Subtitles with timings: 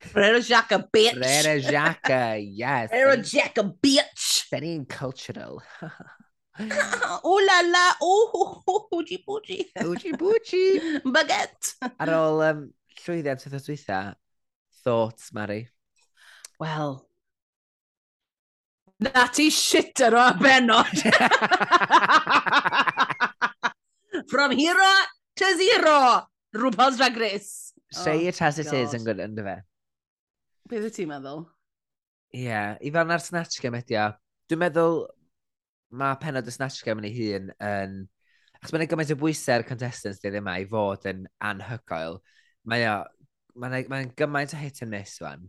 [0.00, 1.14] Frere Jaca, bitch.
[1.14, 2.90] Frere Jaca, yes.
[2.90, 4.48] Frere Jaca, bitch.
[4.50, 5.60] Very cultural.
[6.60, 9.40] Ooh la la, ooh, hoochie oh,
[9.82, 10.80] hwji bwji.
[11.04, 11.74] Baguette.
[11.98, 12.72] Ar ôl um,
[13.02, 13.98] llwyddiant y dweitha,
[14.84, 15.68] thoughts, Mari?
[16.58, 17.08] Wel,
[19.00, 20.98] na ti shitter o benod.
[24.28, 24.92] From hero
[25.36, 27.72] to zero, RuPaul's Drag Race.
[27.90, 28.74] Say oh, it as it God.
[28.74, 29.56] is yn gwneud, ynddo fe.
[30.68, 31.46] Beth ydw ti'n meddwl?
[32.36, 34.08] Ie, yeah, i fel na'r Snatch Game ydi o.
[34.50, 34.98] Dwi'n meddwl
[35.96, 37.94] mae penod y Snatch Game yn ei hun yn...
[38.58, 42.18] Achos mae'n gymaint o bwysau'r contestants dydw yma i fod yn anhygoel.
[42.68, 42.98] Mae o...
[43.58, 45.48] Mae'n mae gymaint o hit and miss fan.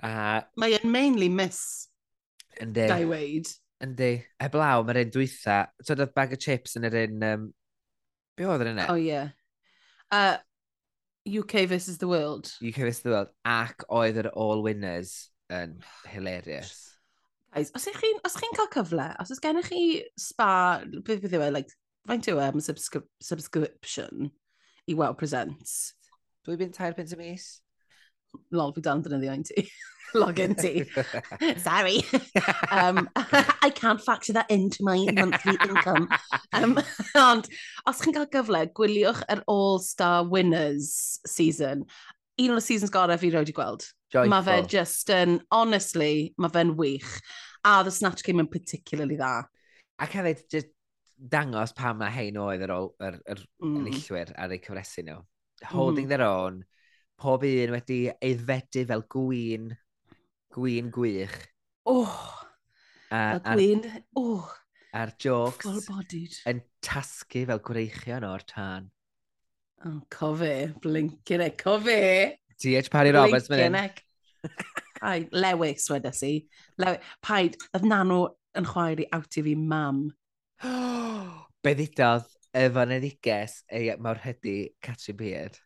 [0.00, 0.40] A...
[0.56, 1.90] mae o'n mainly miss.
[2.62, 2.88] Yndi.
[2.88, 3.50] Dau weid.
[3.84, 4.14] Yndi.
[4.40, 5.60] Heblaw, mae'r un dwytha.
[5.84, 7.28] Tyd oedd bag of chips yn yr un...
[7.28, 7.46] Um,
[8.38, 8.88] be oedd yn yna?
[8.88, 8.88] E?
[8.88, 9.12] O, oh, ie.
[9.12, 9.34] Yeah.
[10.14, 10.38] Uh,
[11.26, 12.52] UK versus the world.
[12.62, 13.28] UK versus the world.
[13.44, 15.78] Ac oedd yr all winners yn
[16.12, 16.98] hilarious.
[17.54, 21.46] Guys, os ych chi'n chi cael cyfle, os oes gennych chi spa, beth bydd yw
[21.46, 21.76] e, like,
[22.08, 24.30] faint yw e am subscri subscription
[24.90, 25.94] i Wow Presents?
[26.44, 27.46] Dwi'n mynd tair pint y mis
[28.54, 29.66] lol, fi dal yn dynyddio un ti.
[30.14, 30.84] Login ti.
[31.58, 32.04] Sorry.
[32.70, 33.08] um,
[33.62, 36.08] I can't factor that into my monthly income.
[36.52, 36.78] Um,
[37.18, 37.48] ond,
[37.90, 41.86] os chi'n cael gyfle, gwyliwch yr All-Star Winners season.
[42.38, 43.88] Un o'r seasons gorau fi roed i gweld.
[44.14, 47.18] Mae fe just yn, honestly, mae fe'n wych.
[47.66, 49.48] A the Snatch Game yn particularly dda.
[50.04, 50.70] Ac hefyd, just
[51.18, 53.74] dangos pa mae hein oedd yr, yr, yr mm.
[53.80, 55.18] enillwyr ar eu cyfresu nhw.
[55.62, 55.68] Mm.
[55.72, 56.12] Holding mm.
[56.12, 56.62] their own,
[57.20, 59.70] pob un wedi eiddfedu fel gwyn,
[60.54, 61.36] gwyn gwych.
[61.90, 62.18] Oh,
[63.10, 63.84] a, a gwyn,
[64.20, 64.50] oh.
[64.94, 65.88] A'r jokes
[66.46, 68.92] yn tasgu fel gwreichion o'r tan.
[69.84, 72.00] Oh, cofe, blinkin e, cofe!
[72.62, 72.90] T.H.
[72.92, 73.74] Parry Roberts, mynd.
[73.74, 75.26] Blinkin e.
[75.34, 76.32] Lewis, wedes i.
[76.80, 76.94] Lew
[77.26, 78.22] Paid, oedd nanw
[78.56, 80.06] yn chwaer i awt i fi mam.
[80.64, 85.58] Be Beddidodd y fanediges ei mawr mawrhydi Catrin Beard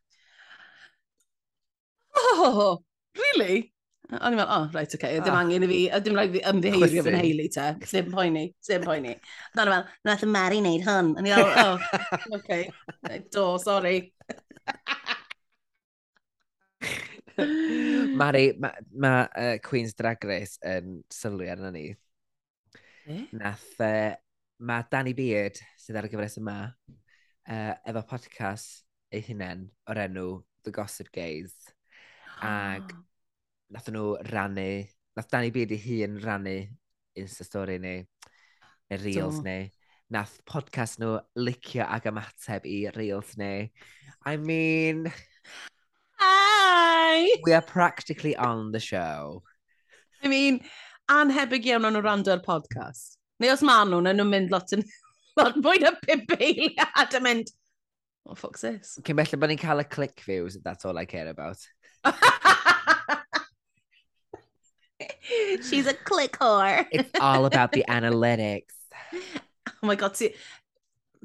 [2.38, 2.78] oh,
[3.18, 3.72] really?
[4.08, 5.42] O'n i'n meddwl, oh, right, okay, o, ddim ah.
[5.42, 9.12] angen i fi, o, ddim rhaid fi ymddiheirio fy nheulu te, ddim poeni, ddim poeni.
[9.52, 11.10] O'n i'n meddwl, nath y Mary wneud hwn.
[11.20, 11.76] O'n i'n meddwl, oh,
[12.38, 12.70] okay,
[13.34, 13.98] do, sorry.
[18.18, 21.86] Mari, mae ma, uh, Queen's Drag Race yn sylwi arno ni.
[23.12, 23.22] Eh?
[23.36, 24.16] Nath, uh,
[24.58, 30.30] mae Danny Beard, sydd ar y gyfres yma, uh, efo podcast ei hunain o'r enw
[30.64, 31.76] The Gossip Gaze.
[32.38, 32.98] Ac ah.
[33.74, 34.70] nath nhw rannu,
[35.18, 36.54] nath Danny Beard ei hun rannu
[37.18, 37.96] Insta story ni,
[38.90, 39.46] neu Reels Do.
[39.48, 39.66] neu
[40.14, 43.72] nath podcast nhw licio ag ymateb i Reels ni.
[44.24, 45.10] I mean...
[46.20, 47.38] Hi!
[47.44, 49.42] We are practically on the show.
[50.22, 50.60] I mean,
[51.10, 53.18] anhebyg iawn o'n nhw rando ar podcast.
[53.42, 54.86] Neu os maen nhw, nhw'n mynd lot yn
[55.40, 58.94] lot mwy na pimp eiliad yn mynd, oh, what the fuck's this?
[59.02, 61.66] Cyn felly bod ni'n cael y click views, that's all I care about.
[65.68, 66.86] She's a click whore.
[66.90, 68.74] it's all about the analytics.
[69.82, 70.34] Oh my god, ti...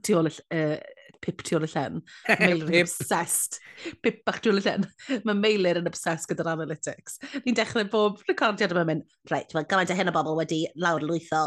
[0.04, 0.32] Ti ôl y...
[0.52, 0.78] Uh,
[1.24, 2.02] pip ti ôl y llen.
[2.42, 3.60] Meilir yn obsessed.
[4.04, 4.88] Pip bach ti ôl y llen.
[5.28, 7.20] Mae Meilir yn obsessed gyda'r analytics.
[7.46, 11.06] Ni'n dechrau bob recordiad yma'n mynd, reit, mae gymaint o hyn o bobl wedi lawr
[11.06, 11.46] lwytho.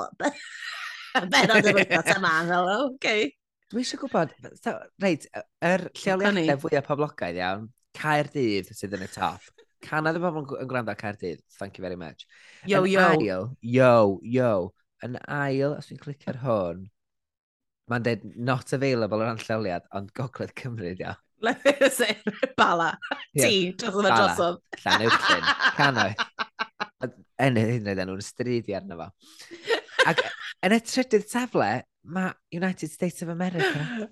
[1.32, 3.30] Benod yn wythnos yma, hello, okay.
[3.72, 7.64] Dwi eisiau gwybod, so, reit, yr er lleoliadau fwyaf poblogaidd iawn,
[7.96, 9.44] Caerdydd sydd yn y top.
[9.86, 11.42] Canad y bobl yn gwrando Caerdydd.
[11.58, 12.26] Thank you very much.
[12.64, 13.06] Yo, yn yo.
[13.06, 14.52] Ail, yo, yo.
[15.04, 16.86] Yn ail, os dwi'n clicio'r hwn,
[17.90, 21.14] mae'n dweud not available o ran lleoliad, ond gogledd Cymru, ia.
[22.56, 22.94] Bala.
[23.36, 24.62] Ti, drosodd a drosodd.
[24.82, 26.24] Llan Ewchlyn, canoedd.
[27.46, 29.10] Enw, hyn oedd enw'n stridi arno fo.
[30.08, 30.24] Ac
[30.64, 31.68] yn y trydydd safle,
[32.08, 34.08] mae United States of America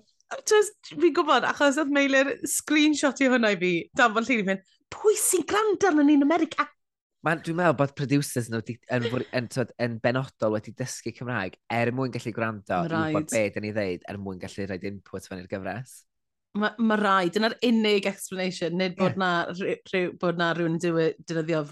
[0.49, 4.47] just, fi'n gwybod, achos oedd Meilir screenshot i hwnna i fi, dan fod llun i
[4.49, 6.67] fynd, pwy sy'n gwrando arno ni'n America?
[7.25, 11.89] Man, dwi'n meddwl bod producers nhw yn, yn, yn, yn benodol wedi dysgu Cymraeg er
[11.95, 13.09] mwyn gallu gwrando right.
[13.09, 15.95] i bod be dyn ni ddeud er mwyn gallu rhaid input fan i'r gyfres.
[16.55, 19.23] Mae ma, ma rai, dyna'r unig explanation, nid bod yeah.
[19.23, 19.31] na,
[19.89, 21.65] rhyw, bod na rhywun yn defnyddio...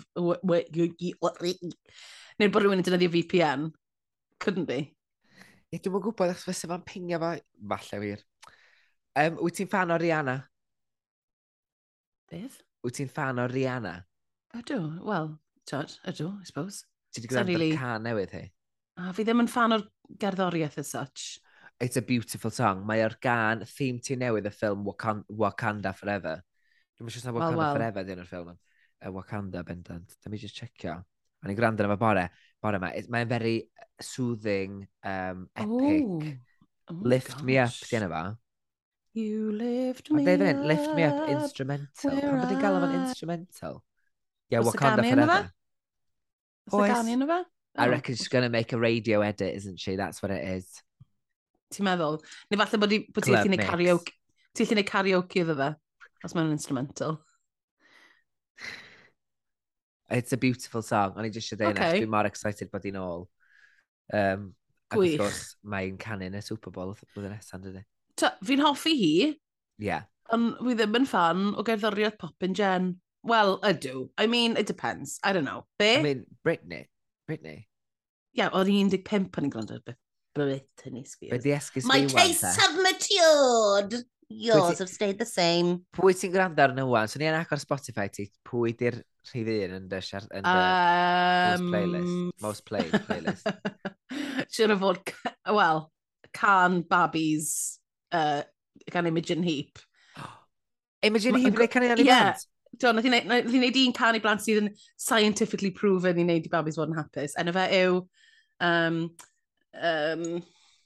[2.42, 3.70] Nid bod rhywun yn defnyddio VPN.
[4.42, 4.82] Couldn't be.
[4.90, 7.36] Ie, yeah, dwi'n gwybod achos fysa fo'n pingio fo,
[7.70, 8.26] falle wir.
[9.14, 10.40] Um, wyt ti'n fan o Rihanna?
[12.32, 12.58] Beth?
[12.82, 13.94] Wyt ti'n fan o Rihanna?
[14.58, 15.30] Ydw, wel,
[15.70, 16.86] George, ydw, I suppose.
[17.14, 17.72] Ti wedi gwneud really...
[17.78, 18.48] can newydd hi?
[18.98, 19.86] A fi ddim yn fan o'r
[20.22, 21.28] gerddoriaeth as such.
[21.82, 22.82] It's a beautiful song.
[22.90, 26.42] Mae o'r gan theme ti newydd y ffilm Wakan Wakanda Forever.
[26.98, 27.78] Dwi'n siŵr Wakanda well, well.
[27.78, 28.54] Forever dyn o'r ffilm.
[28.54, 30.18] Uh, Wakanda, bendant.
[30.26, 31.00] Dwi'n just checio.
[31.44, 32.28] A ni'n gwrando efo bore.
[32.64, 32.94] Bore yma.
[33.14, 33.58] Mae'n very
[34.02, 36.08] soothing, um, epic.
[36.08, 36.34] Oh.
[36.92, 37.44] Oh Lift gosh.
[37.48, 38.24] me up, dyn efo.
[39.14, 40.42] You lift me up.
[40.42, 42.16] e'n lift me up instrumental.
[42.18, 43.84] Pan bod i'n gael o'n instrumental?
[44.50, 45.52] Yeah, What's Wakanda Forever.
[46.74, 46.90] Oes.
[46.90, 47.22] Oes.
[47.30, 47.46] Oes.
[47.76, 47.90] I oh.
[47.90, 49.96] reckon she's going to make a radio edit, isn't she?
[49.96, 50.82] That's what it is.
[51.74, 52.20] Ti'n meddwl?
[52.50, 54.18] Neu falle bod ti'n gallu gwneud karaoke.
[54.54, 55.70] Ti'n gallu gwneud karaoke iddo fe,
[56.26, 57.20] os mae'n instrumental.
[60.10, 61.14] It's a beautiful song.
[61.18, 62.02] O'n i just eisiau dweud, okay.
[62.02, 63.26] dwi'n mor excited bod i'n ôl.
[64.14, 64.52] Um,
[64.94, 64.94] Gwych.
[64.94, 67.86] Ac wrth gwrs, mae'n canu'n y Super Bowl oedd nesaf, dydy
[68.22, 69.16] fi'n hoffi hi.
[69.30, 69.38] Ie.
[69.88, 70.10] Yeah.
[70.34, 72.94] Ond fi ddim yn fan o gerddoriaeth pop yn gen.
[73.28, 74.10] Wel, ydw.
[74.18, 75.20] I mean, it depends.
[75.24, 75.66] I don't know.
[75.80, 75.96] Be?
[75.98, 76.88] I mean, Britney.
[77.28, 77.64] Britney.
[78.34, 80.00] Ie, yeah, o'r 15 pan i'n gwrando beth.
[80.34, 81.32] Britney Spears.
[81.32, 84.04] Be di esgus My tastes have matured.
[84.30, 85.84] Yours have stayed the same.
[85.94, 87.08] Pwy ti'n gwrando ar nhw wan?
[87.12, 88.98] So ni yn agor Spotify ti, pwy di'r
[89.30, 90.50] rhydd un yn dy um,
[91.62, 92.42] most playlist?
[92.42, 93.46] Most played playlist.
[94.56, 95.14] Siwr o fod,
[95.60, 95.86] wel,
[96.34, 97.78] can babies
[98.14, 98.42] uh,
[98.94, 99.80] gan Imogen Heap.
[101.08, 102.48] Imogen Heap yn canu ar ei blant?
[102.82, 106.80] Do, nath i wneud un canu blant sydd yn scientifically proven i wneud i babis
[106.80, 107.38] fod yn hapus.
[107.42, 108.02] Enw fe yw...
[108.64, 109.00] Um,
[109.76, 110.44] um,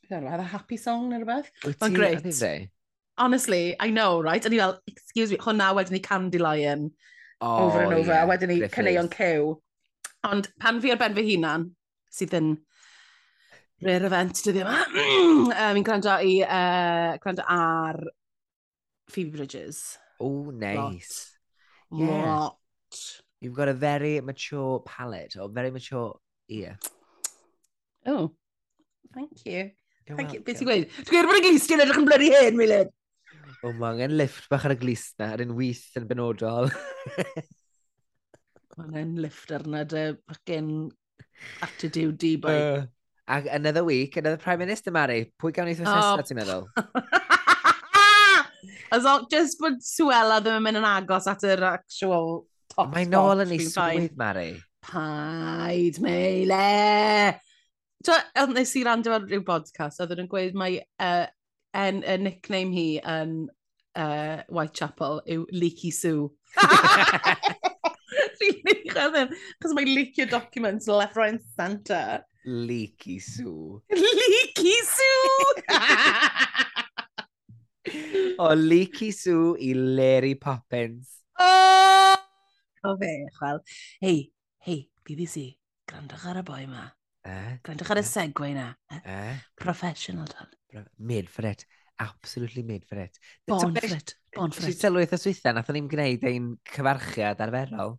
[0.09, 1.51] have a happy song neu rhywbeth.
[1.81, 2.69] Mae'n greit.
[3.17, 4.45] Honestly, I know, right?
[4.45, 6.91] A ni fel, excuse me, hwnna wedyn ni Candy Lion.
[7.41, 8.11] Oh, over and over.
[8.13, 9.55] Yeah, a wedyn ni Caneuon Cyw.
[10.23, 11.71] Ond pan fi ar ben fy hunan,
[12.13, 12.51] sydd yn
[13.83, 14.77] rare event dyddi yma.
[14.97, 18.01] um, fi'n gwrando i, uh, gwrando ar
[19.11, 19.97] Phoebe Bridges.
[20.19, 21.37] Oh, nice.
[21.91, 21.99] Lot.
[22.01, 22.25] Yeah.
[22.25, 22.57] Lot.
[23.39, 26.17] You've got a very mature palate, or very mature
[26.49, 26.79] ear.
[28.05, 28.33] Oh,
[29.13, 29.71] thank you.
[30.07, 30.41] You're thank you.
[30.41, 30.87] Beth i'n gweud?
[31.03, 32.91] Dwi'n gweud bod y glist yn edrych yn blyru hen, Wilyn.
[33.61, 36.71] O, mae angen lift bach ar y glist na, ar un wyth yn benodol.
[38.77, 40.71] mae angen lift arna dy fucking
[41.67, 42.57] attitude di, boi.
[42.57, 42.85] Uh.
[43.27, 45.33] Ac another week, another Prime Minister, Mari.
[45.41, 46.21] Pwy gawn ni Bethesda, oh.
[46.23, 46.67] ti'n meddwl?
[48.95, 53.05] As all, just bod Suella ddim yn mynd yn agos at yr actual top Mae
[53.09, 54.53] nôl yn ei swydd, Mari.
[54.87, 56.61] Paid, meile!
[58.07, 61.27] Oedd nes i rand efo'r rhyw podcast, oedd yn gweud mae uh,
[61.75, 63.51] en, a nickname hi yn
[63.99, 66.31] uh, Whitechapel yw Leaky Sue.
[68.37, 72.23] Rwy'n eich oedd yn, chos mae leaky documents left, right and centre.
[72.47, 73.83] Leaky Sue.
[73.91, 75.63] Leaky Sue!
[78.39, 81.23] o Leaky Sue i Larry Poppins.
[81.37, 82.15] Oh!
[82.85, 83.59] O fe, chwel.
[83.99, 84.31] Hei,
[84.63, 85.59] hei, BBC,
[85.91, 86.87] grandwch ar y boi ma.
[87.27, 87.59] Eh?
[87.67, 88.09] Grandwch ar y e?
[88.13, 88.71] segwe na.
[88.95, 89.03] Eh?
[89.03, 89.35] eh?
[89.59, 90.47] Professional, dal.
[90.97, 91.67] Made for it.
[91.99, 93.19] Absolutely made for it.
[93.45, 94.15] Born for it.
[94.31, 94.71] Born for it.
[94.71, 97.97] Ti'n sylwi eitha swytha, nath ni'n gwneud ein cyfarchiad arferol.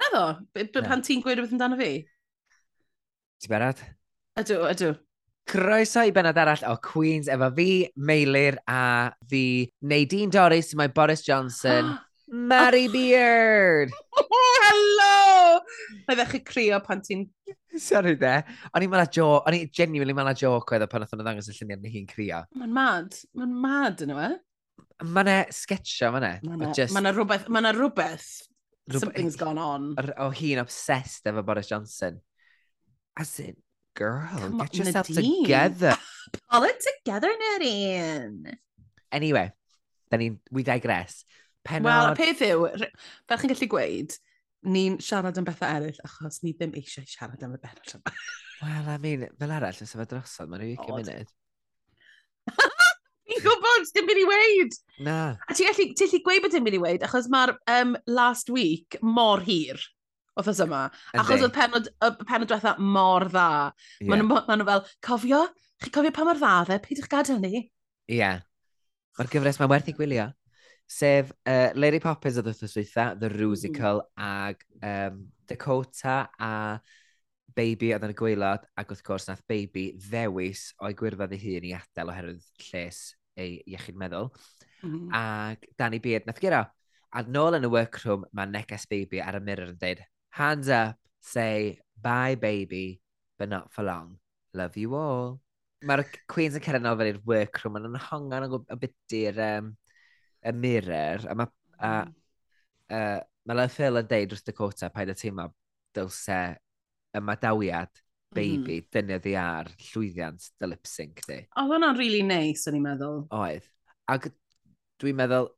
[0.00, 2.00] Na ddo, pan ti'n gweud rhywbeth amdano fi?
[3.40, 3.78] Ti'n barod?
[4.40, 4.90] Ydw, ydw.
[5.50, 11.24] Croeso i benod arall o Queens efo fi, Meilir a fi Nadine Doris, mae Boris
[11.26, 11.94] Johnson,
[12.28, 13.94] Mary Beard.
[14.30, 15.60] Oh, Helo!
[16.06, 17.24] Mae ddech chi crio pan ti'n...
[17.80, 18.36] Sorry de.
[18.74, 21.48] O'n i'n mynd jo, o'n i'n genuinely mynd joc oedd o pan oedd o'n ddangos
[21.50, 22.44] y lluniau ni hi'n crio.
[22.60, 24.28] Mae'n mad, mae'n mad yn yma.
[24.30, 24.86] E?
[25.08, 26.32] Mae yna sketcha, mae yna.
[26.60, 28.28] Mae yna rhywbeth, mae yna rhywbeth.
[28.92, 29.92] Something's gone on.
[30.22, 32.20] O hi'n obsessed efo Boris Johnson.
[33.20, 33.56] As in,
[33.94, 35.42] girl, Come get on, yourself Nadine.
[35.44, 35.96] together.
[36.50, 38.56] Pull it together, Nadine.
[39.12, 39.52] Anyway,
[40.10, 41.26] da ni'n, we digress.
[41.68, 41.84] Penod...
[41.84, 42.64] Wel, y peth yw,
[43.28, 44.16] fel chi'n gallu gweud,
[44.72, 48.14] ni'n siarad am bethau eraill achos ni ddim eisiau siarad am y benod yma.
[48.62, 51.36] Wel, I mean, fel arall, nes yma drosodd, mae'n rhyw 20 munud.
[53.30, 54.82] Ni'n gwybod, dim byd i weid.
[55.04, 55.20] Na.
[55.44, 58.48] A ti'n gallu, ti'n gallu gweud bod dim byd i weid, achos mae'r um, last
[58.56, 59.76] week mor hir
[60.40, 60.82] wythnos yma.
[61.22, 63.48] Achos oedd penod, y penod diwetha mor dda.
[64.00, 64.10] Yeah.
[64.10, 65.40] Maen nhw ma nhw fel, cofio?
[65.80, 66.80] Chi cofio pa mor dda dde?
[66.84, 67.54] Peidwch gadael ni?
[68.10, 68.20] Ie.
[68.20, 68.44] Yeah.
[69.18, 70.30] Mae'r gyfres mae'n werth i gwylio.
[70.90, 74.24] Sef uh, Larry Poppins oedd wythnos dweitha, The Rusical, mm.
[74.26, 76.54] ag um, Dakota a
[77.54, 81.66] Baby oedd yn y gweilod, ac wrth gwrs nath Baby ddewis o'i gwirfodd ei hun
[81.68, 83.00] i adael oherwydd lles
[83.38, 84.30] ei iechyd meddwl.
[84.80, 85.08] Mm-hmm.
[85.10, 85.14] Mm.
[85.20, 86.64] Ac Danny Beard nath gyro.
[87.10, 90.96] A nôl yn y workroom, mae neges Baby ar y mirror yn dweud, hands up,
[91.20, 93.00] say bye baby,
[93.38, 94.18] but not for long.
[94.54, 95.40] Love you all.
[95.86, 99.70] Mae'r Queens yn cerdded fel i'r workroom yn hongan o byty'r um,
[100.44, 101.48] y mirror, a mae
[101.80, 102.12] a, mm.
[102.92, 103.00] a,
[103.48, 105.48] ma Love Phil yn deud dros Dakota paid y teimlo
[105.96, 106.40] dylse
[107.16, 108.36] y madawiad mm-hmm.
[108.36, 108.90] baby mm.
[108.92, 111.40] dynnydd i ar llwyddiant dy lip sync di.
[111.56, 113.24] Oedd hwnna'n really nice, o'n i'n meddwl.
[113.40, 113.66] Oedd.
[114.12, 114.28] Ac
[115.00, 115.50] dwi'n meddwl,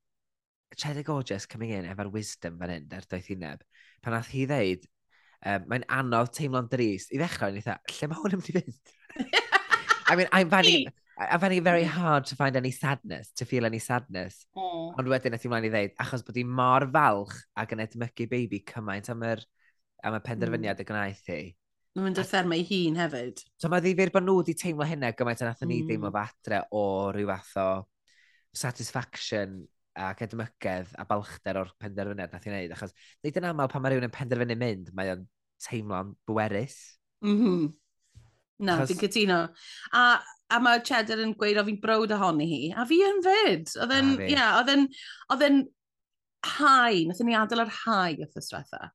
[0.76, 3.66] Cheddar Gorgeous coming in efo'r wisdom fan hyn, er doedd hi neb
[4.02, 4.88] pan nath hi ddeud,
[5.47, 7.12] um, mae'n anodd teimlo'n drist.
[7.14, 8.92] I ddechrau, ni dda, lle mae hwn yn mynd i fynd?
[10.12, 11.94] I mean, I'm finding, I'm finding it very mm.
[11.94, 14.44] hard to find any sadness, to feel any sadness.
[14.56, 14.92] Mm.
[14.99, 18.28] Ond wedyn aeth i mlaen i ddeud, achos bod hi mor falch ac yn edmygu
[18.30, 19.42] baby cymaint am yr,
[20.02, 20.85] am y penderfyniad mm.
[20.85, 21.42] y gwnaeth hi.
[21.92, 23.42] Mae'n mynd o'r therma i hun hefyd.
[23.61, 25.88] So mae ddifur bod nhw wedi teimlo hynna gymaint yn athyn ni mm.
[25.90, 27.68] ddim o fatre o rhyw fath o
[28.56, 29.62] satisfaction
[29.99, 32.94] ac edmygedd a balchder o'r penderfyniad nath i wneud, achos
[33.25, 35.26] nid yn aml pan mae rhywun yn penderfynu mynd, mae o'n
[35.66, 36.78] teimlo'n bwerus.
[37.25, 37.66] Mm -hmm.
[38.62, 38.92] Na, Cos...
[38.92, 39.42] fi'n cytuno.
[39.99, 40.06] A,
[40.52, 43.76] a mae Cheddar yn gweud o fi'n brod ohoni hi, a fi yn fyd.
[43.82, 44.88] Oedd yn, ie, yeah, oedd yn,
[45.34, 45.62] oedd yn
[46.56, 48.90] hau, nath ni adael ar hau wrth yswetha.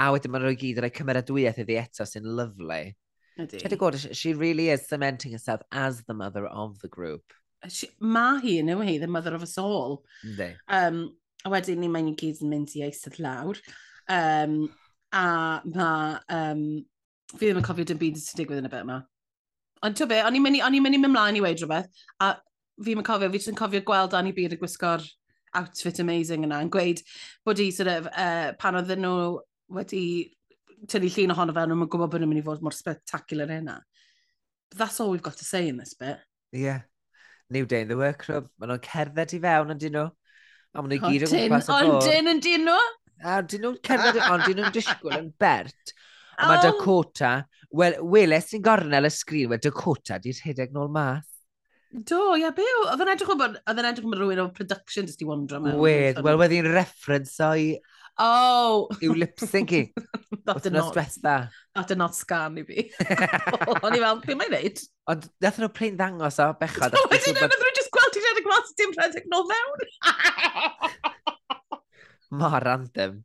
[0.00, 2.82] A wedyn mae'n rhoi gyd yn rhoi cymeradwyaeth iddi eto sy'n lyflu.
[3.42, 3.60] Ydy.
[3.60, 7.32] Cheddar Gordon, she really is cementing herself as the mother of the group
[7.68, 10.02] she, mae hi yn anyway, the mother of us all.
[10.22, 10.52] De.
[10.68, 11.04] Um,
[11.44, 13.60] a wedyn ni mae'n gyd yn mynd i eistedd lawr.
[14.08, 14.64] Um,
[15.12, 15.26] a
[15.66, 16.16] mae...
[16.32, 16.64] Um,
[17.32, 18.98] fi ddim yn cofio dim byd sy'n digwydd yn y bit yma.
[19.86, 21.88] Ond ti'n byd, o'n i'n mynd i mynd ymlaen i weid rhywbeth,
[22.20, 22.34] a
[22.84, 25.06] fi yn cofio, fi jyst yn cofio gweld Annie Beard y gwisgo'r
[25.58, 27.00] outfit amazing yna, yn gweud
[27.46, 29.16] bod i, sort of, uh, pan oedd nhw
[29.72, 30.04] wedi
[30.90, 33.78] tynnu llun ohono fe, nhw'n gwybod bod nhw'n mynd i fod mor spectacular yna.
[34.70, 36.20] But that's all we've got to say in this bit.
[36.52, 36.84] Yeah.
[37.52, 38.48] New Day in the Workroom.
[38.58, 40.06] Maen nhw'n cerdded i fewn yn dyn nhw.
[40.72, 41.96] A maen nhw'n gyd yn gwmpas y bwrdd.
[41.96, 42.78] Ond dyn yn dyn nhw?
[43.22, 45.94] A dyn nhw'n cerdded, ond dyn nhw'n disgwyl yn bert.
[46.38, 46.64] A mae oh.
[46.64, 47.34] Dakota,
[47.76, 51.28] wel, weles ti'n gornel y sgrin, wel Dakota di'r rhedeg nôl math.
[51.92, 55.04] Do, ia, be oedd yn edrych bod, oedd yn edrych yn bod rhywun o production
[55.04, 55.76] jyst i wondro mewn.
[55.82, 57.74] Wedd, wel, wedyn reference o'i
[58.18, 58.88] Oh!
[59.00, 59.92] Yw lip-syncing.
[60.44, 60.92] That did not.
[60.94, 61.50] Diwetha.
[61.74, 62.90] That did not scan i fi.
[63.84, 64.80] O'n i fel, beth mae'n neud?
[65.12, 66.96] Ond nath nhw plyn ddangos o bechod.
[67.12, 69.84] Wedyn nhw, nath nhw just gweld ti'n edrych mas dim rhedeg nôl fewn.
[72.42, 73.20] Mor random.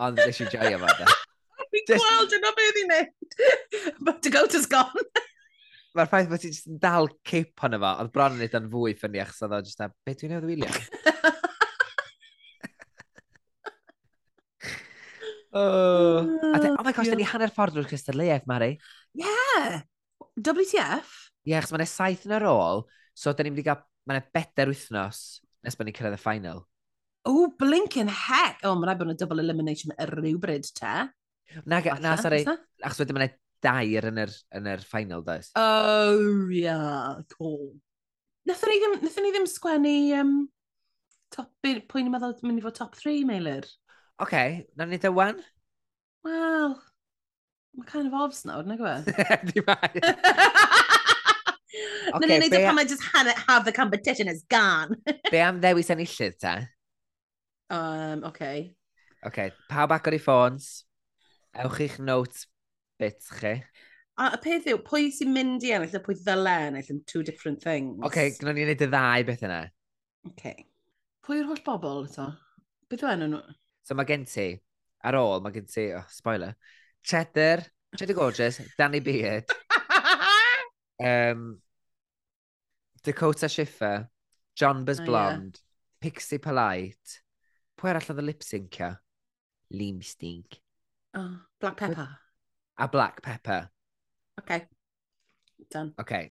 [0.00, 1.18] Ond nes i joio fo da.
[1.72, 3.36] Fi'n gweld yna beth i'n neud.
[4.00, 5.06] But to go to's gone.
[5.92, 9.20] Mae'r ffaith bod ti'n dal cip honno fo, oedd bron yn neud yn fwy ffynnu
[9.26, 10.72] achos oedd o jyst a, beth dwi'n ei wylio?
[15.52, 17.18] Oh, oh my gosh, yeah.
[17.20, 18.72] ni hanner ffordd drwy'r cystadleuaeth, Mari.
[19.18, 19.82] Yeah!
[20.40, 21.10] WTF?
[21.44, 24.22] Ie, yeah, achos mae'n saith yn ar ôl, so da ni'n mynd i gael, mae'n
[24.22, 25.20] yna bedair wythnos
[25.62, 26.62] nes bod ni'n cyrraedd y ffainal.
[27.28, 28.62] O, blinking heck!
[28.64, 30.94] O, oh, mae'n rhaid bod yna double elimination ar rhywbryd te.
[31.68, 32.40] Na, Fatha, na, sori,
[32.80, 35.52] achos wedyn mae'n dair yn yr, yn yr ffainal, does?
[35.60, 37.74] Oh, yeah, cool.
[38.48, 40.34] Nethon ni ddim, nethon ni ddim sgwennu um,
[41.34, 43.68] top, pwy ni'n meddwl mynd i fod top 3, Meilir?
[44.22, 45.40] okay, na ni ddewan?
[46.24, 46.76] Wel,
[47.76, 48.94] mae kind of obs nawr, na gwe?
[49.06, 49.38] e?
[49.50, 50.02] Di mae.
[52.12, 54.96] Na ni'n neud e pan mae just have, have the competition is gone.
[55.32, 56.54] Be am ddewis enillydd ta?
[57.72, 58.74] Um, okay.
[59.24, 60.82] Okay, pawb agor i ffôns.
[61.62, 62.46] Ewch i'ch notes
[63.00, 63.54] bit chi.
[64.20, 67.24] A y peth yw, pwy sy'n mynd i ennill a pwy ddyle ennill yn two
[67.24, 67.96] different things.
[68.08, 69.62] Okay, gyda ni'n neud y ddau beth yna.
[70.34, 70.66] Okay.
[71.24, 72.28] Pwy yw'r holl bobl eto?
[72.92, 73.42] Beth yw enw nhw?
[73.82, 74.46] So mae gen ti,
[75.02, 76.54] ar ôl, mae gen ti, oh, spoiler,
[77.02, 77.64] cheddar,
[77.96, 79.50] cheddar gorgeous, Danny Beard,
[81.02, 81.58] um,
[83.02, 84.08] Dakota Schiffer,
[84.54, 85.68] John Buzz oh, Blonde, yeah.
[86.02, 87.22] Pixie Polite,
[87.78, 88.92] pwy arall oedd y lip syncio?
[89.72, 90.60] Lim Stink.
[91.14, 92.08] Oh, Black Pepper.
[92.78, 93.68] A Black Pepper.
[94.40, 94.66] Okay.
[95.70, 95.94] Done.
[96.00, 96.30] Okay.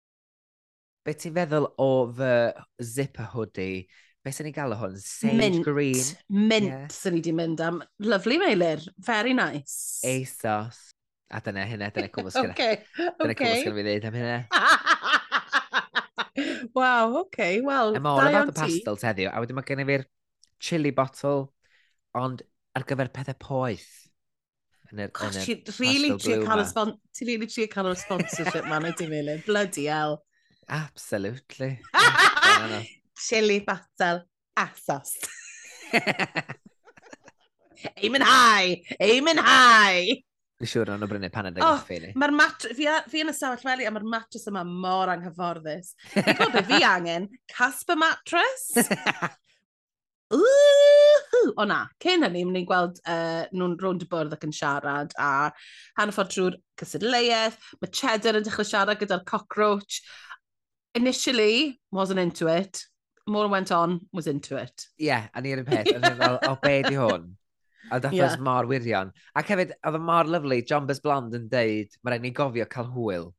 [1.02, 2.34] Be ti'n feddwl o fy
[2.84, 3.86] zipper hoodie
[4.22, 4.96] beth sy'n ei o hwn?
[5.02, 6.10] Sage mint, green.
[6.30, 6.88] Mint yeah.
[6.94, 7.82] sy'n ni di mynd am.
[8.02, 8.84] Lovely Meilir.
[9.02, 10.00] Very nice.
[10.06, 10.92] Asos.
[11.32, 12.52] A dyna hynna, dyna cwbl sgynna.
[12.56, 13.36] okay, dyna okay.
[13.40, 14.38] cwbl sgynna fi ddeud am hynna.
[16.76, 20.06] wow, okay, well, I'm all about the pastels heddiw, a wedyn mae gen i fi'r
[20.62, 21.48] chili bottle,
[22.18, 22.44] ond
[22.76, 23.90] ar gyfer pethau poeth.
[24.92, 28.84] Yn yr, Gosh, yn yr really trio cael Ti'n really trio cael o'r sponsorship man,
[28.90, 29.40] oeddi Melin.
[29.46, 30.20] Bloody hell.
[30.68, 31.78] Absolutely.
[33.28, 34.24] chili battle
[34.58, 35.16] asos.
[37.96, 38.82] Aim yn high!
[39.00, 40.20] Aim yn high!
[40.62, 42.12] Fi siŵr o'n brynu paned yn oh, ni.
[42.14, 42.70] Mae'r matr...
[42.78, 45.96] Fi, fi yn y stafell feli a mae'r mattress yma mor anghyfforddus.
[46.12, 47.26] Fi'n gwybod be fi angen?
[47.50, 48.68] Casper mattress?
[50.32, 55.12] Ooh, o na, cyn hynny, ni'n gweld uh, nhw'n rownd y bwrdd ac yn siarad
[55.20, 55.50] a
[55.98, 59.98] hanner ffordd trwy'r cysadleuaeth, mae Cheddar yn dechrau siarad gyda'r cockroach.
[60.94, 62.84] Initially, wasn't into it
[63.26, 64.88] more went on, was into it.
[65.00, 65.92] Ie, yeah, a ni'r un peth.
[65.94, 67.30] Yn fel, o be di hwn?
[67.92, 68.34] A dath yeah.
[68.40, 69.12] mor wirion.
[69.36, 72.66] Ac hefyd, oedd y mor lyflu, John Bus Blond yn deud, mae rhaid ni gofio
[72.70, 73.30] cael hwyl.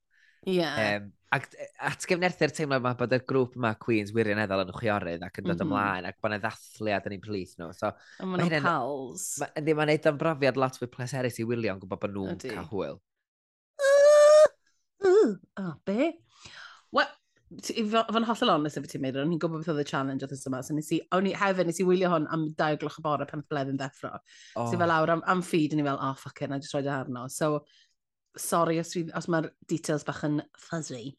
[0.46, 0.60] Ie.
[0.60, 0.98] Yeah.
[1.00, 1.48] Um, ac
[1.90, 5.66] atgyfnerthu'r teimlo yma bod y grŵp yma Queens wirioneddol yn chwiorydd ac yn dod mm
[5.66, 7.72] ymlaen ac bod yna ddathliad yn ei plith nhw.
[7.78, 7.90] So,
[8.22, 9.26] Ond maen nhw'n pals.
[9.42, 12.70] Ma, mae'n neud o'n brofiad lot fwy pleserus i wylio yn gwybod bod nhw'n cael
[12.70, 13.00] hwyl.
[13.82, 16.12] Uh, uh, oh, be?
[17.62, 20.62] fo'n hollol onest efo ti'n meddwl, o'n i'n gwybod beth oedd y challenge oedd yma,
[20.66, 23.28] so nes i, o'n i hefyd, nes i wylio hwn am dau gloch y bore
[23.30, 24.14] pan bledd yn ddeffro.
[24.56, 24.68] Oh.
[24.72, 26.90] So fel awr am, am feed, o'n i fel, oh, fuck it, na jyst roed
[26.90, 27.28] e arno.
[27.32, 27.66] So,
[28.40, 31.16] sorry os, os mae'r details bach yn fuzzy.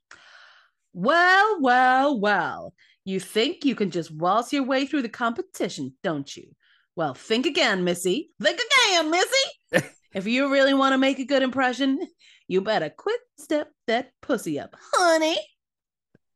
[0.95, 2.75] Well, well, well,
[3.05, 6.55] you think you can just waltz your way through the competition, don't you?
[6.97, 8.31] Well, think again, Missy.
[8.41, 9.89] Think again, Missy!
[10.15, 11.99] if you really want to make a good impression,
[12.47, 15.37] you better quit step that pussy up, honey.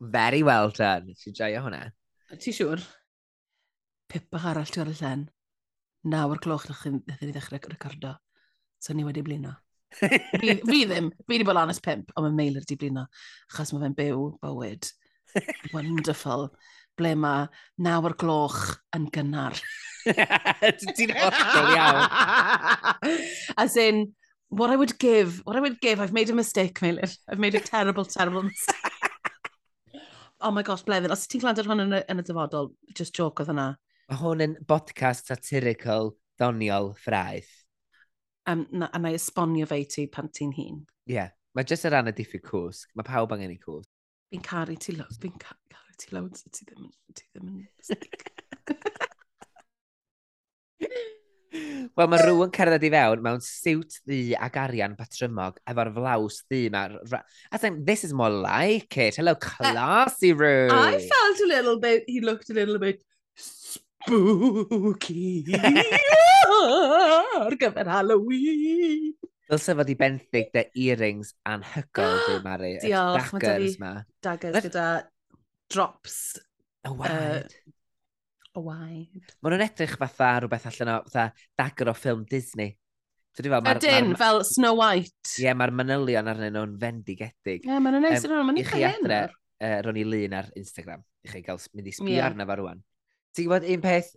[0.01, 1.15] Very well done.
[1.19, 1.89] Ti'n joio hwnna?
[2.39, 2.83] Ti siŵr?
[4.09, 5.25] Pipa arall ti ar y llen.
[6.09, 7.01] Naw o'r gloch ddech chi'n
[7.33, 8.15] ddechrau recordo.
[8.79, 9.57] So ni wedi blino.
[9.99, 11.11] fi, fi ddim.
[11.25, 13.09] Fi wedi bod lan pimp, ond mae Meilir wedi blino.
[13.51, 14.91] Achos mae fe'n byw bywyd.
[15.75, 16.49] Wonderful.
[16.99, 17.49] Ble mae
[17.83, 18.63] nawr gloch
[18.97, 19.59] yn gynnar.
[20.07, 22.01] Ti'n hollol iawn.
[23.65, 24.15] As in,
[24.49, 27.17] what I would give, what I would give, I've made a mistake, Meilir.
[27.29, 28.98] I've made a terrible, terrible mistake.
[30.41, 31.11] Oh my gosh, blefyn.
[31.11, 33.73] Os ti'n gwrando hwn yn y, yn y dyfodol, just joke oedd hwnna.
[34.09, 37.51] Mae hwn yn bodcast satirical, doniol ffraith.
[38.49, 40.85] Um, na, a na i esbonio fe i ti pan ti'n hun.
[41.09, 41.19] Ie.
[41.19, 41.35] Yeah.
[41.59, 42.95] Mae jyst ar ran y diffyg cwsg.
[42.95, 43.91] Mae pawb angen i cwsg.
[44.31, 45.19] Fi'n caru ti loads.
[45.19, 46.47] Fi'n ca caru ti loads.
[46.47, 46.95] Ti ddim yn...
[47.19, 47.59] Ti ddim yn...
[51.49, 56.69] Wel, mae rhywun cerdded i fewn mewn siwt ddi ag arian patrymog efo'r flaws ddi
[56.75, 56.99] ma'r...
[57.51, 59.17] I think, this is more like it.
[59.17, 60.71] Hello, uh, classy room.
[60.73, 63.03] I felt a little bit, he looked a little bit
[63.37, 65.45] spooky
[66.59, 69.15] ar gyfer Halloween.
[69.49, 72.75] Dylse fod i benthyg dy earrings anhygol, dwi'n maru.
[72.83, 73.69] Diolch, mae da fi
[74.27, 74.87] daggers gyda
[75.73, 76.17] drops.
[76.85, 77.09] Oh, wow.
[77.09, 77.41] Uh,
[78.59, 79.23] o wide.
[79.41, 82.75] Mae nhw'n edrych fatha rhywbeth allan o fatha dagger o ffilm Disney.
[83.39, 85.15] Ydyn, fel, Ydyn, fel Snow White.
[85.37, 87.63] Ie, yeah, mae'r manylion arnyn nhw'n fendigedig.
[87.63, 89.21] Ie, yeah, mae'n neis yn nhw'n mynd i chi adre,
[89.63, 91.05] uh, ro'n i Lun ar Instagram.
[91.23, 92.27] I chi gael mynd i sbio yeah.
[92.27, 92.81] arna fo rwan.
[93.37, 94.11] Ti'n gwybod un peth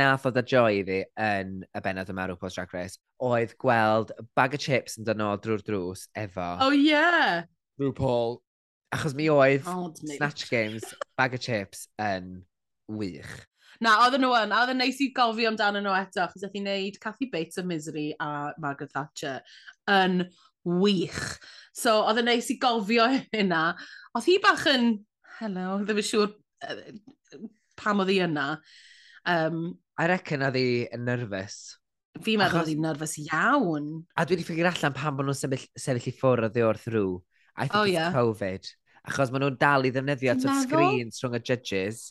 [0.00, 4.10] nath oedd y joy i fi yn y benod yma rhywbeth Drag Race, oedd gweld
[4.34, 6.48] bag of chips yn dod nôl drwy'r drws efo...
[6.64, 7.44] Oh, yeah!
[7.78, 8.40] RuPaul.
[8.96, 9.68] Achos mi oedd
[10.00, 10.82] Snatch Games,
[11.14, 12.40] bag of chips yn
[12.90, 13.36] wych.
[13.84, 14.52] Na, oedden nhw yn.
[14.52, 17.64] A oedden neis i gofio amdano nhw eto, achos oedd hi'n neud Cathy Bates o
[17.66, 19.40] Misery a Margaret Thatcher
[19.90, 20.24] yn
[20.66, 21.20] wych.
[21.76, 23.62] So, oedd yn e neis i gofio hynna.
[24.18, 24.90] Oedd hi bach yn,
[25.38, 26.32] hello, ddim yn siŵr
[26.66, 26.80] uh,
[27.78, 28.48] pam oedd hi yna.
[29.28, 29.62] Um,
[29.98, 31.60] I reckon oedd hi yn nerfus.
[32.24, 33.88] Fi meddwl oedd hi'n nerfus iawn.
[34.18, 37.16] A dwi wedi ffigur allan pam bod nhw'n sefyll, sefyll i ffwrdd o ddiwrth rhyw.
[37.54, 38.14] I think oh, it's yeah.
[38.14, 38.70] COVID.
[39.08, 42.08] Achos maen nhw'n dal i ddefnyddio at sgrin rhwng y judges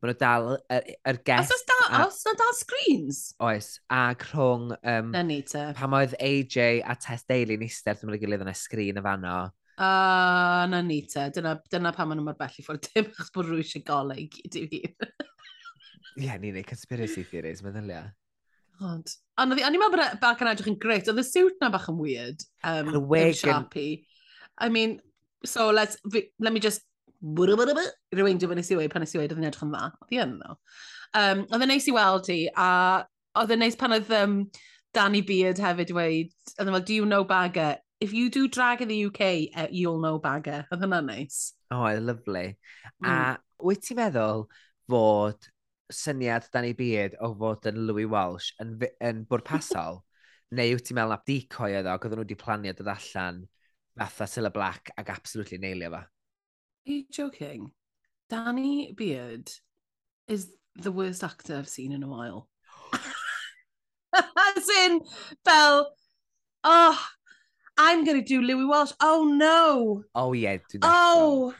[0.00, 1.52] maen nhw dal yr, yr guest...
[1.54, 2.00] Os da, a...
[2.06, 3.20] os dal screens?
[3.42, 4.72] Oes, ac rhwng...
[4.80, 5.62] Um, Na ni te.
[5.78, 9.00] Pam oedd AJ a Tess Daly yn eistedd ddim yn y gilydd yn y sgrin
[9.00, 9.36] y fanno.
[9.76, 13.10] A uh, na ni te, dyna, dyna pam maen nhw mor bell i ffwrdd dim
[13.10, 14.82] achos bod rwy eisiau golau i gyd i fi.
[16.16, 18.06] Ie, yeah, ni'n neud conspiracy theories, meddylia.
[18.84, 21.68] Ond, ond o'n i'n meddwl bod bach yn edrych yn greit, oedd y siwt na
[21.72, 22.44] bach yn weird.
[22.64, 23.68] Um, y wig yn...
[24.56, 25.00] I mean,
[25.44, 25.98] so let's,
[26.40, 26.84] let me just
[28.14, 29.88] rhywun dwi'n nes i weid pan nes i weid oedd yn edrych yn dda.
[30.02, 30.56] Oedd hi yn ddo.
[31.16, 32.68] Um, oedd yn neis i weld hi, a
[33.40, 34.38] oedd yn neis pan oedd um,
[34.96, 37.76] Danny Beard hefyd weid, oedd yn fel, do you know bagger?
[38.00, 39.20] If you do drag in the UK,
[39.56, 40.64] uh, eh, you'll know bagger.
[40.70, 41.54] Oedd hynna'n neis.
[41.70, 42.48] O, oh, e lovely.
[43.02, 43.10] Mm.
[43.10, 44.46] A wyt ti'n meddwl
[44.90, 45.48] fod
[45.92, 50.02] syniad Danny Beard o fod yn Louis Walsh yn, yn bwrpasol?
[50.56, 53.40] neu wyt ti'n meddwl na decoy oedd o, oedd nhw wedi planio dod allan
[53.98, 56.02] fatha Silla Black ac absolutely neilio fo?
[56.86, 57.72] Are you joking?
[58.30, 59.50] Danny Beard
[60.28, 62.48] is the worst actor I've seen in a while.
[64.14, 65.00] As in,
[65.44, 65.92] fel,
[66.62, 67.06] oh,
[67.76, 68.92] I'm going to do Louis Walsh.
[69.00, 70.04] Oh, no.
[70.14, 70.58] Oh, yeah.
[70.70, 71.54] Do that oh,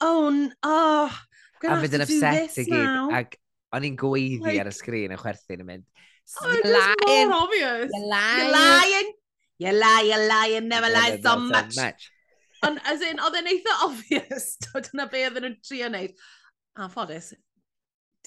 [0.00, 1.18] oh, oh.
[1.66, 3.14] A fydd yn upset i gyd.
[3.16, 3.38] Ac
[3.74, 5.86] o'n i'n gweiddi like, ar y sgrin yn chwerthin yn mynd.
[6.42, 7.94] Oh, it was more obvious.
[7.94, 8.42] You're lying.
[8.42, 9.08] You're lying.
[9.58, 10.10] You're lying.
[10.10, 10.68] You're lying.
[10.68, 11.74] Never lie so much.
[11.78, 12.10] much.
[12.64, 14.54] Ond as in, oedd e'n eitha obvious,
[14.88, 16.16] dyna be oedden nhw'n trio wneud.
[16.76, 17.32] A ffodus,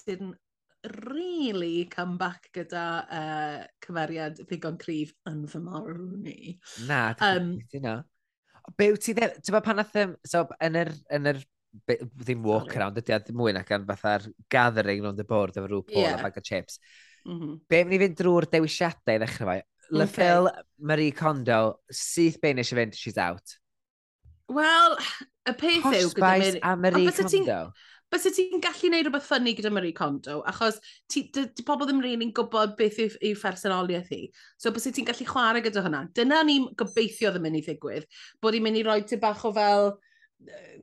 [0.05, 0.37] didn't
[1.03, 6.55] really come back gyda uh, cymeriad ddigon cryf yn fy marw ni.
[6.87, 8.03] Na, um, ti'n know.
[8.77, 11.41] Be wyt ti ddim, ti'n pan nath, ym, so, yn yr, yn yr
[11.97, 15.83] ddim walk around, ydy a mwy nac yn fatha'r gathering round the board efo rhyw
[15.85, 16.17] pôl yeah.
[16.17, 16.79] a bag o chips.
[17.25, 17.57] Mm -hmm.
[17.69, 19.59] Be mynd i fynd drwy'r dewisiadau i ddechrau fai?
[19.89, 19.97] Okay.
[19.97, 23.57] Lefel Marie Kondo, syth be eisiau fynd, she's out.
[24.49, 24.97] Wel,
[25.45, 26.09] y peth Posh yw...
[26.09, 26.61] Posh Spice Mary...
[26.63, 27.61] a Marie Kondo.
[28.09, 30.79] Bys ti'n gallu gwneud rhywbeth ffynnu gyda Marie Kondo, achos
[31.11, 34.23] ti, dy, dy pobl ddim rili'n gwybod beth yw, yw phersonoliaeth hi.
[34.57, 36.07] So bys ti'n gallu chwarae gyda hwnna.
[36.17, 38.07] Dyna ni'n gobeithio ddim yn ei ddigwydd,
[38.41, 39.91] bod i'n mynd i roi ti bach o fel...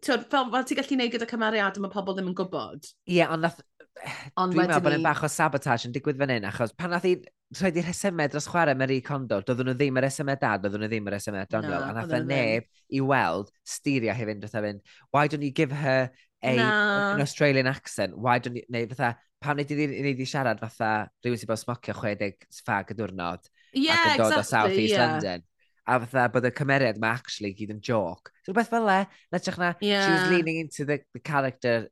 [0.05, 2.87] Tywed, fel, fel ti'n gallu gwneud gyda cymeriad yma pobl ddim yn gwybod.
[3.09, 3.59] Ie, yeah, ond nath
[4.41, 7.07] Ond Dwi'n meddwl bod yn bach o sabotage yn digwydd fan hyn, achos pan nath
[7.09, 7.15] i
[7.57, 10.91] rhaid i'r hesymau dros chwarae Marie Kondo, doedden nhw ddim yr hesymau dad, doedden nhw
[10.91, 14.65] ddim yr hesymau Donald, no, a nath y e neb i weld styria hefyd, fatha
[14.67, 14.83] fynd,
[15.15, 16.11] why don't you give her
[16.43, 16.69] a, no.
[17.15, 20.93] an Australian accent, why don't you, neu fatha, pam wneud i wneud i siarad fatha
[21.25, 24.81] rhywun sy'n bod smocio 60 ffag y diwrnod, yeah, ac yn dod exactly, o South
[24.81, 25.07] East yeah.
[25.07, 25.47] London
[25.87, 28.33] a fatha bod y cymeriad mae actually gyd yn joke.
[28.43, 30.03] So rhywbeth fel e, na ti'ch na, yeah.
[30.03, 31.87] she was leaning into the, the character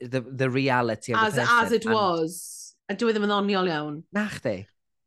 [0.00, 1.64] the, the reality of as, the person.
[1.66, 1.94] As it and...
[1.94, 2.74] was.
[2.90, 3.98] A dwi e ddim yn ddoniol iawn.
[4.16, 4.56] Na chdi.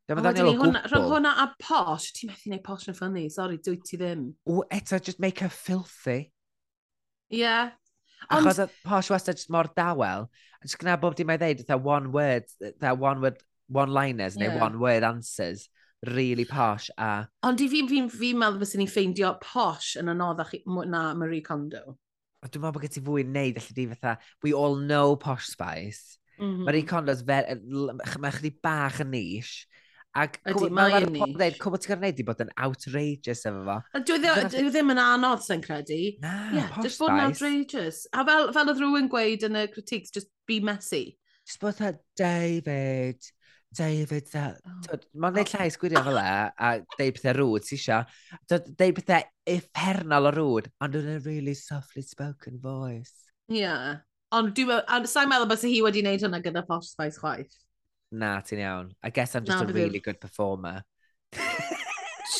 [0.07, 0.77] Dwi'n e meddwl ddoniol o gwbl.
[0.91, 4.29] Rhwng hwnna a posh, ti'n methu gwneud posh yn ffynnu, sori, dwi ti ddim.
[4.47, 6.19] O, eto, just make her filthy.
[7.33, 7.41] Ie.
[7.41, 7.73] Yeah.
[8.29, 8.47] Ond...
[8.47, 10.29] Achos posh wastad just mor dawel.
[10.61, 12.47] A just gyna bob dim ei ddeud, that one word,
[12.79, 14.53] that one word, one-liners, yeah.
[14.53, 15.67] neu one word answers
[16.07, 17.27] really posh a...
[17.47, 20.51] Ond i fi'n fi, fi meddwl bys ni'n ffeindio posh yn anoddach
[20.91, 21.97] na Marie Kondo
[22.43, 25.15] a dwi'n meddwl bod gen ti fwy yn neud, allai di fatha, we all know
[25.15, 26.19] posh spice.
[26.39, 26.65] Mm -hmm.
[26.67, 29.63] Mae'r condos, mae chdi bach yn nish,
[30.13, 33.77] Ac mae'r pobl dweud, cwbl ti'n gorau gwneud i bod yn outrageous efo fo.
[34.05, 35.97] Dwi ddim, ddim yn anodd sy'n credu.
[36.21, 38.03] Na, yeah, posh Just bod yn outrageous.
[38.13, 41.17] A fel, fel oedd rhywun gweud yn y critiques, just be messy.
[41.47, 43.25] Just bod that David,
[43.77, 44.53] David, da...
[44.67, 45.01] Oh.
[45.17, 46.29] Mae'n gwneud llais gwirio fel e,
[46.67, 47.99] a deud pethau rŵd, ti isio?
[48.51, 53.13] Deud pethau effernol o rŵd, ond yn a really softly spoken voice.
[53.51, 53.63] Ie.
[53.63, 54.01] Yeah.
[54.33, 54.57] Ond
[55.09, 57.53] sa'n meddwl bod hi wedi wneud hwnna gyda Posh Spice chwaith.
[58.13, 58.93] Na, ti'n iawn.
[59.01, 60.83] I guess I'm just Na, a really good performer.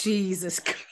[0.01, 0.89] Jesus Christ.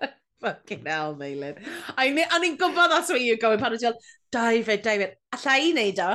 [0.40, 1.60] Fucking hell, Meilin.
[1.96, 3.96] A ni'n gwybod that's where you're going, pan o ti'n
[4.32, 6.10] David, David, allai i wneud o?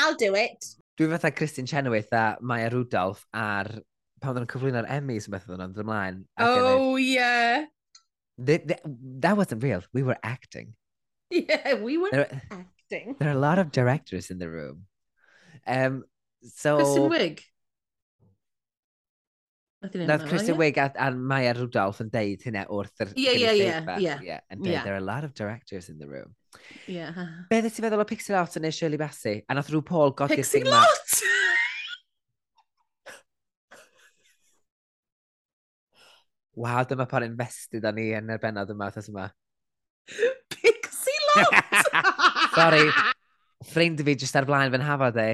[0.00, 0.64] I'll do it.
[0.98, 3.68] Dwi'n fatha Christian Chenoweth a Maya Rudolph ar
[4.20, 6.18] pan oedden nhw'n cyflwyno'r Emmys yn beth oedden nhw'n ymlaen.
[6.38, 7.64] Oh, yeah.
[8.44, 8.82] "Th- th-
[9.24, 9.82] That wasn't real.
[9.92, 10.74] We were acting.
[11.30, 13.14] Yeah, we were There, acting.
[13.18, 14.86] there are a lot of directors in the room.
[15.66, 16.04] Um,
[16.42, 16.76] so...
[16.76, 17.40] Kristen Wiig.
[19.82, 20.56] Nath hi neud Nath Kristen?
[20.58, 23.94] Wiig a, a Maya Rudolph yn deud hynna wrth yr ie, ie, gynulleidfa.
[24.02, 24.26] ie.
[24.26, 26.34] Yeah, and there are a lot of directors in the room.
[26.90, 27.14] Yeah.
[27.50, 29.42] Be dde ti'n feddwl o Pixie Lot yn ei Shirley Bassey?
[29.46, 31.20] A nath rhyw Paul godi'r Pixie Lot!
[36.60, 39.28] Wow, dyma pan invested a ni yn y benod yma, thas yma.
[40.52, 41.54] Pixie Lot!
[42.56, 42.90] Sorry,
[43.70, 45.30] ffrind fi jyst ar blaen fy'n hafod e.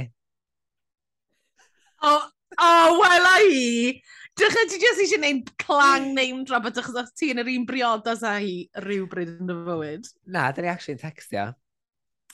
[2.04, 2.28] O, oh,
[2.60, 3.96] oh, a i!
[4.36, 6.16] Dych chi jyst eisiau gwneud clang mm.
[6.16, 10.10] name drop, achos os ti yn yr un briodas a hi rhywbryd yn y fywyd.
[10.28, 11.46] Na, dyn ni actually yn textio.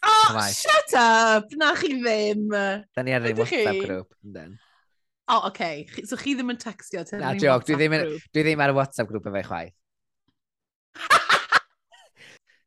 [0.03, 0.51] Oh, right.
[0.51, 1.55] shut up!
[1.55, 2.49] Na chi ddim.
[2.51, 4.17] Da ni ar ein WhatsApp grŵp.
[4.19, 5.53] O, oh, oce.
[5.53, 5.87] Okay.
[6.09, 7.07] So chi ddim yn textio?
[7.23, 7.69] Na, joc.
[7.69, 9.79] Dwi ddim, yn, dwi ddim ar y WhatsApp grŵp efo chwaith.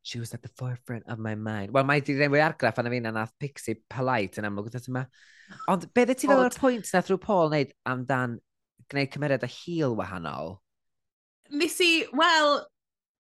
[0.05, 1.73] She was at the forefront of my mind.
[1.73, 4.87] Wel, mae di ddim fwy argraff anna fi na nath Pixie polite yn amlwg wrth
[4.91, 5.07] yma.
[5.73, 8.37] Ond, be dde ti fel o'r pwynt nath rhyw Paul wneud amdan
[8.91, 10.59] gwneud cymeriad a hil wahanol?
[11.53, 12.59] Nes i, wel,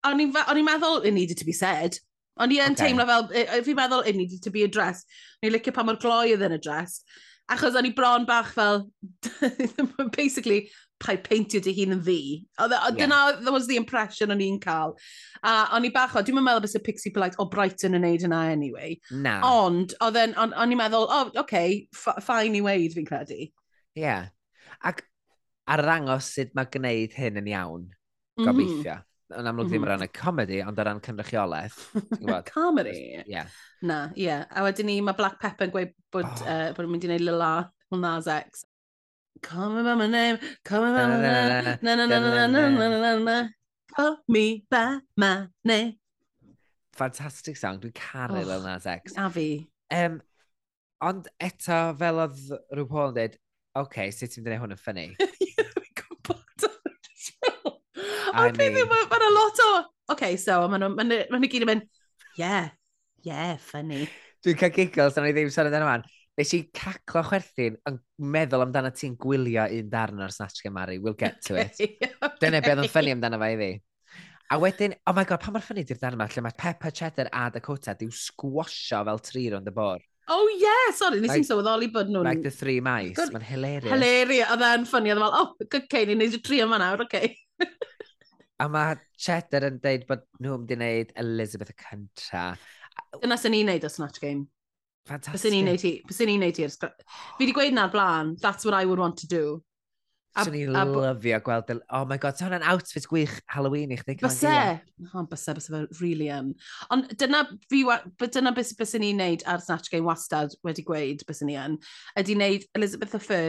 [0.09, 1.99] o'n i'n meddwl it needed to be said.
[2.41, 2.88] O'n i yn okay.
[2.88, 3.29] teimlo fel,
[3.65, 5.09] fi'n meddwl it needed to be addressed.
[5.41, 7.05] O'n i'n licio pa mor gloi oedd yn addressed.
[7.53, 8.87] Achos o'n i bron bach fel,
[10.17, 10.71] basically,
[11.03, 12.19] pa'i peintio dy hun yn fi.
[12.41, 13.41] E, dyna, yeah.
[13.43, 14.95] that was the impression o'n i'n cael.
[15.43, 18.07] A uh, o'n i bach o, dwi'n meddwl bys y Pixie Polite o Brighton yn
[18.07, 18.97] neud yna anyway.
[19.11, 19.41] Na.
[19.49, 23.41] Ond, o'n i'n meddwl, oh, oce, okay, ffain i weid fi'n credu.
[23.45, 24.05] Ie.
[24.07, 24.31] Yeah.
[24.88, 25.05] Ac
[25.70, 27.88] arddangos sut mae gwneud hyn yn iawn,
[28.38, 28.44] mm.
[28.46, 28.98] gobeithio.
[28.98, 29.09] Mm.
[29.33, 29.88] Yn amlwg ddim mm.
[29.88, 31.79] ran y comedi, ond o ran cynrychiolaeth.
[32.53, 33.22] comedy?
[33.27, 33.48] Yeah.
[33.81, 34.27] Na, ie.
[34.27, 34.44] Yeah.
[34.51, 36.44] A wedyn ni, mae Black Pepper yn gweud bod, oh.
[36.44, 37.55] uh, bod yn mynd i wneud Lila
[37.92, 38.66] Lil Nas X.
[39.42, 42.46] Call me by my name, call me by my name, na na na na na
[42.46, 43.40] na na na na na
[43.96, 45.96] Call me by my name.
[46.96, 49.16] Fantastic song, dwi'n caru oh, Lil Nas X.
[49.16, 49.66] A fi.
[49.92, 50.20] Um,
[51.05, 52.38] ond eto, fel oedd
[52.72, 53.37] rhyw Paul yn dweud,
[53.77, 55.07] oce, okay, sut ti'n dweud hwn yn ffynnu?
[58.40, 59.71] Ond peth yw, mae'n yna lot o...
[60.12, 61.87] OK, so, mae'n nhw, ma ma gyd yn mynd,
[62.38, 62.73] yeah,
[63.27, 64.07] yeah, funny.
[64.42, 66.05] Dwi'n cael giggles, dan ni ddim siarad yna fan.
[66.40, 67.99] Nes i caclo chwerthin yn
[68.33, 70.97] meddwl amdano ti'n gwylio un darn o'r Snatch Game Mary.
[70.99, 71.77] We'll get to it.
[72.42, 73.73] Dyna beth yn ffynnu amdano fe i fi.
[74.53, 77.31] A wedyn, oh my god, pa mor ffynnu di'r darn yma, lle mae Peppa Cheddar
[77.33, 80.03] a Dakota diw squasho fel tri rond y bor.
[80.33, 82.27] Oh yeah, sorry, nes i'n like, sylweddoli bod nhw'n...
[82.27, 83.90] Like the three mice, mae'n hilarious.
[83.92, 86.79] Hilarious, oedd e'n ffynnu, oedd e fel, oh, good okay, ni'n neud y tri yma
[86.83, 87.33] nawr, okay.
[88.61, 92.45] A mae Cheddar yn dweud bod nhw wedi gwneud Elizabeth y cynta.
[93.23, 94.47] Dyna sy'n ni'n neud o Snatch Game.
[95.09, 95.35] Fantastic.
[95.35, 96.73] Bys ni'n neud hi, bys ni'n neud hi'r...
[96.79, 96.93] Fi
[97.41, 99.62] wedi gweud na'r blaen, that's what I would want to do.
[100.33, 101.73] Swn i'n lyfio gweld...
[101.93, 104.15] Oh my god, hwnna'n outfit gwych Halloween i chdi.
[104.23, 104.53] Byse.
[105.11, 106.31] Oh, byse, byse fe, really.
[106.33, 106.55] Um.
[106.95, 111.27] Ond dyna, fi, wa, dyna bys, bys ni'n neud ar Snatch Game wastad wedi gweud
[111.29, 111.77] bys ni yn,
[112.21, 113.43] ydy neud Elizabeth I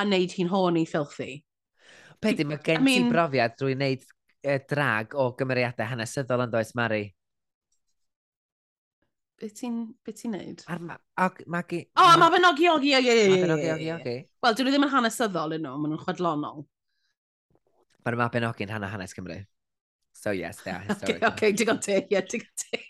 [0.00, 1.44] a neud hi'n horny filthy.
[2.24, 4.04] Pedi, mae gen I mean, ti brofiad drwy wneud
[4.68, 7.06] drag o gymeriadau hanesyddol yn does, Mari?
[9.40, 10.62] Beth ti'n be ti neud?
[10.70, 11.80] Ar ma, og, magi...
[11.96, 13.24] O, oh, ma benogi ogi, ogi, ogi.
[13.32, 14.14] Ma benogi ogi, ogi.
[14.44, 16.62] Wel, dyn nhw ddim yn hanesyddol yn nhw, maen nhw'n chwedlonol.
[18.06, 19.40] Mae'r ma benogi'n hana hanes Cymru.
[20.14, 21.32] So yes, they are historical.
[21.32, 22.80] okay, okay, digon te, yeah, digon te.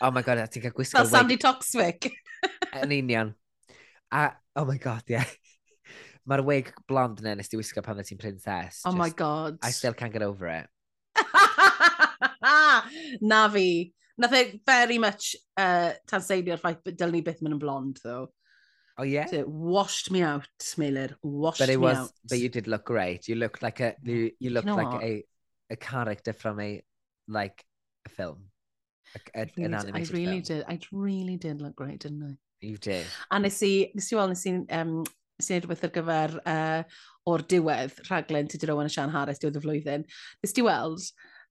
[0.00, 1.02] oh my god, ti'n cael gwisgo...
[1.02, 2.08] Fel Sandy Toxwick.
[2.82, 3.34] yn union.
[4.12, 5.28] A, oh my god, yeah.
[6.28, 8.80] Mae'r wig blond yna nes ti wisgo pan ti'n princess.
[8.86, 9.58] Oh just, my god.
[9.60, 10.70] I still can't get over it.
[13.32, 13.92] Na fi.
[14.18, 18.28] Nath e very much uh, tanseilio'r ffaith bod dylwn ni byth mynd yn blond, though.
[18.98, 19.26] Oh, yeah?
[19.26, 21.14] So it washed me out, Smelir.
[21.22, 22.10] Washed but it me was, out.
[22.28, 23.26] But you did look great.
[23.26, 25.02] You looked like a, you, you looked you know like what?
[25.02, 25.24] a,
[25.70, 26.82] a character from a,
[27.26, 27.64] like,
[28.06, 28.44] a film.
[29.16, 30.58] A, a, an animated I really film.
[30.58, 30.64] did.
[30.68, 32.36] I really did look great, didn't I?
[32.60, 33.06] You did.
[33.30, 35.02] A nes i, nes i weld, nes i, um,
[35.40, 37.00] nes i wneud ar gyfer uh,
[37.32, 40.04] o'r diwedd rhaglen Tudur Owen a Sian Harris diwedd y flwyddyn.
[40.44, 41.08] Nes ti weld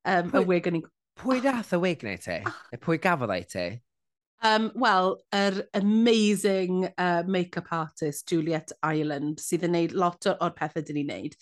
[0.08, 0.86] um, y wig o'n i'n
[1.20, 2.38] Pwy dath y wig neu ti?
[2.72, 3.66] Neu pwy gafodd ei ti?
[4.42, 10.40] Um, Wel, yr er amazing uh, make-up artist Juliet Ireland sydd yn gwneud lot o'r,
[10.42, 11.36] or pethau dyn ni'n gwneud.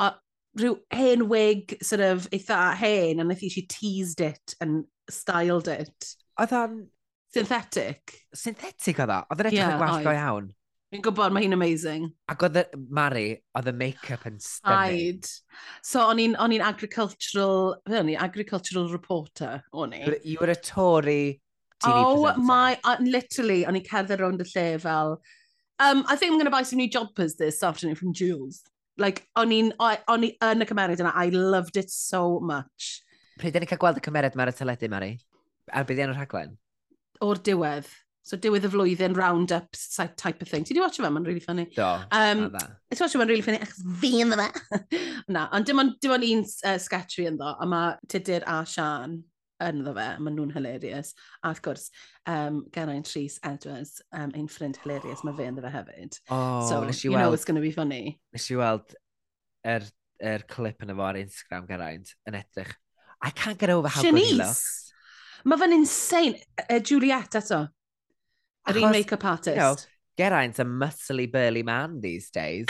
[0.00, 0.12] A
[0.58, 5.68] rhyw hen wig, sort of, eitha hen, and I think she teased it and styled
[5.68, 6.14] it.
[6.40, 6.78] Oedd o'n...
[7.34, 8.14] Synthetic.
[8.32, 9.20] Synthetic oedd o?
[9.28, 10.48] Oedd o'n edrych yeah, yn gwallt go iawn?
[10.88, 12.06] Fi'n gwybod, mae hi'n amazing.
[12.32, 12.62] Ac oedd
[12.96, 13.26] Mari,
[13.58, 15.18] oedd y make-up yn stunning.
[15.18, 15.26] Aid.
[15.84, 20.00] So, o'n i'n agricultural, fe o'n i, agricultural reporter, o'n i.
[20.24, 21.42] You were a Tory
[21.84, 22.46] TV oh, presenter.
[22.48, 25.18] my, uh, literally, o'n i'n cerdded rownd y lle fel,
[25.76, 28.62] um, I think I'm going to buy some new jumpers this afternoon from Jules.
[28.96, 33.02] Like, o'n i'n, o'n i yn y cymeriad yna, I loved it so much.
[33.38, 35.12] Pryd o'n i'n cael gweld y cymeriad mae'r teledu, Mari?
[35.68, 36.56] Ar bydd yn y rhaglen?
[37.28, 37.92] O'r diwedd.
[38.28, 39.72] So diwedd y flwyddyn, round-up
[40.20, 40.64] type of thing.
[40.68, 41.08] Ti di watch fe?
[41.08, 41.64] Mae'n really funny.
[41.72, 42.60] Do, um, a
[42.92, 44.50] Ti watch o fe'n really funny, achos fi yn dda.
[45.34, 48.58] Na, ond dim ond, dim ond un uh, sketch fi ynddo, a mae Tudur a
[48.68, 49.22] Sian
[49.64, 51.14] yn ddo fe, maen nhw'n hilarious.
[51.40, 51.86] A wrth gwrs,
[52.28, 56.20] um, Geraint Rhys Edwards, um, ein ffrind hilarious, mae fe yn ddo fe hefyd.
[56.28, 58.18] Oh, so, you weld, know it's going to be funny.
[58.36, 58.92] Nes i weld
[59.64, 59.88] er,
[60.20, 62.76] er clip yn efo ar Instagram Geraint yn edrych.
[63.24, 64.12] I can't get over how Shanice.
[64.12, 64.92] good he looks.
[65.48, 66.38] Mae fe'n insane.
[66.68, 67.64] Uh, Juliet eto.
[68.68, 69.56] Yr un make-up artist.
[69.56, 69.76] You know,
[70.18, 72.66] Geraint's a muscly burly man these days.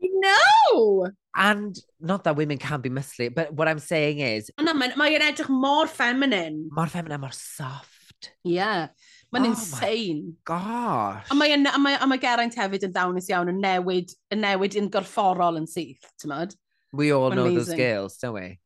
[0.00, 1.08] no!
[1.36, 4.50] And not that women can be muscly, but what I'm saying is...
[4.58, 6.68] Oh, no, mae'n mae edrych mor feminine.
[6.72, 8.32] Mor feminine, mor soft.
[8.42, 8.88] Yeah.
[9.34, 10.36] Mae'n oh insane.
[10.44, 11.26] Gosh.
[11.30, 14.78] A mae, a, mae, a mae Geraint hefyd yn ddawnus iawn yn newid, yn newid
[14.80, 16.56] yn gorfforol yn syth, ti'n mynd?
[16.92, 17.52] We all Amazing.
[17.52, 18.58] know those girls, don't we?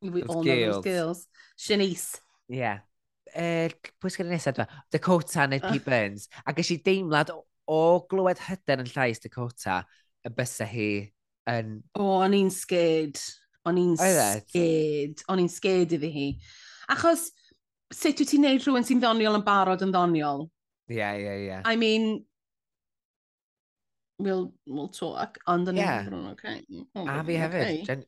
[0.00, 0.46] We those all girls.
[0.46, 1.26] know those girls.
[1.60, 2.20] Shanice.
[2.48, 2.78] Yeah
[3.38, 4.66] er, pwy sgan nesaf dwa?
[4.92, 5.70] Dakota neu ah.
[5.70, 6.28] Pete Burns.
[6.46, 9.80] A ges i deimlad o glywed hyder yn llais Dakota
[10.26, 10.90] y bysa hi
[11.50, 11.80] yn...
[11.98, 13.20] O, o'n i'n scared.
[13.66, 14.12] O'n i'n e?
[14.42, 15.24] scared.
[15.32, 16.28] O'n i'n scared iddi hi.
[16.94, 17.28] Achos,
[17.94, 20.46] sut wyt ti'n neud rhywun sy'n ddoniol yn barod yn ddoniol?
[20.90, 21.46] Ie, yeah, ie, yeah, ie.
[21.50, 21.62] Yeah.
[21.66, 22.24] I mean,
[24.22, 26.06] we'll, we'll talk, ond yn yeah.
[26.06, 26.62] I'n okay.
[26.94, 27.40] Oh, a fi okay.
[27.42, 27.86] hefyd.
[27.90, 28.04] Gen...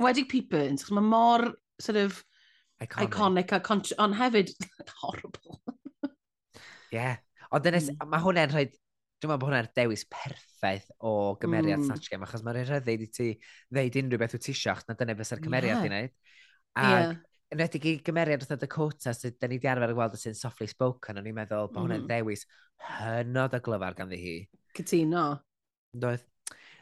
[0.00, 1.48] Wedig Pete Burns, mae mor
[1.80, 2.20] sort of
[2.80, 3.08] Iconic.
[3.08, 3.96] Iconic a contr...
[4.00, 4.52] Ond hefyd,
[5.02, 5.58] horrible.
[6.06, 6.96] Ie.
[6.96, 7.18] yeah.
[7.50, 8.08] Ond dynes, mm.
[8.10, 8.68] mae hwnna'n rhoi...
[9.20, 11.10] Dwi'n meddwl bod hwnna'r dewis perffaith o
[11.42, 11.90] gymeriad mm.
[11.90, 13.26] Snatch Game, achos mae'n rhaid i ti
[13.68, 15.82] ddeud unrhyw beth wyt ti isioch, na dyna fysa'r cymeriad yeah.
[15.84, 16.14] i wneud.
[16.80, 17.12] Ac yeah.
[17.52, 21.20] yn redig i gymeriad wrth Dakota, sydd da ni di arfer gweld sy'n softly spoken,
[21.20, 22.08] o'n i'n meddwl bod hwnna'n mm.
[22.14, 22.46] dewis
[22.96, 24.34] hynod o glyfar ganddi hi.
[24.78, 25.26] Cytuno.
[25.92, 26.24] Doedd.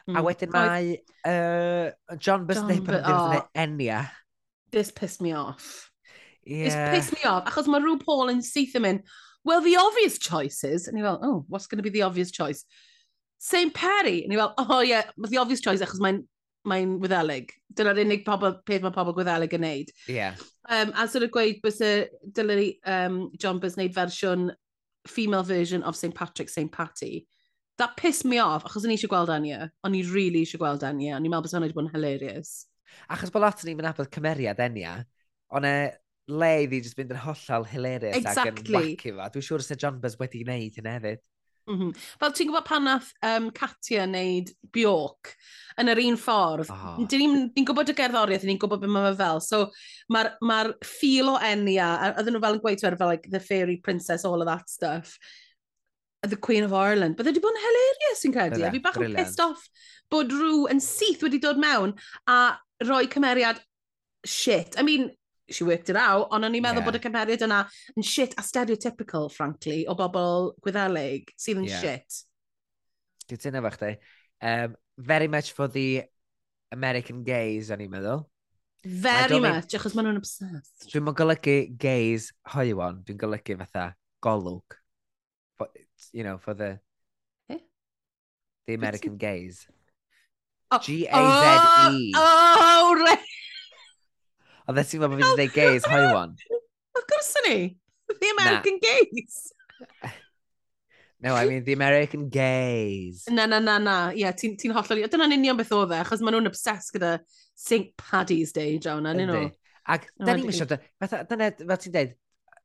[0.07, 0.17] Mm.
[0.17, 0.95] A wedyn mae
[1.27, 4.05] uh, John Busnapper yn ddiwrnod Enya.
[4.71, 5.88] This pissed me off.
[6.49, 6.95] Yeah.
[6.95, 7.45] pissed me off.
[7.45, 9.03] Achos mae rhyw Paul yn syth yn mynd,
[9.45, 12.31] well, the obvious choice is, And you're fel, oh, what's going to be the obvious
[12.31, 12.65] choice?
[13.39, 14.25] St Perry.
[14.25, 16.25] And you're fel, oh yeah, the obvious choice achos mae'n
[16.69, 17.53] mae'n wyddelig.
[17.75, 19.93] Dyna'r unig pobl, peth mae pobl gwyddelig yn neud.
[20.11, 20.41] Yeah.
[20.69, 21.93] Um, a sort of gweud bys y
[22.35, 24.51] dylai um, John Bys wneud fersiwn
[25.09, 27.27] female version of St Patrick, St Patty.
[27.79, 29.71] That pissed me off, achos o'n i eisiau gweld Anya.
[29.87, 31.15] O'n i really eisiau gweld Anya.
[31.17, 32.53] O'n i'n meddwl bod hwnna wedi bod yn hilarious.
[33.13, 34.99] Achos bod lot o'n i'n mynd abod cymeriad Anya,
[35.55, 35.77] o'n e
[36.29, 38.53] le iddi jyst fynd yn hollol hilarious exactly.
[38.53, 39.33] ac yn wacky fa.
[39.33, 41.25] Dwi'n siŵr sy'n John Buzz wedi gwneud hyn hefyd.
[41.69, 42.05] Mm -hmm.
[42.21, 45.35] Fel ti'n gwybod pan nath um, Katia wneud Bjork
[45.81, 46.95] yn yr un ffordd, oh.
[47.05, 49.43] dyn ni'n ni gwybod y gerddoriaeth, ni'n gwybod beth mae fe fel.
[49.45, 49.61] So
[50.15, 53.77] mae'r ma ffil o enia, oedden nhw fel yn gweithio ar fel like, the fairy
[53.85, 55.19] princess, all of that stuff,
[56.23, 57.17] the Queen of Ireland.
[57.19, 58.65] Bydde wedi bod yn hilarious yn credu.
[58.65, 59.69] A fi bach yn pissed off
[60.11, 61.95] bod rhyw yn syth wedi dod mewn
[62.27, 63.61] a rhoi cymeriad
[64.25, 64.75] shit.
[64.81, 65.11] I mean,
[65.51, 66.89] she worked it out, ond o'n i'n meddwl yeah.
[66.89, 67.61] bod y cymeriad yna
[67.97, 71.85] yn shit a stereotypical, frankly, o bobl gwyddelig sydd yn yeah.
[71.85, 72.23] shit.
[73.29, 73.95] Dwi'n tynnu fo chdi.
[74.41, 76.05] Um, very much for the
[76.73, 78.27] American gays, o'n i'n meddwl.
[78.85, 80.87] Very much, achos maen nhw'n obsessed.
[80.93, 83.89] Dwi'n mwyn golygu gays hoiwan, dwi'n golygu fatha
[84.25, 84.79] golwg.
[85.59, 85.69] For,
[86.13, 86.79] you know, for the...
[87.51, 87.59] Eh?
[88.69, 89.67] The American gays.
[90.71, 92.13] Oh, G-A-Z-E.
[92.15, 93.19] Oh, oh, right.
[94.69, 96.35] A dde ti'n meddwl bod fi'n dweud gays, hoi wan?
[96.99, 97.61] Of course o'n i.
[98.09, 99.45] The American gays.
[101.21, 103.25] No, I mean the American gays.
[103.29, 103.95] Na, na, na, na.
[104.13, 105.01] Ie, yeah, ti'n ti hollol...
[105.11, 107.17] Dyna'n union beth oedd e, achos maen nhw'n obsessed gyda
[107.59, 109.41] St Paddy's Day, John, a'n nhw.
[109.91, 110.69] Ac da ni'n misio...
[110.71, 112.13] Dyna, fel ti'n dweud,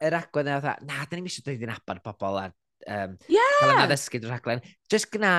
[0.06, 3.58] yr agwedd yna, na, da ni'n misio dweud i'n abar pobl a um, yeah.
[3.58, 4.62] cael yna ddysgu drwy'r rhaglen.
[4.92, 5.34] Just gyna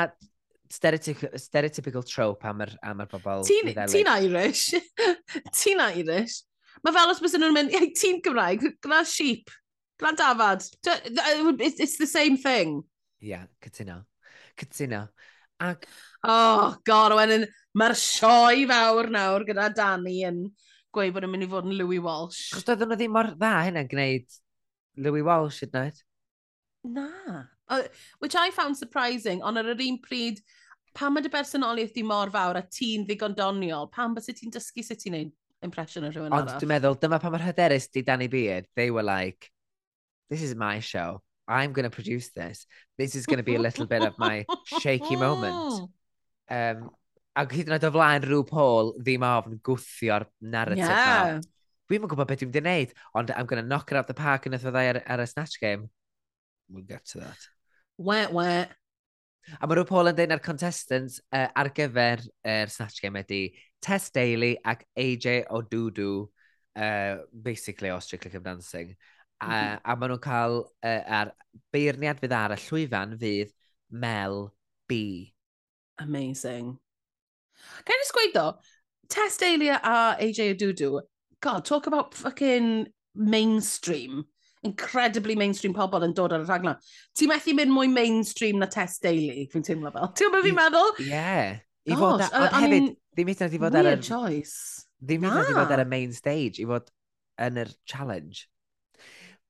[0.75, 3.47] stereotypical, stereotypical trope am yr, am yr bobl.
[3.47, 4.75] Ti'n Irish.
[5.61, 6.41] Ti'n Irish.
[6.83, 9.53] Mae fel os bysyn nhw'n mynd, ei, tîm Gymraeg, gyda sheep,
[10.01, 10.67] gyda dafad.
[11.61, 12.83] It's, it's the same thing.
[13.23, 14.03] Ie, yeah, cytuno.
[14.59, 15.07] Cytuno.
[15.63, 15.87] Ac...
[16.27, 17.47] Oh, god, wedyn,
[17.79, 20.45] mae'r sioe fawr nawr gyda Dani yn
[20.95, 22.49] gweud bod yn mynd i fod yn Louis Walsh.
[22.55, 24.37] Chos doedden nhw ddim mor dda hynna'n gwneud
[25.05, 26.03] Louis Walsh hyd nod?
[26.97, 27.09] Na.
[27.69, 27.83] Uh,
[28.19, 30.43] which I found surprising, ond ar yr un pryd,
[30.95, 34.85] pan mae dy bersonoliaeth di mor fawr a ti'n ddigon doniol, pan bys ti'n dysgu
[34.85, 35.33] sut ti'n neud
[35.65, 36.49] impression o rhywun arall.
[36.49, 38.69] Ond dwi'n meddwl, dyma pa mae'r hyderus di Danny Beard.
[38.77, 39.51] They were like,
[40.31, 41.23] this is my show.
[41.47, 42.67] I'm going to produce this.
[42.97, 44.45] This is going to be a little bit of my
[44.81, 45.91] shaky moment.
[46.45, 46.91] Um,
[47.41, 51.39] ac hyd yn oed o flaen rhyw Paul ddim ofn gwthio'r narrative yeah.
[51.39, 51.55] na.
[51.89, 54.11] Dwi'n yn gwybod beth dwi'n mynd i wneud, ond I'm going to knock it out
[54.11, 55.89] the park yn ythodd ar, ar y snatch game.
[56.69, 57.49] We'll get to that.
[57.97, 58.77] Wet, wet.
[59.57, 63.25] A mae rhyw Paul yn dweud na'r contestants uh, ar gyfer yr uh, snatch game
[63.25, 63.43] ydy,
[63.85, 66.29] Tess Daly ac AJ Odudu,
[66.77, 68.97] uh, basically o Strictly Come Dancing.
[69.41, 69.81] A, mm -hmm.
[69.85, 71.33] a, maen nhw'n cael, uh, ar
[71.75, 73.53] beirniad fydd ar y llwyfan fydd
[73.91, 74.55] Mel
[74.89, 75.35] B.
[75.99, 76.79] Amazing.
[77.85, 78.47] Can I just gweud ddo,
[79.09, 81.03] Tess Daly a AJ Odudu,
[81.41, 84.25] God, talk about fucking mainstream.
[84.63, 86.79] Incredibly mainstream pobl yn dod ar y rhaglen.
[87.13, 90.09] Ti'n methu mynd mwy mainstream na Tess Daily, fi'n teimlo fel.
[90.17, 90.93] Ti'n meddwl fi'n meddwl?
[91.05, 91.11] Ie.
[91.11, 91.59] Yeah.
[91.85, 93.95] I fod, ond hefyd, Ddim eithaf wedi fod ar y...
[94.03, 94.89] choice.
[94.99, 96.91] Ddim eithaf wedi fod ar y main stage i fod
[97.45, 98.49] yn yr challenge.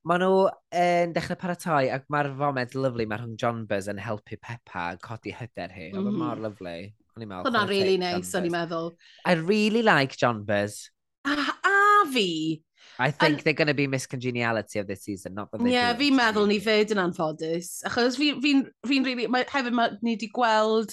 [0.04, 0.42] Maen nhw
[0.76, 5.00] yn dechrau paratoi ac mae'r foment lyflu mae rhwng John Buzz yn helpu Peppa yn
[5.04, 5.88] codi hyder hi.
[5.94, 6.10] Mm.
[6.10, 6.76] Oedd mor lyflu.
[7.14, 8.92] Hwna'n really nice, o'n i'n meddwl.
[9.24, 10.90] I really like John Buzz.
[11.24, 11.32] A,
[11.64, 12.60] a fi.
[12.98, 15.94] I think and, they're going to be miscongeniality of this season, not that they Yeah,
[15.96, 17.78] fi'n meddwl ni fyd yn anffodus.
[17.88, 19.26] Achos fi'n fi, fi, fi really...
[19.32, 20.92] Mae, hefyd, mae ni wedi gweld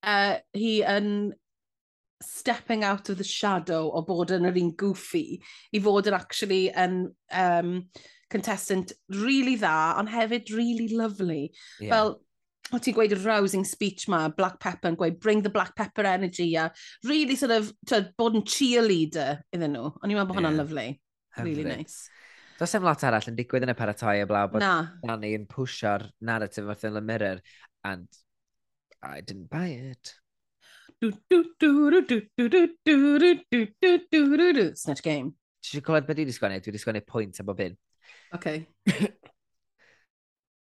[0.00, 1.34] uh, hi yn
[2.24, 5.38] stepping out of the shadow o bod yn yr un goofy
[5.72, 7.00] i fod yn actually yn
[7.36, 7.72] um,
[8.32, 11.52] contestant really dda, ond hefyd really lovely.
[11.78, 11.92] Yeah.
[11.94, 12.14] Fel,
[12.72, 16.06] o ti'n gweud y rousing speech ma, Black Pepper yn gweud, bring the Black Pepper
[16.08, 16.70] energy, a
[17.04, 19.92] really sort of, to, bod yn cheerleader iddyn nhw.
[20.00, 20.88] O'n i'n meddwl bod hwnna'n hwnna'n lyflu.
[21.44, 22.08] Really nice.
[22.58, 24.74] Does dim lot arall yn digwydd yn y paratoi eblaw bod Na.
[25.02, 27.40] Danny yn pwysio'r narrative wrth yn y mirror,
[27.84, 28.06] and
[29.02, 30.14] I didn't buy it.
[34.80, 35.34] Snatch Game.
[35.64, 36.62] Ti eisiau clywed beth dwi wedi sgwennu?
[36.62, 37.76] Dwi wedi sgwennu pwynt am bob un.
[38.36, 38.66] Okay.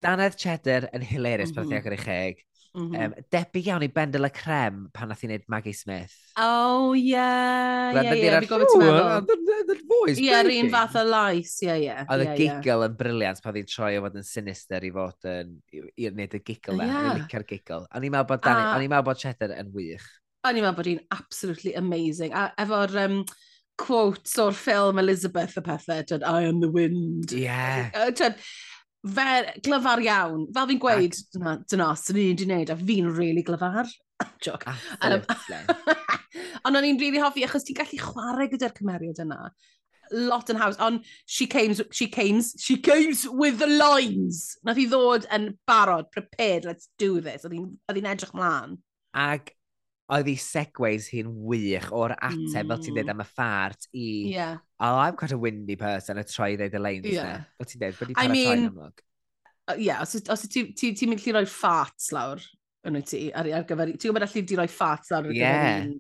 [0.03, 1.83] Danedd Cheddar yn hilarious pan mm -hmm.
[1.83, 3.05] pan ti'n agor i Mm -hmm.
[3.05, 6.15] um, debyg iawn i Bendel y Crem pan nath i wneud Maggie Smith.
[6.41, 9.83] Oh, ie, yeah, ie, fi gofyn ti'n meddwl.
[10.15, 11.99] Ie, yr un fath o lais, ie, ie.
[12.07, 15.53] Oedd y giggle yn briliant pan ddi'n troi o fod yn sinister i fod yn,
[15.77, 17.85] i wneud y giggle na, oh, yn licio'r giggle.
[17.93, 20.09] O'n i'n meddwl bod Cheddar yn wych.
[20.43, 22.33] O'n i'n meddwl bod hi'n absolutely amazing.
[22.35, 23.19] A efo'r um,
[23.79, 27.31] quotes o'r ffilm Elizabeth y pethau, tyd, I am the wind.
[27.31, 27.91] Yeah.
[28.11, 28.41] Tyd,
[29.07, 29.29] fe,
[29.63, 30.49] glyfar iawn.
[30.55, 33.91] Fel fi'n gweud, dyna, dyna, sy'n ni'n di wneud, a fi'n really glyfar.
[34.45, 34.67] Joc.
[34.67, 35.77] Absolutely.
[36.67, 39.45] Ond o'n i'n really hoffi, achos ti'n gallu chwarae gyda'r cymeriad yna
[40.13, 44.59] lot yn haws, ond she came, she came, she came with the lines.
[44.67, 47.47] Nath i ddod yn barod, prepared, let's do this.
[47.49, 47.57] Oedd
[47.97, 48.77] hi'n edrych mlaen.
[49.17, 49.55] Ac
[50.13, 52.73] oedd hi segways hi'n wych o'r ateb, mm.
[52.73, 53.15] fel ti'n dweud mm.
[53.15, 54.59] am y ffart, i, yeah.
[54.83, 57.47] oh, I'm quite a windy person, a troi i ddeud y lein, yeah.
[57.57, 59.05] fel ti'n dweud, wedi para I mean, troi'n amlwg.
[59.73, 62.43] Ie, yeah, os, os ti'n ti, ti mynd i roi ffarts lawr
[62.89, 63.95] yn wyt ti, ar, ar gyfer...
[63.95, 65.53] Ti'n gwybod allu di roi ffarts lawr ar yeah.
[65.55, 65.99] gyfer un...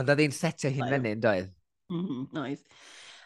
[0.00, 1.52] Ond oedd hi'n setio hi'n fyny, doedd?
[1.92, 2.64] Mhm, oedd.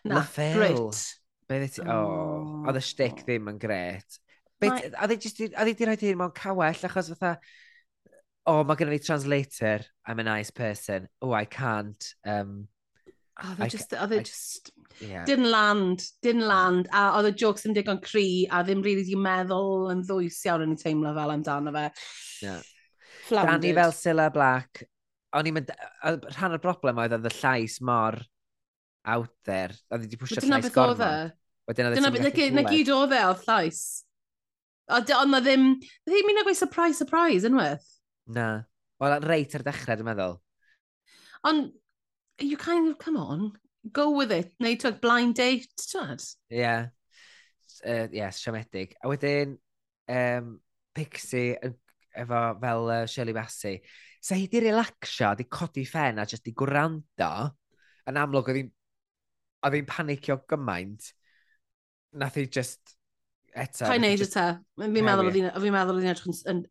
[0.06, 1.02] Na, gret.
[1.46, 1.86] Be ddi ti...
[1.88, 4.18] Oh, oedd y shtick ddim yn gret.
[4.66, 7.36] Oedd e e hi wedi rhoi hyn mewn cawell, achos fatha
[8.46, 12.14] oh, mae gennym ni translator, I'm a nice person, oh, I can't.
[12.24, 12.68] Um,
[13.42, 14.70] oh, they I just, oh, they I, just,
[15.00, 15.24] yeah.
[15.24, 19.18] didn't land, didn't land, a oedd y jokes yn digon cri, a ddim really di
[19.18, 21.88] meddwl yn ddwys iawn yn ei teimlo fel amdano fe.
[22.46, 22.62] Yeah.
[23.26, 23.62] Floundered.
[23.66, 24.84] Danny fel Silla Black,
[25.34, 25.74] o'n i'n mynd,
[26.36, 28.20] rhan o'r broblem oedd oedd y llais mor
[29.16, 31.02] out there, oedd wedi pwysio'r llais gormod.
[31.02, 31.34] E.
[31.66, 33.82] Wedyn oedd y ti'n gallu Na gyd oedd e oedd llais.
[34.94, 35.72] Ond na ddim,
[36.06, 37.95] ddim un o gweud surprise, surprise, unwaith.
[38.32, 38.48] Na.
[39.02, 40.36] Wel, reit ar dechrau, dwi'n meddwl.
[41.46, 41.72] Ond,
[42.42, 43.52] you kind of, come on,
[43.92, 44.54] go with it.
[44.60, 46.24] Neu, twyd, blind date, twyd.
[46.50, 46.60] Ie.
[46.62, 46.88] Yeah.
[47.84, 48.96] Uh, yes, siomedig.
[49.04, 49.58] A wedyn,
[50.08, 50.54] um,
[50.96, 51.76] Pixie yn
[52.16, 53.80] efo fel uh, Shirley Bassey.
[54.24, 57.32] Sa hi di relaxio, di codi ffen a jyst di gwrando,
[58.08, 58.72] yn amlwg oedd hi'n
[59.66, 61.10] oedd hi'n panicio gymaint,
[62.16, 62.96] nath hi just
[63.52, 63.86] eto...
[63.86, 64.46] Pa'i neud eto.
[64.80, 66.64] Fi'n meddwl oedd hi'n edrych yn,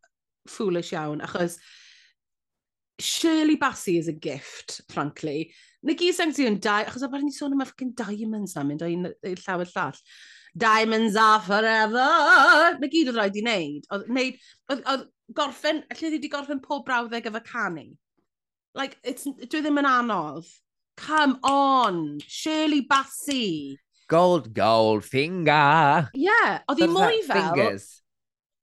[0.48, 1.58] foolish iawn, achos
[3.00, 5.54] Shirley Bassey is a gift, frankly.
[5.84, 8.64] Na gyd sy'n sy'n dau, achos a bod ni'n sôn am y ffocin diamonds na
[8.64, 8.96] mynd o'i
[9.44, 10.00] llawer llall.
[10.56, 12.08] Diamonds are forever!
[12.80, 13.90] Na gyd oedd rhaid i wneud.
[13.92, 14.40] Oedd, wneud,
[14.72, 17.90] oedd, oedd gorffen, lle wedi gorffen pob brawddeg efo canu.
[18.76, 20.48] Like, it's, dwi ddim yn anodd.
[20.96, 23.76] Come on, Shirley Bassey.
[24.08, 26.08] Gold, gold finger.
[26.16, 27.42] Yeah, oedd hi mwy fel...
[27.52, 27.90] Fingers.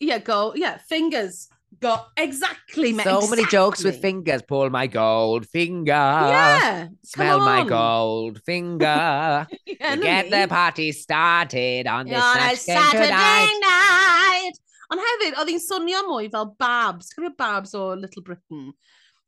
[0.01, 1.51] Yeah, gold, yeah, fingers.
[1.81, 3.05] Go exactly, mate.
[3.05, 3.37] So exactly.
[3.37, 4.43] many jokes with fingers.
[4.43, 5.93] Pull my gold finger.
[5.93, 6.89] Yeah.
[7.03, 9.47] Smell my gold finger.
[9.66, 13.61] yeah, get the party started on this on Saturday, Saturday night.
[13.62, 14.53] night.
[14.93, 17.14] Ond hefyd, oedd hi'n swnio mwy fel Babs.
[17.16, 18.70] Cofio Babs o Little Britain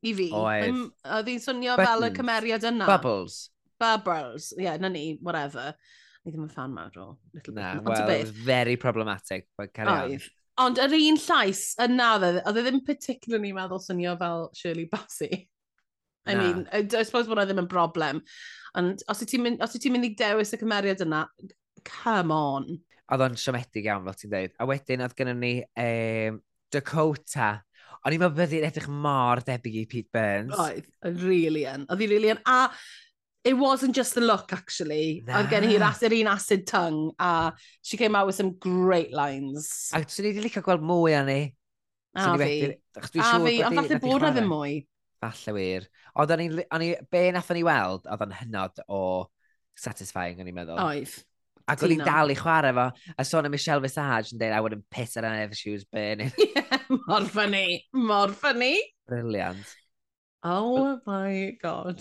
[0.05, 0.29] i fi.
[0.37, 0.81] Oedd.
[1.17, 1.95] Oedd hi'n swnio Britain.
[1.95, 2.89] fel y cymeriad yna.
[2.91, 3.39] Bubbles.
[3.81, 4.53] Bubbles.
[4.59, 5.73] Ie, yeah, na ni, whatever.
[6.25, 7.81] Ni ddim yn fan mawr o Little Britain.
[7.81, 9.49] Na, well, it was very problematic.
[9.57, 10.29] But carry Oedd.
[10.63, 15.45] Ond yr un llais yna, e, oedd e ddim particularly meddwl swnio fel Shirley Bassey.
[16.27, 16.41] I na.
[16.41, 18.23] mean, I, I suppose bod e ddim yn broblem.
[18.79, 21.25] Ond os ti'n mynd, ti mynd i dewis y cymeriad yna,
[21.85, 22.71] come on.
[23.13, 24.57] Oedd o'n siomedig iawn, fel ti'n dweud.
[24.57, 26.41] A wedyn, oedd gennym ni um,
[26.73, 27.51] Dakota.
[28.05, 30.55] O'n i'n meddwl bydd hi'n edrych mor debyg i Pete Burns.
[30.61, 30.89] Oedd,
[31.25, 31.87] really yn.
[31.89, 32.41] Oedd hi'n really yn.
[32.49, 32.69] A
[33.45, 35.23] it wasn't just the look, actually.
[35.27, 35.43] Na.
[35.43, 39.91] Oedd gen hi'r acid, un acid tongue, a she came out with some great lines.
[39.93, 41.43] A swn i wedi licio gweld mwy o'n ni.
[42.17, 42.57] A fi.
[42.97, 44.81] A fi, ond falle bod na ddim mwy.
[45.21, 45.87] Falle wir.
[46.17, 49.05] Ond o'n i, be nathon ni weld, oedd o'n hynod o
[49.77, 50.81] satisfying, o'n i'n meddwl.
[50.81, 51.15] Oedd.
[51.69, 54.61] Ac oedd hi'n dal i chwarae fo, a sôn am Michelle Visage yn dweud, I
[54.65, 56.33] wouldn't piss at her if she was burning.
[56.41, 57.65] yeah, mor ffynnu,
[58.09, 58.77] mor ffynnu.
[59.09, 59.73] Brilliant.
[60.45, 62.01] Oh my god.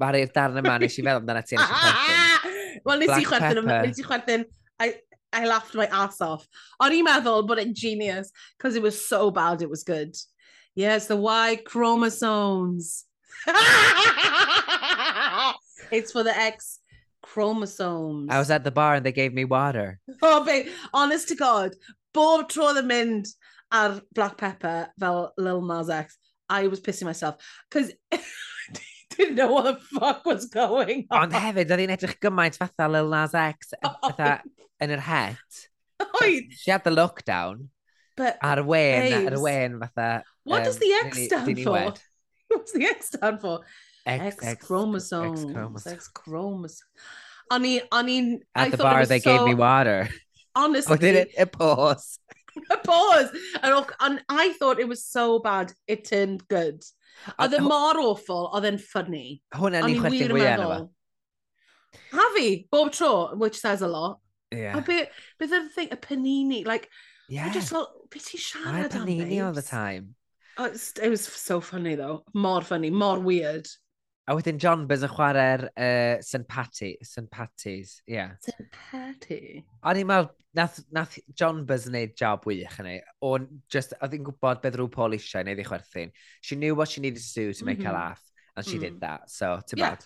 [0.00, 2.80] Mae'r darn yma, nes i feddwl amdana ti nes i chwerthin.
[2.86, 4.44] Wel, nes i chwerthin, nes i chwerthin,
[4.80, 6.46] I, laughed my ass off.
[6.80, 10.16] O'n i'n meddwl bod e'n genius, because it was so bad it was good.
[10.74, 13.04] Yes, the Y chromosomes.
[15.90, 16.78] it's for the X
[17.22, 18.28] chromosomes.
[18.30, 20.00] I was at the bar and they gave me water.
[20.22, 21.74] Oh, babe, honest to God,
[22.14, 23.28] bob tro yn mynd
[23.72, 27.36] ar Black Pepper fel Lil Nas X, I was pissing myself.
[27.70, 27.92] Because
[29.20, 31.26] didn't know what the fuck was going on.
[31.28, 34.40] Ond hefyd, oedd hi'n edrych gymaint fatha Lil Nas X, oh, fatha
[34.80, 35.60] yn yr het.
[36.00, 37.68] Oh, Oed, She had the look down.
[38.20, 39.40] but Ar wen, ar Babes.
[39.40, 40.24] wen fatha...
[40.44, 41.94] what does um, the X stand for?
[42.48, 43.60] What's the X stand for?
[44.04, 45.44] X, X, chromosomes.
[45.44, 45.92] X-chromosome.
[45.92, 46.82] X chromosomes.
[47.50, 50.08] On i, on i, I At the thought bar, they so, gave me water.
[50.54, 52.18] Honestly, Wedyn, it, it pause.
[52.84, 53.30] pause.
[53.62, 56.82] And, and I thought it was so bad, it turned good.
[57.36, 59.24] Oedd e mor awful, oedd e'n ffynnu.
[59.56, 60.80] Hwna ni chwerthu'n fwy enw fo.
[62.14, 64.20] Ha fi, bob tro, which says a lot.
[64.50, 64.78] Yeah.
[64.78, 66.88] A beth be oedd y thing, y panini, like,
[67.28, 67.46] yeah.
[67.46, 70.14] I just felt, beth ti'n siarad am, panini all the time.
[70.58, 73.68] Oh, it was so funny though, mor funny, mor weird.
[74.28, 76.92] A wedyn John Buzz yn chwarae'r uh, St Patty.
[77.02, 78.18] St Patty's, ie.
[78.18, 78.36] Yeah.
[78.44, 79.64] St Patty?
[79.82, 83.00] O'n i'n meddwl, nath, nath John Buzz wneud job wych yn ei.
[83.26, 86.12] O'n just, oedd hi'n gwybod beth rhyw Paul eisiau neu chwerthin.
[86.40, 87.90] She knew what she needed to do to make mm -hmm.
[87.90, 88.10] her mm-hmm.
[88.10, 88.26] laugh.
[88.56, 88.80] And she mm.
[88.80, 89.06] did mm-hmm.
[89.06, 89.90] that, so, to yeah.
[89.90, 90.04] bad.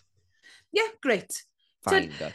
[0.72, 1.42] Yeah, great.
[1.84, 2.30] Fine, so,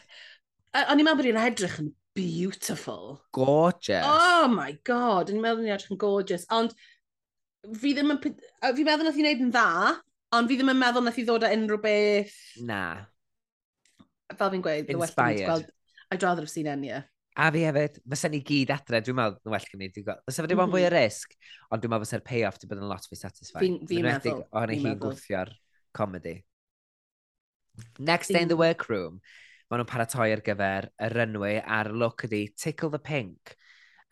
[0.77, 3.17] O'n i'n meddwl bod hi'n edrych yn beautiful.
[3.33, 4.05] Gorgeous.
[4.05, 6.45] Oh my god, o'n i'n meddwl bod hi'n edrych yn gorgeous.
[6.53, 6.75] Ond,
[7.81, 8.19] fi ddim yn...
[8.21, 9.95] Fi'n meddwl nath hi'n neud yn dda,
[10.37, 12.35] Ond fi ddim yn meddwl nath i ddod â unrhyw beth...
[12.65, 12.81] Na.
[14.35, 15.71] Fel fi'n gweud, the well gen gweld...
[16.09, 17.03] I'd rather have seen Enya.
[17.39, 19.89] A fi hefyd, fysa ni gyd adre, dwi'n meddwl, yn well gen i.
[19.95, 20.89] Fysa fe ddim ond fwy mhm.
[20.89, 21.33] o risg,
[21.69, 23.79] ond dwi'n meddwl fysa'r payoff di bod yn lot fwy satisfying.
[23.89, 24.43] Fi'n meddwl.
[24.43, 25.53] O'n Oherwydd hi'n gwthio'r
[25.97, 26.35] comedy.
[27.97, 29.21] Next day in the workroom,
[29.69, 33.55] maen nhw'n paratoi ar gyfer y runway a'r look ydi Tickle the Pink.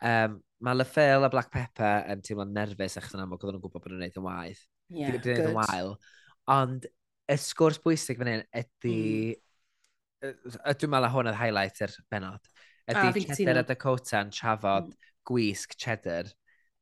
[0.02, 3.84] Um, mae Lefel a Black Pepper yn teimlo'n nerfus achos yn amlwg oedden nhw'n gwybod
[3.84, 5.92] bod nhw'n gwneud yn waith yeah, gyda'n gwneud yn wael.
[6.52, 6.88] Ond
[7.28, 8.96] y sgwrs bwysig fan hyn ydy...
[10.24, 10.34] Mm.
[10.74, 12.52] Dwi'n meddwl hwn oedd highlight yr benod.
[12.88, 15.08] Ydy ah, cheddar a Dakota yn trafod mm.
[15.28, 16.30] gwisg cheddar.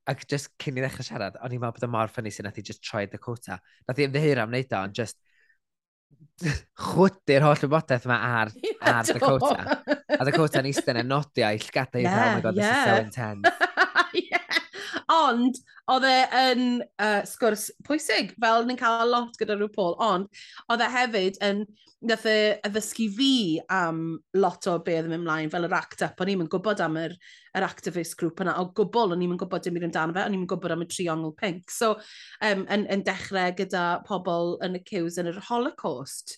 [0.07, 2.61] Ac just cyn i ddechrau siarad, o'n i'n meddwl bod y mor ffynnu sy'n nath
[2.63, 3.59] i just troi Dakota.
[3.89, 5.19] Nath i ymddeheir am wneud o, ond just
[6.87, 8.53] chwdy'r holl wybodaeth yma ar,
[8.87, 9.81] ar Dakota.
[10.17, 12.85] A Dakota yn eistedd yn nodi a'i llgadau i ddau, oh my god, this is
[12.87, 13.66] so intense.
[15.17, 15.59] Ond,
[15.93, 16.15] oedd e
[16.51, 20.41] yn uh, sgwrs pwysig, fel ni'n cael lot gyda rhyw Paul, ond
[20.73, 21.63] oedd e hefyd yn,
[22.07, 22.37] nath e
[22.67, 23.31] addysgu fi
[23.73, 24.01] am
[24.37, 27.17] lot o be oedd yn ymlaen, fel yr act up, o'n i'n gwybod am yr,
[27.57, 30.47] yr activist grŵp yna, o gwbl, o'n i'n gwybod dim i'r amdano fe, o'n i'n
[30.51, 31.73] gwybod am y triongl pink.
[31.73, 31.95] So,
[32.45, 36.37] um, yn, yn dechrau gyda pobl yn y cews yn yr Holocaust,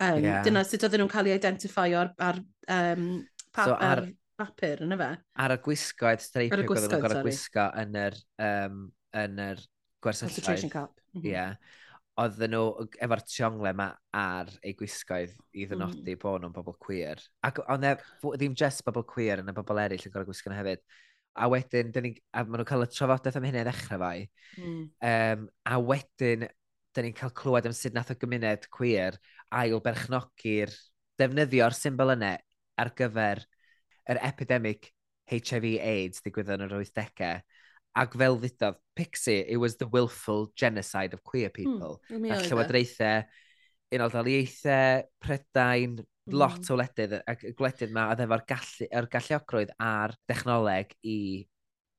[0.00, 0.42] um, yeah.
[0.46, 3.10] dyna sut oedden nhw'n cael ei identifio ar, ar um,
[3.54, 4.08] pa, so ar, ar
[4.38, 5.08] papur, yna fe?
[5.44, 8.16] Ar y gwisgoedd streipio gwybod gwisgoedd, gorau gwisgo yn yr,
[8.46, 8.80] um,
[9.18, 9.62] yn yr
[10.04, 10.38] gwersyllaeth.
[10.38, 10.94] Concentration cap.
[10.94, 11.18] Mhm.
[11.18, 11.18] Ie.
[11.18, 11.30] Mm -hmm.
[11.32, 11.84] yeah.
[12.18, 16.20] Oedden nhw efo'r tiongle yma ar eu gwisgoedd i ddynodi mm.
[16.22, 17.20] bod nhw'n bobl queer.
[17.46, 17.92] Ac ond e,
[18.34, 20.82] ddim just bobl queer yn y bobl eraill yn gorau gwisgo nhw hefyd.
[21.38, 24.26] A wedyn, dyn ni, a maen nhw'n cael y trafodaeth am hynny ddechrau fai.
[24.58, 24.80] Mm.
[25.12, 26.48] Um, a wedyn,
[26.94, 29.20] dyn ni'n cael clywed am sut nath o gymuned queer
[29.54, 30.74] ail berchnogi'r
[31.22, 32.34] defnyddio'r symbol yna
[32.82, 33.44] ar gyfer
[34.08, 34.92] yr epidemic
[35.28, 37.40] HIV AIDS ddigwydd yn yr 80au.
[37.98, 42.00] Ac fel ddudodd Pixie, it was the willful genocide of queer hmm, people.
[42.10, 42.50] Mm, Nath e?
[42.50, 43.22] llywodraethau,
[43.96, 46.34] unol daliaethau, Prydain, mm.
[46.36, 46.72] lot hmm.
[46.72, 51.18] o wledydd, ac gwledydd yma oedd efo'r gallu, er galluogrwydd a'r dechnoleg i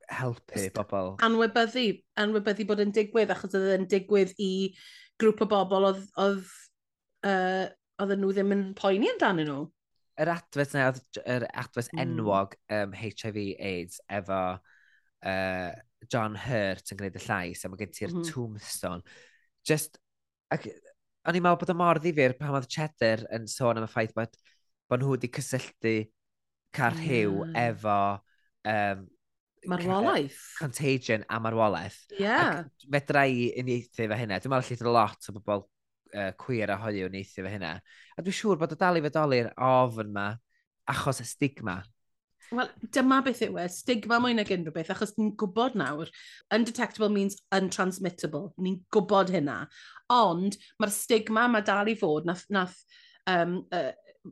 [0.09, 1.15] helpu bobl.
[1.25, 1.85] Anwybyddu,
[2.21, 4.51] anwybyddu bod yn digwydd, achos oedd e yn digwydd i
[5.21, 6.55] grŵp o bobl oedd, oedd,
[7.27, 7.67] uh,
[7.99, 9.65] oedden nhw ddim yn poeni amdanyn nhw
[10.19, 10.89] yr adfes na,
[11.23, 12.01] yr adfes mm.
[12.03, 15.71] enwog um, HIV AIDS efo uh,
[16.11, 18.31] John Hurt yn gwneud y llais, a mae gen ti'r mm -hmm.
[18.31, 19.19] tombstone.
[19.67, 19.99] Just,
[20.53, 20.67] ac,
[21.27, 24.15] o'n i'n meddwl bod y mor ddifur pan oedd Cheddar yn sôn am y ffaith
[24.17, 24.35] bod,
[24.89, 25.95] bod nhw wedi cysylltu
[26.75, 27.05] car hmm.
[27.05, 27.69] hiw yeah.
[27.69, 27.99] efo
[28.69, 29.07] um,
[29.69, 30.39] marwolaeth.
[30.59, 31.99] Contagion a marwolaeth.
[32.13, 32.23] Ie.
[32.23, 32.63] Yeah.
[32.63, 34.39] Ac fedra i uniaethu fe hynna.
[34.39, 35.67] Dwi'n meddwl lle lot o bobl
[36.15, 37.77] uh, queer a hoiw neithio fe hynna.
[38.17, 40.27] A dwi'n siŵr bod o dal i fedoli'r ofn ma
[40.89, 41.79] achos y stigma.
[42.49, 46.09] Wel, dyma beth yw e, stigma mwy nag unrhyw beth, achos ni'n gwybod nawr,
[46.55, 49.59] undetectable means untransmittable, ni'n gwybod hynna.
[50.15, 52.79] Ond mae'r stigma mae dal i fod, nath, nath
[53.29, 53.91] um, uh,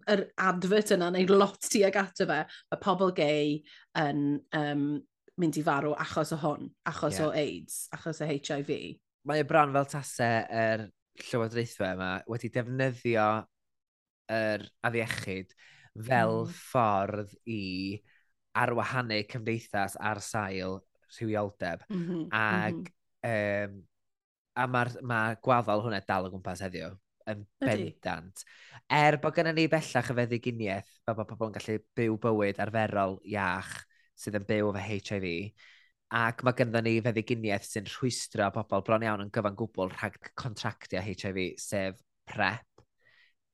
[0.09, 3.59] yr advert yna neu lot tuag ato fe, mae pobl gay
[4.01, 4.25] yn
[4.57, 4.87] um,
[5.37, 7.27] mynd i farw achos o hon, achos yeah.
[7.27, 8.71] o AIDS, achos o HIV.
[9.29, 10.87] Mae y bron fel tasau yr er
[11.23, 13.27] llywodraethau yma wedi defnyddio
[14.37, 15.55] yr afiechyd
[15.97, 16.53] fel mm.
[16.53, 17.63] ffordd i
[18.57, 20.79] arwahanu cymdeithas ar sail
[21.15, 21.83] rhywioldeb.
[21.89, 22.83] Mm -hmm, Ac, mm
[23.23, 23.73] -hmm.
[23.73, 23.83] um,
[24.57, 26.95] a mae'r ma gwaddol hwnna dal o gwmpas heddiw
[27.31, 28.43] yn bendant.
[28.89, 33.17] Er bod gennym ni bellach y feddyginiaeth fel bod pobl yn gallu byw bywyd arferol
[33.27, 33.73] iach
[34.17, 35.27] sydd yn byw efo HIV,
[36.15, 41.01] Ac mae gyda ni feddyginiaeth sy'n rhwystro pobl bron iawn yn gyfan gwbl rhag contractio
[41.03, 41.97] HIV, sef
[42.27, 42.85] PrEP,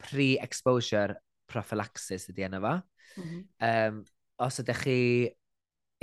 [0.04, 1.18] pre-exposure
[1.50, 2.76] prophylaxis ydy enw fo.
[3.14, 3.42] Mm -hmm.
[3.70, 4.04] um,
[4.46, 5.00] os ydych chi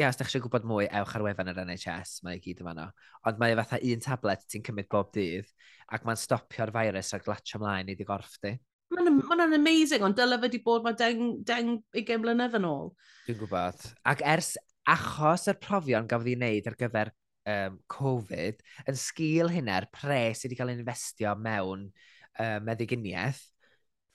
[0.01, 2.75] ia, os ydych chi'n gwybod mwy, ewch ar wefan yr NHS, mae i gyd yma
[2.77, 2.89] no.
[3.29, 5.51] Ond mae fatha un tablet ti'n cymryd bob dydd,
[5.93, 8.57] ac mae'n stopio'r virus a glatio ymlaen i dy gorff di.
[8.91, 12.91] Mae'n ma amazing, ond dyle fe wedi bod mae deng, deng 20 mlynedd yn ôl.
[13.27, 13.85] Dwi'n gwybod.
[14.11, 14.57] Ac ers,
[14.89, 17.13] achos yr profion gafodd ei wneud ar gyfer
[17.51, 23.43] um, Covid, yn sgil hynna'r pres wedi cael ei investio mewn um, meddyginiaeth,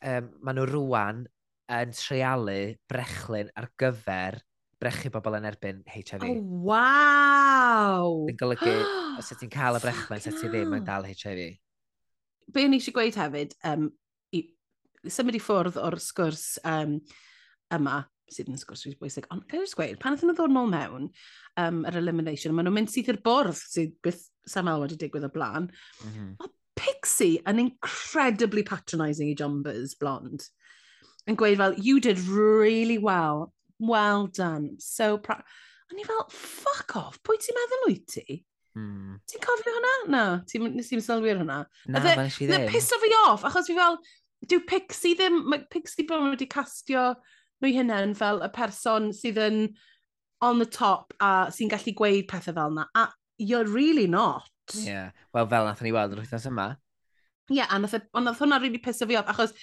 [0.05, 1.23] um, maen nhw rwan
[1.75, 4.39] yn treialu brechlyn ar gyfer
[4.81, 6.25] brechu bobl yn erbyn HIV.
[6.27, 8.09] Oh, waw!
[8.29, 8.73] Yn golygu,
[9.19, 11.55] os ydych ti'n cael y brechlyn, os ti ddim yn dal HIV.
[12.53, 13.87] Be o'n eisiau gweud hefyd, um,
[14.35, 14.43] i,
[15.09, 16.99] symud i ffwrdd o'r sgwrs um,
[17.73, 20.69] yma, sydd yn sgwrs rwy'n bwysig, ond gael i'r sgweud, pan ydyn nhw ddod nôl
[20.71, 21.09] mewn
[21.61, 25.31] um, yr elimination, maen nhw'n mynd syth i'r bwrdd sydd byth Samuel wedi digwydd o
[25.33, 26.31] blaen, mm -hmm.
[26.41, 30.47] mae Pixie yn incredibly patronising i John Burrs blond,
[31.29, 35.45] yn gweud fel, you did really well, well done, so proud.
[35.91, 38.41] O'n i fel, fuck off, pwy ti'n meddwl wyt ti?
[38.75, 39.15] Hmm.
[39.29, 39.95] Ti'n cofio hwnna?
[40.11, 41.61] Na, ti'n ti sylwi ar hwnna.
[41.87, 42.65] Na, fe nes i ddim.
[42.65, 43.99] Na, piso fi off, achos fi fel,
[44.49, 47.13] dyw Pixie ddim, mae Pixie bron wedi castio
[47.63, 49.61] nhw hunain fel y person sydd yn
[50.45, 52.87] on the top a sy'n gallu gweud pethau fel yna.
[52.95, 54.49] A you're really not.
[54.73, 55.09] Ie, yeah.
[55.33, 56.69] wel fel nath ni weld yr wythnos yma.
[57.49, 59.53] Ie, yeah, a nath, ond nath hwnna really piso fi off, achos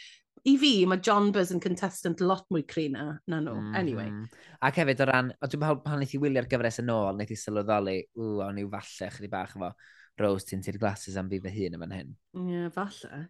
[0.48, 3.78] i fi mae John Buzz yn contestant lot mwy crina na nhw, mm -hmm.
[3.78, 4.10] anyway.
[4.10, 4.44] Mhm.
[4.68, 7.34] Ac hefyd o ran, o dwi'n meddwl pan wnaeth i wylio'r gyfres yn ôl, wnaeth
[7.34, 9.72] i sylweddoli, ww, o'n i'w falle chyddi bach efo
[10.20, 12.14] rose tinted glasses am fi fy hun yma'n hyn.
[12.38, 13.24] Ie, yeah, falle.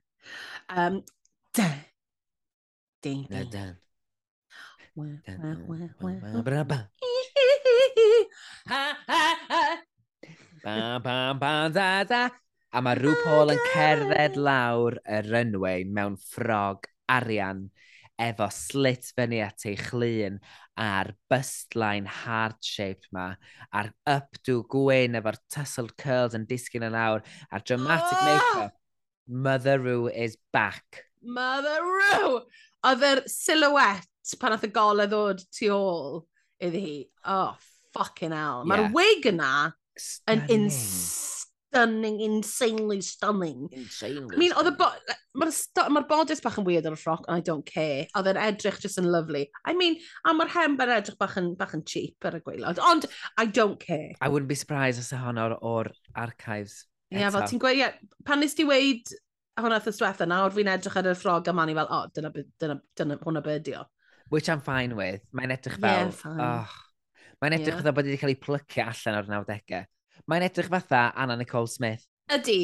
[0.73, 1.03] Um,
[1.57, 1.69] da.
[3.03, 3.77] Ding, ding.
[10.63, 12.29] Bam, bam, bam, da, da.
[12.73, 17.67] A mae rhyw Paul yn cerdded lawr y runway mewn ffrog arian
[18.23, 20.39] efo slit fyny at ei chlun
[20.81, 23.33] a'r bustline heart-shaped ma,
[23.75, 28.29] a'r updo gwyn efo'r tussled curls yn disgyn yn awr, a'r dramatic oh!
[28.29, 28.79] make-up.
[29.27, 31.05] Mother Ru is back.
[31.23, 32.41] Mother Roo!
[32.89, 36.23] Oedd yr silhouette pan oedd y golau ddod tu ôl
[36.63, 37.57] iddi hi, oh,
[37.95, 38.67] fucking hell.
[38.69, 38.95] Mae'r yeah.
[38.97, 39.53] wig yna
[40.31, 40.69] yn in
[41.73, 43.69] stunning, insanely stunning.
[43.73, 44.89] Insanely I mean, oedd y bo...
[45.41, 48.07] Mae'r ma bodys bach yn weird ar y ffroc, and I don't care.
[48.19, 49.47] Oedd e'n edrych just yn lovely.
[49.65, 49.99] I mean,
[50.29, 52.81] a mae'r hem yn edrych bach yn, bach yn cheap ar y gweilod.
[52.93, 53.09] Ond,
[53.41, 54.13] I don't care.
[54.21, 56.85] I wouldn't be surprised os y hon o'r or archives.
[57.13, 59.09] Ie, yeah, fel ti'n gweud, yeah, pan nes ti weid
[59.61, 62.13] hwnna thys diwetha, nawr fi'n edrych ar y ffrog a man i fel, o, oh,
[62.17, 63.83] dyna, dyna, dyna, dyna hwnna be di o.
[64.33, 65.21] Which I'm fine with.
[65.37, 66.07] Mae'n edrych fel...
[66.09, 66.41] Yeah, fine.
[66.41, 66.77] oh,
[67.43, 67.83] Mae'n edrych yeah.
[67.83, 69.83] fatha bod wedi cael ei plycio allan o'r 90au.
[70.33, 72.07] Mae'n edrych fatha Anna Nicole Smith.
[72.33, 72.57] Ydy.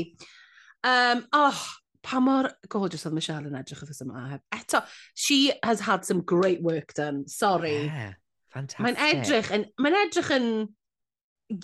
[0.87, 1.61] Um, oh,
[2.07, 4.39] pa mor gorgeous oedd Michelle yn edrych wrth yma.
[4.55, 4.81] Eto,
[5.12, 7.27] she has had some great work done.
[7.29, 7.91] Sorry.
[7.91, 8.16] Yeah,
[8.55, 8.87] fantastic.
[8.87, 9.69] Mae'n edrych yn...
[9.83, 10.49] Mae'n edrych yn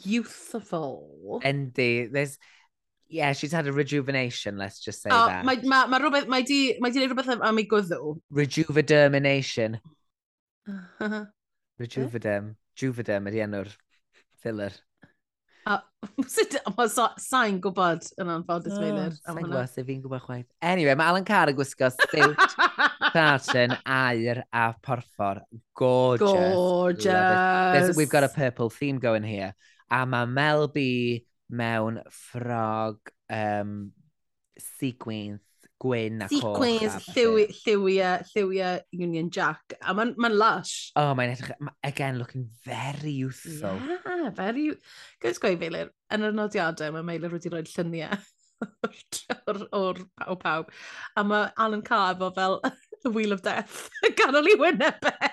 [0.05, 1.41] youthful.
[1.49, 2.11] Endi.
[2.13, 2.37] There's,
[3.09, 5.45] yeah, she's had a rejuvenation, let's just say oh, that.
[5.45, 8.17] Mae ma, ma rhywbeth, mae di, mae di neud rhywbeth am ei gwddw.
[8.35, 9.79] Rejuvedermination.
[11.81, 12.55] Rejuvedem.
[12.81, 13.71] Juvedem ydi enw'r
[14.43, 14.75] filler.
[16.29, 16.91] Sut, mae
[17.23, 19.15] sa'n gwybod yn anffodus feilir.
[19.23, 20.49] Sa'n gwybod sef fi'n gwybod chwaith.
[20.65, 22.57] Anyway, mae Alan Carr yn gwisgo stiwt,
[23.15, 25.41] tartan, air a porffor.
[25.77, 26.29] Gorgeous.
[26.29, 27.97] Gorgeous.
[27.97, 29.55] We've got a purple theme going here.
[29.91, 33.93] A mae Mel B mewn ffrog um,
[34.61, 35.43] sequins
[35.85, 36.63] gwyn a coch.
[36.63, 39.77] Sequins, lliwiau, lliwiau lliwia Union Jack.
[39.83, 40.93] A mae'n ma lush.
[40.97, 43.81] Oh, mae'n edrych, ma, again, looking very youthful.
[43.85, 44.71] Yeah, very...
[45.23, 48.17] Gwrs gweud, Feilir, yn yr nodiadau, mae Meilir wedi rhoi lluniau
[49.51, 50.75] o'r, or, pawb, pawb.
[51.17, 52.61] A mae Alan Carr efo fel
[53.05, 53.89] The Wheel of Death
[54.21, 55.33] ganol i wynebau.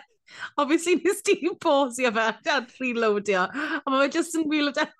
[0.57, 3.47] Obviously, nes ti'n posio fe, da'n reloadio.
[3.51, 4.97] A mae just yn Wheel of Death.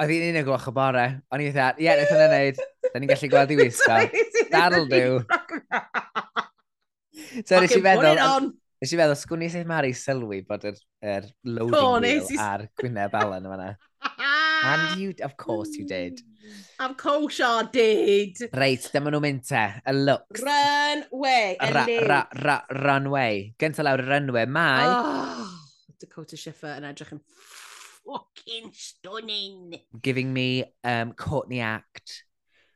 [0.00, 1.04] Oedd hi'n unig o'ch o bore.
[1.28, 2.60] O'n i'n dweud, ie, wnaeth hwnna neud.
[2.86, 3.98] Da ni'n gallu gweld i wisgo.
[4.52, 5.20] That'll do.
[7.46, 8.48] so, nes i feddwl...
[8.82, 12.64] Nes i feddwl, sgwni i sy'n mari sylwi bod yr, er, er loading wheel ar
[12.80, 13.74] Gwyneb Alan yma
[14.62, 16.20] And you, of course you did.
[16.80, 18.34] Of course I did.
[18.58, 19.60] Reit, dyma nhw'n mynd te.
[19.86, 20.42] Y looks.
[20.42, 21.54] Runway.
[21.62, 23.52] Ra, ra, ra, runway.
[23.62, 24.48] Gynta lawr y runway.
[24.50, 24.88] Mae...
[24.90, 25.52] Oh,
[26.02, 27.22] Dakota Schiffer yn edrych yn
[28.06, 29.80] fucking stunning.
[30.00, 32.24] Giving me um, Courtney Act.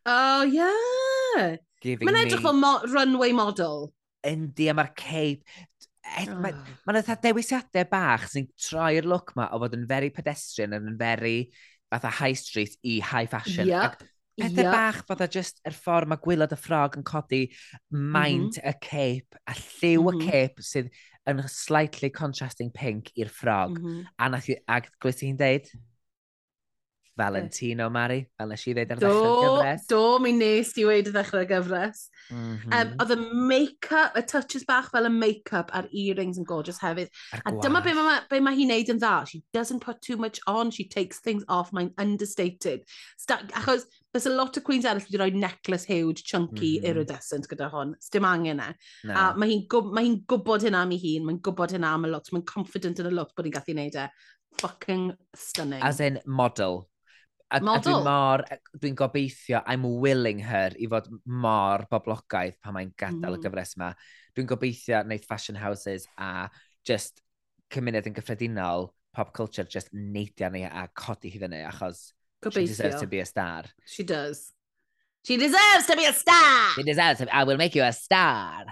[0.06, 1.56] Oh, yeah.
[1.82, 3.90] Giving Mae'n edrych fel mo runway model.
[4.26, 5.44] Yndi, a mae'r cape.
[6.16, 6.38] Et, oh.
[6.40, 10.94] Mae'n ma, ma dewisiadau bach sy'n troi'r look ma o fod yn very pedestrian yn
[10.98, 11.50] very
[11.90, 13.66] fatha high street i high fashion.
[13.68, 14.04] Yep.
[14.36, 14.72] Pethau yep.
[14.72, 18.08] bach fatha just yr er ffordd mae gwylod y ffrog yn codi mm-hmm.
[18.14, 18.70] maint mm -hmm.
[18.70, 20.14] y cape a lliw mm -hmm.
[20.14, 20.30] y mm-hmm.
[20.30, 20.90] cape sydd
[21.30, 23.78] yn slightly contrasting pink i'r ffrog.
[23.80, 24.08] Mm -hmm.
[24.18, 25.70] A nath, ag glwys i'n deud,
[27.16, 29.86] Valentino, Mari, fel nes i ddeud ar ddechrau'r gyfres.
[29.88, 32.06] Do, mi nes i wedi ddechrau'r gyfres.
[32.28, 32.74] Mm -hmm.
[32.76, 33.18] um, oedd y
[33.52, 37.08] make-up, y touches bach fel y make-up a'r earrings yn gorgeous hefyd.
[37.32, 39.14] Ar a dyma be mae ma, ma hi'n neud yn dda.
[39.30, 42.84] She doesn't put too much on, she takes things off, mae'n understated.
[43.16, 46.90] Sta achos there's a lot of queens eraill wedi rhoi necklace huge, chunky, mm -hmm.
[46.90, 47.94] iridescent gyda hwn.
[48.00, 48.72] Sdim angen e.
[49.04, 49.14] No.
[49.14, 52.04] A mae hi'n go ma hi gwybod hynna am ei hun, mae'n gwybod hynna am
[52.04, 54.08] y looks, mae'n confident yn y looks bod hi'n gallu neud e.
[54.60, 55.82] Fucking stunning.
[55.84, 56.86] As in model,
[57.54, 57.78] A, Model.
[57.78, 62.90] a dwi mor, e, dwi'n gobeithio, I'm willing her i fod mor boblogaidd pan mae'n
[62.98, 63.36] gadael mm.
[63.36, 63.44] y hmm.
[63.46, 63.92] gyfres yma.
[64.34, 66.48] Dwi'n gobeithio wneud fashion houses a
[66.86, 67.22] just
[67.70, 72.10] cymuned yn gyffredinol, pop culture, just neidio ni a codi hi fyny, achos
[72.42, 72.66] gobeithio.
[72.66, 73.70] she deserves to be a star.
[73.86, 74.52] She does.
[75.26, 76.70] She deserves to be a star!
[76.76, 78.64] She deserves to be, I will make you a star!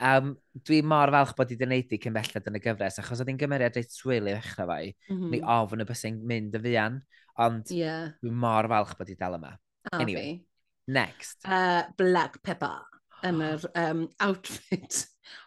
[0.00, 0.36] Um,
[0.66, 3.40] dwi mor falch bod i wedi gwneud i cymelled yn y gyfres, achos oedd hi'n
[3.42, 4.86] gymeriad reit swyl i ddechrau fai.
[5.10, 5.34] Mm -hmm.
[5.34, 6.96] Ni ofn y bysau'n mynd y fian.
[7.40, 8.12] Ond yeah.
[8.20, 9.54] dwi mor falch bod i dal yma.
[9.90, 10.92] A anyway, fi.
[10.92, 11.38] next.
[11.46, 12.82] Uh, Black Pepper
[13.26, 15.06] yn yr um, outfit.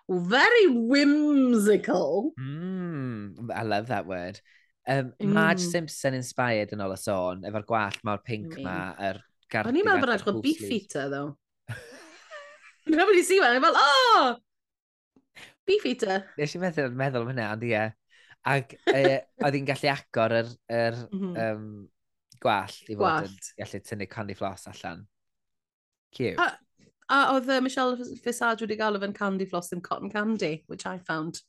[0.10, 2.32] Very whimsical.
[2.40, 4.40] Mm, I love that word.
[4.88, 5.72] Um, Marge mm.
[5.72, 8.66] Simpson inspired yn ôl y sôn, efo'r gwallt mawr pink mm.
[8.66, 9.72] ma, yr gardigan.
[9.72, 11.24] O'n i'n meddwl bod rhaid chwyd beef eater, ddo.
[12.86, 15.46] Dwi'n meddwl bod i si fan, o'n i'n meddwl, oh!
[15.66, 16.28] Beef eater.
[16.38, 17.74] Nes i'n meddwl, meddwl am hynna, ond ie.
[17.74, 17.96] Yeah.
[18.46, 21.38] Ac uh, e, oedd hi'n gallu agor yr, yr mm -hmm.
[21.46, 21.88] um,
[22.42, 23.50] gwallt i fod Gwallt.
[23.56, 25.02] yn gallu tynnu candy floss allan.
[26.16, 26.38] Cute.
[26.42, 26.52] A,
[27.10, 31.00] a oedd uh, Michelle Fisard wedi gael fe'n candy floss yn cotton candy, which I
[31.00, 31.42] found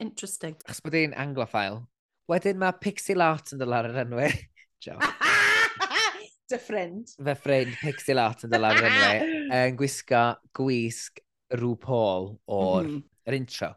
[0.00, 0.58] interesting.
[0.66, 1.84] Achos bod hi'n anglophile.
[2.30, 4.30] Wedyn mae Pixie Lot yn dod ar yr enwau.
[6.50, 7.16] Dy ffrind.
[7.16, 9.36] Fy ffrind Pixie Lot yn dod ar yr enwau.
[9.60, 11.24] Yn gwisgo gwisg
[11.58, 13.06] rŵ Paul o'r mm -hmm.
[13.26, 13.72] yr intro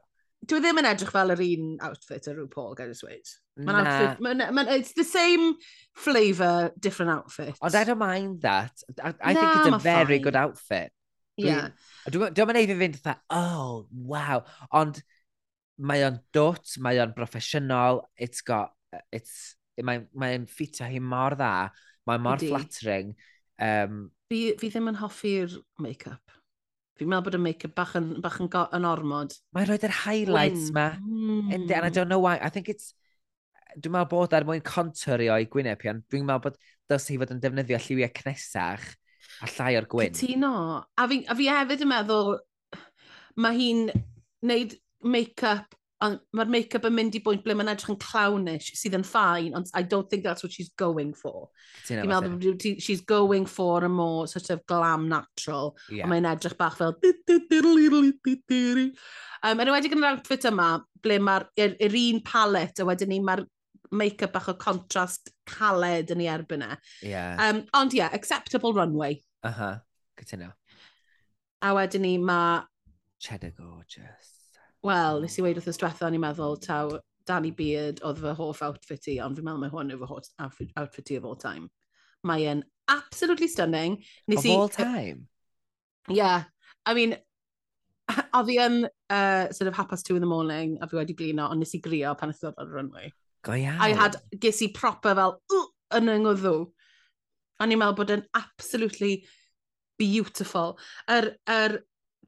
[0.50, 3.32] dwi ddim yn edrych fel yr un outfit ar RuPaul, gyda dweud.
[3.64, 5.54] Mae'n outfit, ma, ma it's the same
[5.96, 7.56] flavour, different outfit.
[7.62, 8.84] Ond I don't mind that.
[9.00, 10.24] I, I no, think it's a very fine.
[10.28, 10.91] good outfit.
[11.39, 11.70] Dwi, yeah.
[12.14, 14.44] Dwi'n dwi mynd i fynd dda, oh, wow.
[14.76, 15.00] Ond
[15.82, 21.38] mae o'n dwt, mae o'n broffesiynol, it's got, uh, it's, mae'n mae ffitio hi mor
[21.39, 21.72] dda,
[22.10, 23.16] mae'n mor flattering.
[23.58, 26.38] Um, fi, fi ddim yn hoffi'r make-up.
[27.04, 28.47] Fi'n meddwl bod y make-up bach yn, bach yn,
[28.78, 29.34] yn ormod.
[29.56, 30.86] Mae'n rhoi'r highlights yma.
[31.04, 31.49] Mm.
[31.51, 31.95] And, and I mm.
[31.97, 32.38] don't know why.
[32.39, 32.93] I think it's...
[33.74, 35.99] Dwi'n meddwl bod ar mwyn contourio i gwyneb iawn.
[36.08, 38.86] Dwi'n meddwl bod dylse hi fod yn defnyddio lliwiau cnesach
[39.43, 40.16] a llai o'r gwyn.
[40.16, 40.54] Cytuno.
[40.95, 42.36] A fi, a fi hefyd yn meddwl,
[43.43, 43.88] mae hi'n
[44.47, 48.97] neud make-up Ond mae'r make-up yn mynd i bwynt ble mae'n edrych yn clownish, sydd
[48.97, 51.47] yn fine, ond I don't think that's what she's going for.
[51.88, 56.04] Ti'n meddwl, she's going for a more sort of glam natural, yeah.
[56.04, 56.97] ond mae'n edrych bach fel...
[59.43, 60.68] Um, yn wedi gyda'r outfit yma,
[61.04, 63.45] ble mae'r er, er un palet, a wedyn ni mae'r
[63.93, 66.74] make-up bach o contrast caled yn ei erbyn e.
[67.06, 67.39] Yeah.
[67.47, 69.22] Um, ond ie, yeah, acceptable runway.
[69.43, 69.82] Aha, uh -huh.
[70.20, 70.51] cytuno.
[71.64, 72.64] A wedyn ni mae...
[73.24, 74.32] Cheddar gorgeous.
[74.84, 78.61] Wel, nes i weid wrth ystwetha, o'n i'n meddwl, taw, Danny Beard oedd fy hoff
[78.65, 80.31] outfit i, ond fi'n meddwl mae hwn yw fy hoff
[80.81, 81.69] outfit i of all time.
[82.27, 84.01] Mae e'n absolutely stunning.
[84.27, 84.55] Nes of i...
[84.55, 85.27] all time?
[86.11, 86.43] Yeah.
[86.86, 87.15] I mean,
[88.36, 91.15] oedd i yn uh, sort of half past two in the morning, a fi wedi
[91.15, 93.07] blino, ond nes i grio pan ysdod o'r runway.
[93.47, 93.79] Go iawn.
[93.79, 95.38] I had, ges i proper fel,
[95.95, 96.67] yn yng ngwddw.
[97.63, 99.15] O'n i'n meddwl bod yn absolutely
[100.01, 100.75] beautiful.
[101.07, 101.81] Yr, er, yr er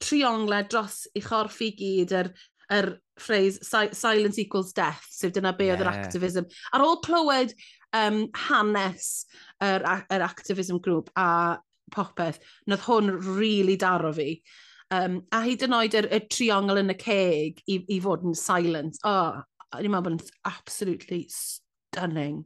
[0.04, 2.32] triongled dros i chorff i gyd yr,
[2.76, 2.92] yr
[3.22, 3.60] phrase
[3.96, 5.76] silence equals death, sef dyna be yeah.
[5.76, 6.48] oedd yr activism.
[6.74, 7.56] Ar ôl clywed
[7.96, 9.10] um, hanes
[9.64, 11.58] yr, yr activism grŵp a
[11.94, 14.40] popeth, nodd hwn really daro fi.
[14.94, 18.36] Um, a hyd yn oed y, y triongl yn y ceg i, i fod yn
[18.38, 19.00] silent.
[19.08, 22.44] O, oh, ni'n meddwl bod yn absolutely stunning.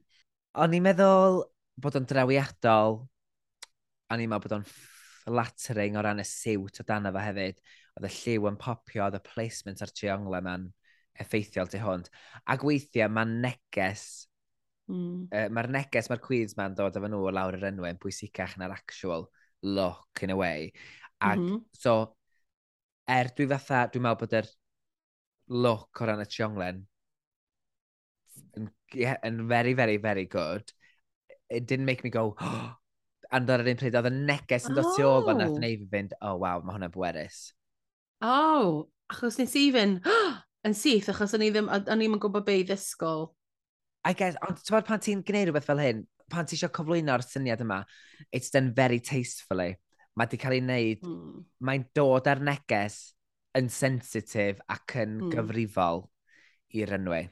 [0.59, 1.43] O'n i'n meddwl
[1.79, 3.01] bod o'n drawiadol,
[4.09, 4.69] a ni'n meddwl bod o'n
[5.33, 7.61] lattering o ran y siwt o dan efo hefyd.
[7.97, 10.67] Oedd y lliw yn popio, oedd y placement ar triongla ma'n
[11.19, 12.11] effeithiol tu hwnt.
[12.53, 14.05] Ac weithiau mae'n neges,
[14.91, 15.27] mm.
[15.33, 18.77] uh, mae'r neges mae'r Queens ma'n dod efo nhw lawr yr enwau yn pwysicach na'r
[18.77, 19.27] actual
[19.65, 20.71] look in a way.
[21.19, 21.65] Ac mm -hmm.
[21.75, 21.97] so,
[23.09, 24.49] er dwi fatha, dwi'n meddwl bod yr
[25.49, 26.85] look o ran y trionglen
[28.57, 30.71] yn, yeah, yn very, very, very good.
[31.49, 32.75] It didn't make me go, oh,
[33.35, 35.61] and ar yr un pryd, oedd y neges yn dod tu ôl fan nath oh!
[35.61, 37.41] neu fi fynd, oh waw, mae hwnna'n bwerus.
[38.25, 40.31] Oh, achos nes i fynd, oh!
[40.67, 43.29] yn syth, achos o'n i ddim, o'n i'n gwybod be i ddysgol.
[44.07, 47.25] I guess, ond ti'n bod pan ti'n gwneud rhywbeth fel hyn, pan ti eisiau cyflwyno'r
[47.25, 47.83] syniad yma,
[48.31, 49.73] it's done very tastefully.
[50.17, 51.41] Mae di cael ei wneud, mm.
[51.67, 53.01] mae'n dod ar neges
[53.57, 55.33] yn sensitif ac yn mm.
[55.35, 56.07] gyfrifol
[56.79, 57.29] i'r enwau.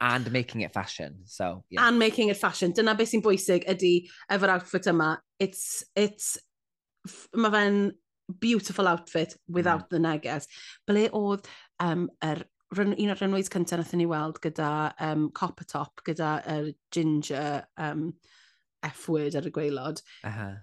[0.00, 1.64] And making it fashion, so...
[1.70, 1.88] Yeah.
[1.88, 2.70] And making it fashion.
[2.70, 3.94] Dyna beth sy'n bwysig ydy
[4.30, 5.16] efo'r outfit yma.
[5.42, 6.36] It's, it's,
[7.34, 7.80] mae fe'n
[8.40, 9.90] beautiful outfit without mm.
[9.90, 10.46] the neges.
[10.86, 11.50] Ble oedd
[11.82, 12.44] um, er,
[12.78, 14.70] run, un o'r runways cyntaf nath ni weld gyda
[15.08, 18.12] um, copper top, gyda er ginger um,
[18.92, 20.02] F-word ar y gweilod.
[20.22, 20.56] Uh -huh.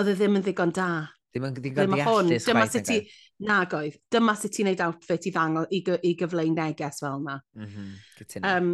[0.00, 0.90] Oedd e ddim yn ddigon da
[1.30, 2.46] Ddim yn ddigon deallus.
[2.48, 3.00] Dyma sut ti...
[3.46, 3.96] Nag oedd.
[4.12, 7.36] Dyma sut ti'n neud outfit i ddangol i, gy, i gyfleu neges fel yna.
[7.56, 8.48] Mm -hmm.
[8.50, 8.72] um,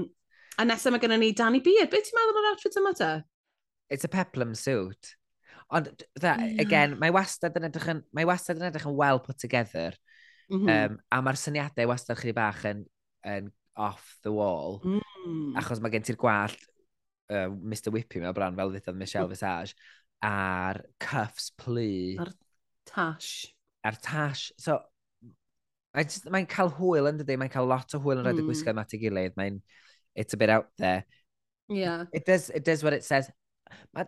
[0.56, 1.92] a nesaf mae gennym ni Danny Beard.
[1.92, 3.12] Be ti'n meddwl o'r outfit yma te?
[3.92, 5.12] It's a peplum suit.
[5.76, 6.62] Ond, dda, yeah.
[6.62, 9.98] again, mae wastad yn edrych yn, mae wastad yn edrych yn well put together.
[10.46, 12.84] Mm um, a mae'r syniadau wastad chi bach yn,
[13.26, 14.80] yn off the wall.
[14.86, 15.56] Mm.
[15.58, 16.60] Achos mae gen ti'r gwallt
[17.34, 19.74] uh, Mr Whippy mewn bran fel ddedodd Michelle Visage
[20.24, 22.14] a'r cuffs plu.
[22.22, 22.32] A'r
[22.88, 23.48] Tash.
[23.86, 24.50] A'r tash.
[24.60, 24.78] So,
[25.96, 28.76] mae'n cael hwyl yn dydy, mae'n cael lot o hwyl yn rhaid y gwisgo mm.
[28.76, 29.36] yma at ei gilydd.
[29.38, 29.62] Mae'n,
[30.14, 31.06] it's a bit out there.
[31.68, 32.06] Yeah.
[32.12, 33.30] It does, it does what it says.
[33.96, 34.04] Ma,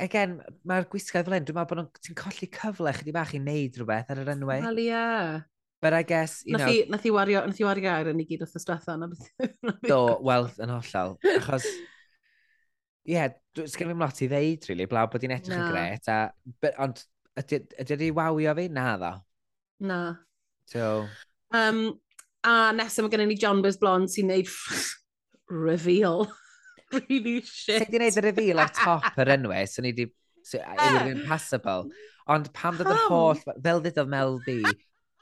[0.00, 3.76] again, mae'r gwisgoedd fel hyn, dwi'n meddwl bod nhw'n colli cyfle chyddi bach i wneud
[3.76, 4.62] rhywbeth ar yr enwau.
[4.64, 4.86] Wel, ie.
[4.88, 5.42] Yeah.
[5.84, 6.72] But I guess, you nath know...
[6.72, 8.94] I, nath i wario, nath i wario ar yn i gyd o'r ddwetha.
[9.84, 11.18] Do, wel, yn hollol.
[11.34, 11.66] Achos,
[13.04, 15.66] ie, yeah, sgen fi'n lot i ddeud, really, blaw bod hi'n edrych no.
[15.66, 16.08] yn gret.
[16.08, 17.04] A, but, ond,
[17.40, 18.66] ydy, ydy wedi wawio fi?
[18.72, 19.12] Na dda.
[19.80, 20.00] Na.
[20.70, 21.06] So...
[21.54, 22.00] Um,
[22.46, 24.50] a nesaf mae gennym ni John Buzz Blond sy'n neud
[25.68, 26.26] reveal.
[26.96, 27.84] really shit.
[27.84, 30.10] Ti'n gwneud y reveal ar top yr enwau, so ni wedi...
[30.46, 31.08] So, yeah.
[31.10, 31.24] Eh.
[31.26, 31.90] passable.
[32.30, 33.40] Ond pam dod yr holl...
[33.64, 34.60] Fel ddudodd Mel B,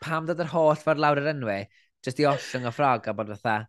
[0.05, 1.65] pam dod yr holl ffordd lawr yr enwau,
[2.05, 3.63] just i ollwng y ffrog a bod fatha...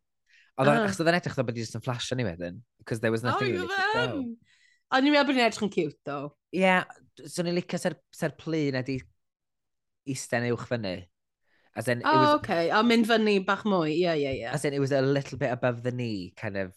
[0.55, 0.85] Oedd uh.
[0.87, 0.99] Ah.
[1.03, 3.57] o'n edrych oedd bod wedi just yn flash o'n wedyn, because there was oh, nothing
[3.57, 4.19] oh, really to show.
[4.93, 6.19] Ond ni'n meddwl bod ni'n edrych yn cute, ddo.
[6.53, 6.83] Ie, yeah,
[7.25, 8.99] so ni'n licio ser, ser plu na di
[10.05, 10.97] eistedd uwch fyny.
[11.75, 12.69] As in, oh, was, okay.
[12.71, 13.97] A mynd fyny bach mwy.
[13.97, 14.53] Yeah, yeah, yeah.
[14.55, 16.73] As in, it was a little bit above the knee, kind of.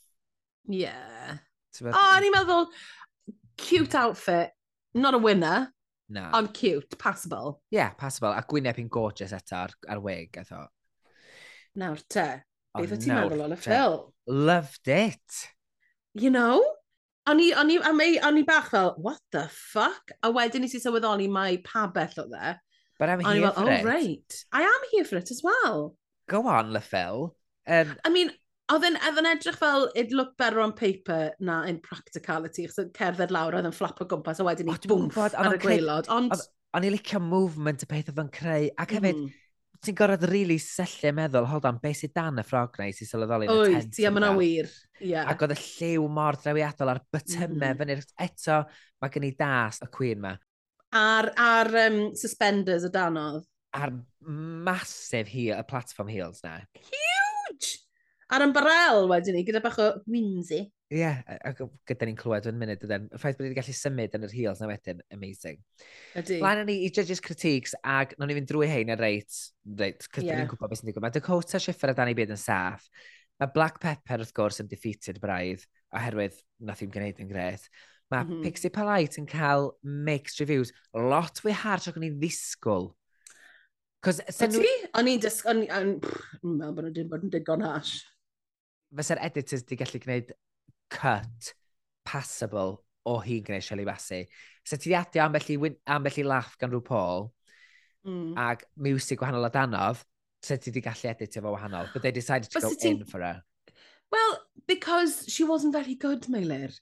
[0.66, 1.38] Yeah.
[1.80, 1.94] About...
[1.94, 2.66] Oh, ni'n meddwl,
[3.56, 4.50] cute outfit.
[4.94, 5.68] Not a winner.
[6.08, 6.30] No.
[6.32, 7.60] Ond cute, passable.
[7.70, 8.32] Yeah, passable.
[8.32, 10.72] A gwyneb hi'n gorgeous eto ar, ar wig, I thought.
[11.78, 12.26] Nawr te,
[12.74, 14.00] beth o ti'n meddwl o'n y ffil?
[14.26, 15.44] Loved it.
[16.18, 16.64] You know?
[17.28, 20.12] O'n i, o'n i, am ei, o'n i bach fel, what the fuck?
[20.24, 22.54] A wedyn nes i sylweddoli mae pa bell o dde.
[22.98, 23.84] But I'm here for oh, it.
[23.84, 24.44] right.
[24.52, 25.94] I am here for it as well.
[26.28, 27.34] Go on, LaFell.
[27.66, 28.32] Um, I mean,
[28.72, 32.88] oedd yn, oedd yn edrych fel it looked better on paper na in practicality, chos
[32.96, 36.08] cerdded lawr oedd yn flap o gwmpas a wedyn ni bwmff ar y gweilod.
[36.12, 36.36] Ond...
[36.76, 39.36] O'n i licio movement y peth oedd yn creu, ac hefyd, mm
[39.84, 43.10] ti'n gorfod rili really sellu meddwl, hold on, beth sydd dan y ffrog neu sy'n
[43.10, 43.90] sylweddoli yn y tent.
[43.92, 44.70] Oes, ie, mae'n wir.
[44.98, 45.30] Yeah.
[45.30, 47.60] Ac oedd y lliw mor drawiadol a'r bytymau mm.
[47.62, 47.82] Mm-hmm.
[47.82, 48.26] fyny.
[48.26, 48.58] Eto,
[49.02, 50.34] mae gen i das y cwyn ma.
[50.98, 53.44] Ar, ar um, suspenders y danodd.
[53.76, 53.92] Ar
[54.24, 56.56] masif hi, y platform heels na.
[56.80, 57.76] Huge!
[58.32, 60.66] Ar ymbarel wedyn ni, gyda bach o whimsy.
[60.88, 63.10] Ie, yeah, ac gyda ni'n clywed yn munud ydyn.
[63.12, 65.58] Y ffaith bod ni wedi gallu symud yn yr heels na wedyn, amazing.
[66.16, 66.38] Ydy.
[66.40, 69.36] Blaen ni i judges critiques, ac noen ni fynd drwy hein yn reit,
[69.82, 70.40] reit, cos yeah.
[70.40, 71.04] ni'n gwybod beth sy'n digwydd.
[71.04, 72.88] Mae Dakota Schiffer a Danny Byd yn saff.
[73.36, 77.68] Mae Black Pepper, wrth gwrs, yn defeated braidd, oherwydd nath i'n gwneud yn gret.
[78.08, 78.48] Mae mm -hmm.
[78.48, 80.72] Pixie Polite yn cael mixed reviews.
[80.96, 82.94] Lot fwy hard ac o'n i ddisgwyl.
[84.08, 84.74] O'n i?
[84.96, 85.52] O'n i'n dysgu...
[85.52, 87.98] O'n i'n meddwl bod nhw bod yn digon hash.
[88.96, 90.32] Fysa'r editors di gallu gwneud
[90.92, 91.54] cut
[92.08, 92.78] passable
[93.08, 94.28] o hi'n gwneud Shelley Bassey.
[94.64, 95.58] So ti di adio ambell i,
[95.94, 97.28] ambell i laff gan rhyw Paul,
[98.06, 98.32] mm.
[98.36, 100.02] ac music gwahanol a danodd,
[100.44, 101.92] so ti di gallu editio fo wahanol.
[101.92, 103.42] But they decided to But go in for her.
[104.10, 106.72] Well, because she wasn't very good, Meilir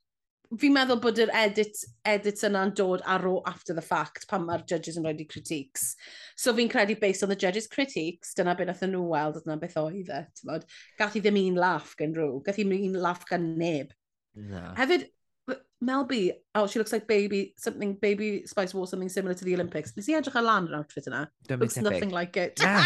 [0.60, 4.64] fi'n meddwl bod yr edit, edits yna'n dod ar ôl after the fact pan mae'r
[4.68, 5.94] judges yn rhoi critiques.
[6.36, 9.78] So fi'n credu based on the judges' critiques, dyna beth nath nhw weld, dyna beth
[9.82, 10.22] oedd e.
[10.98, 13.94] Gath i ddim un laff gan rhyw, gath i un laff gan neb.
[14.36, 14.62] No.
[14.78, 15.08] Hefyd,
[15.80, 19.54] Mel B, oh, she looks like baby, something, baby Spice wore something similar to the
[19.54, 19.92] Olympics.
[19.96, 21.26] Nes i edrych ar lan yr outfit yna?
[21.50, 22.60] Looks nothing like it.
[22.60, 22.84] Yeah.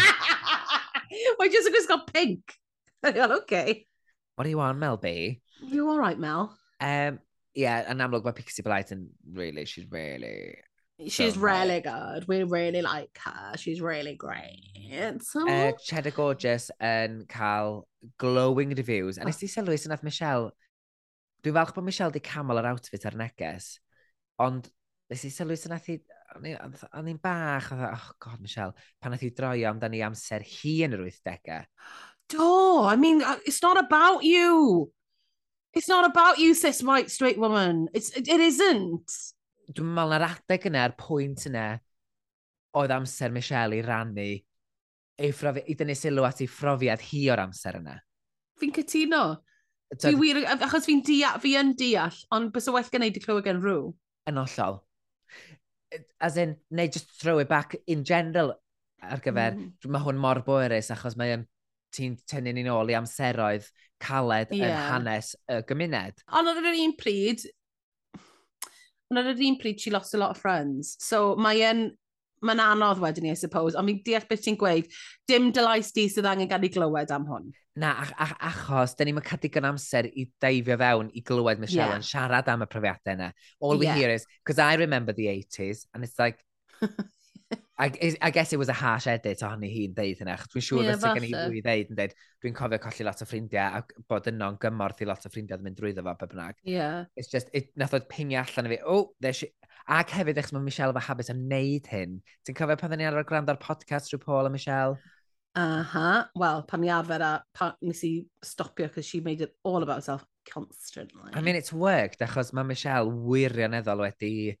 [1.37, 2.55] Why just because got pink?
[3.05, 3.85] okay.
[4.35, 5.41] What do you want, Mel B?
[5.61, 6.57] You all right, Mel?
[6.79, 7.19] Um,
[7.57, 10.55] yeah, yn amlwg mae Pixie Blight yn really, she's really...
[11.07, 12.27] She's so really good.
[12.27, 13.57] We really like her.
[13.57, 15.17] She's really great.
[15.21, 15.47] So...
[15.49, 17.87] Uh, Cheddar Gorgeous yn cael
[18.21, 19.17] glowing reviews.
[19.17, 19.29] A oh.
[19.29, 20.51] nes ti sylwi sy'n nath Michelle...
[21.41, 23.73] Dwi'n falch bod Michelle di camel yr outfit ar neges.
[24.45, 24.69] Ond
[25.09, 25.97] nes i sylwi sy'n nath i...
[26.37, 30.77] O'n i'n bach, oedd, e, oh god Michelle, pan nath i droio amdani amser hi
[30.85, 31.65] yn yr 80au.
[32.31, 32.45] Do,
[32.87, 34.87] I mean, uh, it's not about you.
[35.73, 37.87] It's not about you, cis white straight woman.
[37.93, 39.11] It's, it, it isn't.
[39.71, 41.65] Dwi'n meddwl na'r adeg yna, yr pwynt yna
[42.75, 44.25] oedd amser Michelle i rannu
[45.21, 47.95] ei ffrofi, i dynnu sylw at ei phrofiad hi o'r amser yna.
[48.59, 49.23] Fi'n cytuno.
[49.91, 53.23] Dwi wir, achos fi'n deall, fi yn deall, ond bys o well gen i di
[53.23, 53.89] clywed gen rhyw.
[54.31, 54.81] Yn ollol.
[56.23, 58.55] As in, neu just throw it back in general
[59.01, 59.91] ar gyfer, mm.
[59.91, 61.43] mae hwn mor boerus achos mae'n
[61.95, 63.69] ti'n tynnu ni nôl i amseroedd
[64.01, 64.67] caled yeah.
[64.67, 66.21] yn hanes y gymuned.
[66.33, 67.45] Ond oedd yr un pryd,
[69.11, 70.95] ond oedd yr un pryd, she lost a lot of friends.
[71.03, 71.91] So mae'n
[72.41, 74.87] mae'n anodd wedyn ni, I suppose, ond fi'n deall beth ti'n gweud,
[75.29, 77.51] dim dylais di sydd angen gael ei glywed am hwn.
[77.81, 81.85] Na, ach, ach, achos, da ni'n cael digon amser i deifio fewn i glywed Michelle
[81.85, 81.99] yeah.
[81.99, 83.29] yn siarad am y profiadau yna.
[83.61, 83.99] All we yeah.
[83.99, 86.41] hear is, because I remember the 80s, and it's like,
[87.81, 90.35] I, I guess it was a harsh edit ohoni hi'n deud hynna.
[90.53, 92.11] Dwi'n siŵr yeah, fysa gen i fwy ddeud yn deud,
[92.43, 95.65] dwi'n cofio colli lot o ffrindiau ac bod yno'n gymorth i lot o ffrindiau yn
[95.65, 96.59] mynd drwyddo fo, bynnag.
[96.67, 97.07] Yeah.
[97.17, 99.49] It's just, it, nath oedd pingio allan i fi, oh, there she...
[99.89, 102.19] Ac hefyd, eich mae Michelle efo habit am wneud hyn.
[102.45, 104.99] Ti'n cofio pan ni arfer ar podcast rhyw Paul a Michelle?
[105.57, 105.65] Aha.
[105.65, 106.25] Uh -huh.
[106.37, 108.11] Wel, pan ni arfer a pan nes i
[108.45, 110.23] stopio because she made it all about herself
[110.53, 111.33] constantly.
[111.33, 114.59] I mean, it's worked, achos mae Michelle wirioneddol wedi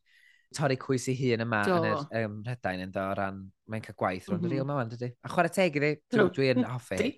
[0.55, 1.75] torri cwys i hun yma do.
[1.77, 4.55] yn yr um, rhedain yn do, o ran mae'n cael gwaith rhwng mm -hmm.
[4.57, 5.11] yr ilma dydy.
[5.23, 7.11] A chwarae teg iddi, dwi'n hoffi.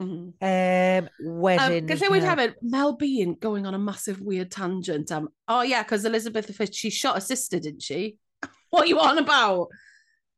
[0.00, 0.30] Mm -hmm.
[0.48, 1.10] Um,
[1.44, 1.76] wedyn...
[1.82, 5.82] Um, Gallai wedi hefyd, Mel Bean going on a massive weird tangent am, oh yeah,
[5.82, 8.18] because Elizabeth Fitch, she shot her sister, didn't she?
[8.70, 9.68] what are you on about?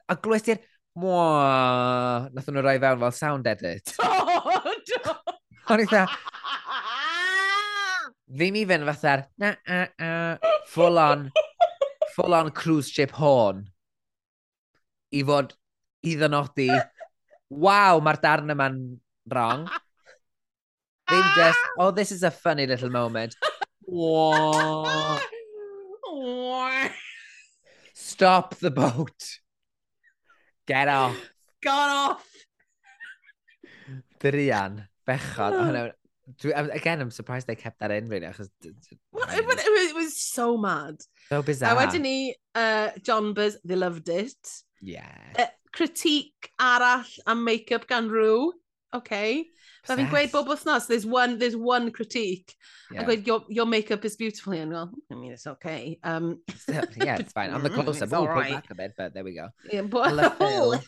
[0.08, 0.58] A glwys i'r,
[0.98, 3.94] mwa, nath nhw roi fewn fel sound edit.
[4.02, 5.14] Do, do!
[5.70, 6.06] Ond eitha,
[8.32, 10.10] ddim even fatha'r, na, a, a,
[10.72, 11.28] full on,
[12.16, 13.64] full on cruise ship horn
[15.12, 15.52] i fod
[16.02, 16.68] i ddynodi
[17.52, 18.78] waw, mae'r darn yma'n
[19.30, 19.66] wrong.
[21.10, 23.36] Ddim just, oh, this is a funny little moment.
[23.84, 25.18] Whoa.
[27.92, 29.38] Stop the boat.
[30.66, 31.16] Get off.
[31.62, 32.28] Got off.
[34.22, 35.52] Drian, bechod.
[35.52, 35.92] Oh
[36.45, 38.49] again, I'm surprised they kept that in, really, achos...
[39.12, 40.97] Well, it, it, it was so mad.
[41.28, 41.76] So bizarre.
[41.76, 44.37] A wedyn ni, uh, John Buzz, they loved it.
[44.80, 45.14] Yeah.
[45.39, 48.53] Uh, critique arall am make-up gan rhyw.
[48.95, 49.47] Okay.
[49.89, 52.55] Mae fi'n gweud bob wythnos, there's one, there's one critique.
[52.93, 53.03] Yeah.
[53.03, 54.53] A gweud, your, your makeup is beautiful.
[54.53, 55.99] And well, I mean, it's okay.
[56.05, 57.51] Um, yeah, it's fine.
[57.51, 58.51] On the close-up, we'll right.
[58.51, 59.49] pull back a bit, but there we go.
[59.72, 60.14] Yeah, but...
[60.14, 60.83] Le Phil.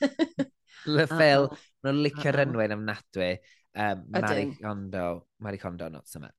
[0.87, 1.49] Le Phil.
[1.51, 1.59] Oh.
[1.85, 3.35] Nw'n licio'r enwyn am nadwy.
[3.75, 6.33] Um, Marie Kondo, Marie Kondo, not so much.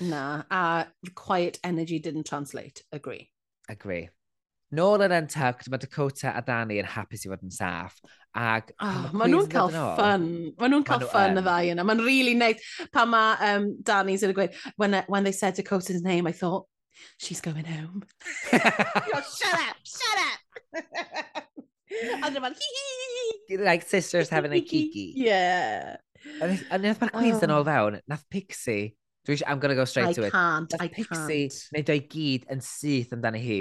[0.00, 2.84] Na, a quiet energy didn't translate.
[2.92, 3.30] Agree.
[3.68, 4.08] Agree.
[4.70, 7.96] Nôl yn Untucked, mae Dakota a Danny yn hapus i fod yn saff.
[8.36, 10.26] Ag, ah, oh, maen nhw'n cael fun.
[10.60, 11.86] Maen nhw'n cael ffyn y ddau yna.
[11.88, 12.60] Mae'n really nice.
[12.92, 16.68] pan mae um, Danny sy'n gweud, when, when they said Dakota's name, I thought,
[17.16, 18.04] she's going home.
[18.52, 20.84] Yo, shut up, shut up!
[22.22, 23.56] a dyna hee hee!
[23.56, 25.12] Like sisters having a kiki.
[25.16, 25.96] yeah.
[26.40, 26.48] A
[26.78, 27.60] wnaeth mae'r Queens yn oh.
[27.60, 28.94] ôl fewn, nath Pixie,
[29.26, 30.32] dwi eisiau, I'm gonna go straight I to it.
[30.32, 31.64] Can't, nath I Pixie can't.
[31.72, 33.58] wneud o'i gyd yn syth amdani hi.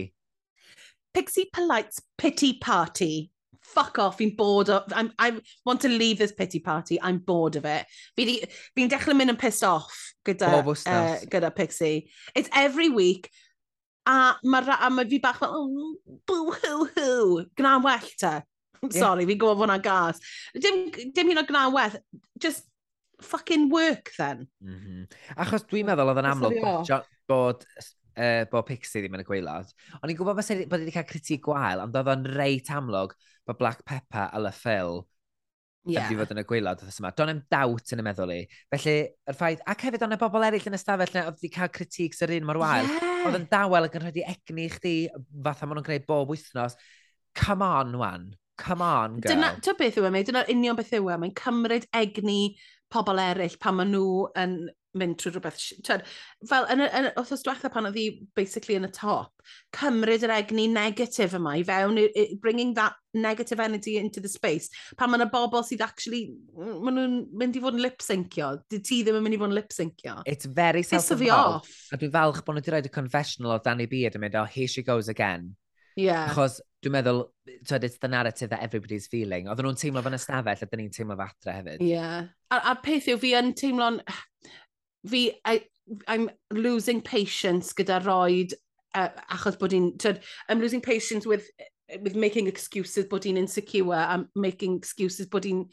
[1.14, 3.32] Pixie Polite's pity party.
[3.68, 4.94] Fuck off, fi'n bored of...
[4.96, 7.86] I'm, I want to leave this pity party, I'm bored of it.
[8.16, 12.10] Fi'n fi dechrau mynd yn pissed off gyda, oh, uh, gyda Pixie.
[12.34, 13.30] It's every week,
[14.08, 18.38] a mae ma fi bach fel, oh, boo hoo hoo, gna'n well ta.
[18.86, 19.30] Sorry, yeah.
[19.32, 20.22] fi'n gwybod bod hwnna'n gas.
[20.56, 22.00] Dim, dim hyn o gna well.
[22.40, 22.68] Just
[23.22, 24.48] fucking work, then.
[24.64, 25.20] Mm -hmm.
[25.44, 26.62] Achos dwi'n meddwl oedd yn amlwg
[27.28, 27.66] bod,
[28.18, 29.74] uh, bod Pixie ddim yn y gweilad.
[30.02, 33.16] O'n i'n gwybod bod wedi cael critig gwael, ond oedd o'n reit amlwg
[33.48, 35.02] bod Black Pepper a La Phil
[35.88, 36.08] yeah.
[36.08, 37.12] wedi fod yn y gweilad wrth yma.
[37.18, 38.40] Do'n em dawt yn y meddwl i.
[38.74, 38.96] Felly,
[39.32, 42.24] yr ffaith, ac hefyd o'n y bobl eraill yn ystafell na oedd wedi cael critiques
[42.26, 43.22] yr un mor wael, yeah.
[43.28, 44.96] oedd yn dawel ac yn rhaid i egni i chdi,
[45.46, 46.78] fatha maen nhw'n gwneud bob wythnos.
[47.38, 49.36] Come on, wan come on, girl.
[49.36, 52.58] Dyna, to beth yw e, dyna union beth yw e, mae'n cymryd egni
[52.94, 54.60] pobl eraill pan maen nhw yn
[54.98, 55.60] mynd trwy rhywbeth.
[55.86, 56.06] Tyd,
[56.50, 58.06] fel, yn, yn, os diwetha pan oedd hi
[58.38, 59.30] basically yn y top,
[59.78, 62.00] cymryd yr egni negatif yma i fewn,
[62.42, 64.72] bringing that negative energy into the space.
[64.98, 66.24] Pan mae'n y bobl sydd actually,
[66.58, 68.54] maen nhw'n mynd i fod yn lip-syncio.
[68.74, 70.18] Dyd ti ddim yn mynd i fod yn lip-syncio.
[70.26, 71.70] It's very self-involved.
[71.94, 74.50] A dwi'n falch bod nhw wedi rhoi y confessional o Danny Beard yn mynd, oh,
[74.50, 75.54] here she goes again.
[75.98, 76.30] Yeah.
[76.30, 77.24] Achos dwi'n meddwl,
[77.68, 79.48] twed, it's the narrative that everybody's feeling.
[79.50, 81.82] Oedden nhw'n teimlo fan ystafell, a dyn ni'n teimlo fan adre hefyd.
[81.82, 81.90] Ie.
[81.96, 82.30] Yeah.
[82.54, 84.02] A, a peth yw, fi yn teimlo'n...
[85.08, 85.62] Fi, I,
[86.08, 88.54] I'm losing patience gyda roed,
[88.94, 89.94] uh, achos bod i'n...
[90.50, 91.48] I'm losing patience with,
[92.02, 95.66] with making excuses bod i'n insecure, I'm making excuses bod i'n...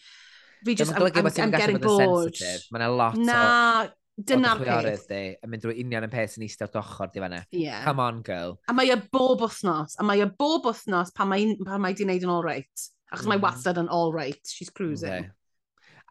[0.64, 2.38] Fi just, I'm, I'm, I'm, I'm getting bored.
[2.72, 3.40] Mae yna lot na,
[3.84, 5.08] o Dyna'r peth.
[5.10, 7.40] Yn mynd drwy union yn peth sy'n eistedd ochr, di fanna.
[7.50, 7.82] Yeah.
[7.86, 8.58] Come on, girl.
[8.70, 12.06] A mae y bob wythnos, a mae y bob wythnos pan mae, pan mae di
[12.06, 12.84] wneud yn all right.
[13.10, 13.34] Achos mm.
[13.34, 14.38] mae wastad yn all right.
[14.46, 15.26] She's cruising.
[15.26, 15.32] Okay.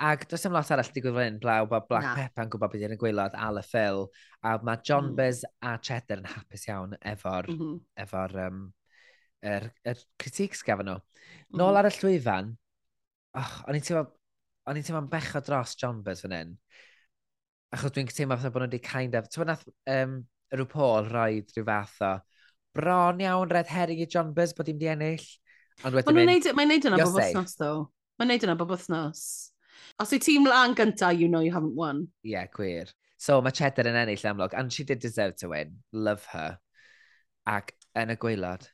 [0.04, 2.30] Ac does dim lot arall digwydd fan hyn, blaw, bod Black Na.
[2.44, 4.08] yn gwybod beth yw'n y gweilod a Le Phil.
[4.44, 5.18] A mae John mm.
[5.20, 7.78] Buzz a Cheddar yn hapus iawn efo'r mm -hmm.
[8.04, 8.64] efo um,
[9.44, 10.98] er, er critiques gafon nhw.
[11.00, 11.60] Mm-hmm.
[11.60, 11.80] Nôl mm -hmm.
[11.80, 12.52] ar y llwyfan,
[13.40, 14.04] oh, o'n i'n teimlo,
[14.68, 16.58] o'n i'n teimlo'n bechod dros John Buzz fan hyn
[17.74, 20.20] achos dwi'n teimlo fatha bod nhw wedi kind of, ti'n nath um,
[20.54, 22.12] rhyw Paul roed rhyw fath o,
[22.78, 25.26] bron iawn red herring i John Buzz bod i'n di ennill.
[25.84, 27.72] Ond wedyn mynd, neud, e, mae'n neud yna bob wythnos, ddo.
[28.20, 29.24] Mae'n neud yna bob wythnos.
[30.02, 32.06] Os yw tîm lan gynta, you know you haven't won.
[32.24, 32.94] Ie, Yeah, gwir.
[33.18, 35.78] So mae Cheddar yn ennill amlwg, and she did deserve to win.
[35.94, 36.58] Love her.
[37.50, 38.68] Ac yn y gweilad,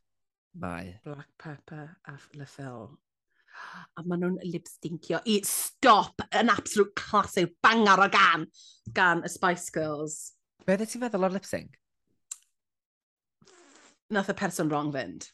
[0.59, 0.97] mae...
[1.05, 2.89] Black Pepper a Le Phil
[3.97, 8.45] a maen nhw'n lipstincio i stop an absolute classic bangar o gan
[8.93, 10.33] gan y Spice Girls.
[10.65, 11.77] Be dde ti'n feddwl o'r lip-sync?
[14.09, 15.29] Nath y person wrong fynd.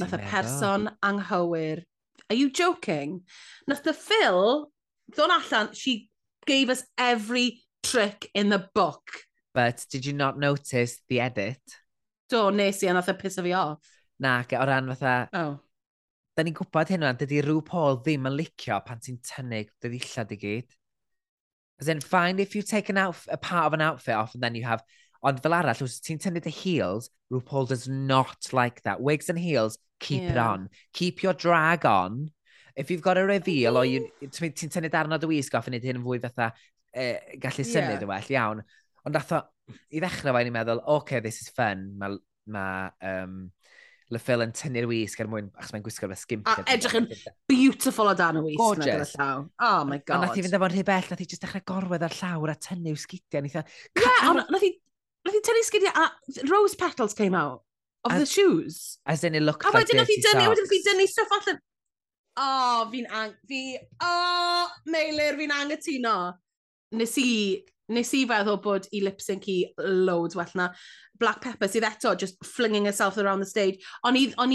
[0.00, 1.84] Nath y person anghywir.
[2.28, 3.22] Are you joking?
[3.68, 4.70] Nath the Phil
[5.12, 6.08] ddod allan, she
[6.46, 9.24] gave us every trick in the book.
[9.54, 11.60] But did you not notice the edit?
[12.28, 13.84] Do, nes i, a nath e y piss fi off.
[14.18, 15.28] Na, o ran fatha...
[15.32, 15.60] Oh
[16.34, 20.34] da ni'n gwybod hynna, dydy rhyw Paul ddim yn licio pan ti'n tynnu dy ddillad
[20.34, 20.76] i gyd.
[21.80, 24.42] As in, fine if you take an outf a part of an outfit off and
[24.42, 24.82] then you have...
[25.24, 29.00] Ond fel arall, os ti'n tynnu dy heels, RuPaul does not like that.
[29.00, 30.32] Wigs and heels, keep yeah.
[30.32, 30.68] it on.
[30.92, 32.30] Keep your drag on.
[32.76, 35.96] If you've got a reveal, or ti'n tynnu darn o dy wisg off yn edrych
[35.96, 38.08] yn fwy fatha uh, gallu symud yeah.
[38.10, 38.60] well, iawn.
[39.08, 39.40] Ond atho,
[39.88, 41.86] i ddechrau fe, ni'n meddwl, okay, this is fun.
[41.96, 42.18] Mae
[42.52, 42.66] ma,
[43.00, 43.38] um,
[44.12, 46.48] le Phil yn tynnu'r wisg er mwyn, achos mae'n gwisgo fe skimp.
[46.50, 47.08] A edrych yn
[47.50, 48.60] beautiful o dan y wisg.
[48.60, 49.14] Gorgeous.
[49.18, 50.16] Oh my god.
[50.16, 52.56] A nath i fynd efo'n rhy bell, nath i just dechrau gorwedd ar llawr a
[52.68, 53.48] tynnu'w sgidiau.
[53.48, 53.64] Ie,
[54.04, 54.72] yeah, ond nath i
[55.24, 57.62] nath i tynnu sgidiau a rose petals came out
[58.04, 58.98] of as, the shoes.
[59.06, 60.34] As in it looked a like dirty socks.
[60.34, 61.62] A wedyn nath i dynnu stuff allan.
[62.36, 63.36] Oh, fi'n ang...
[63.48, 63.78] Fi...
[64.02, 66.16] Oh, Meilir, fi'n angytuno.
[66.98, 67.30] Nes i
[67.92, 70.70] nes i feddwl bod i lip sync i loads well na
[71.20, 73.84] Black Pepper sydd eto just flinging herself around the stage.
[74.04, 74.52] O'n on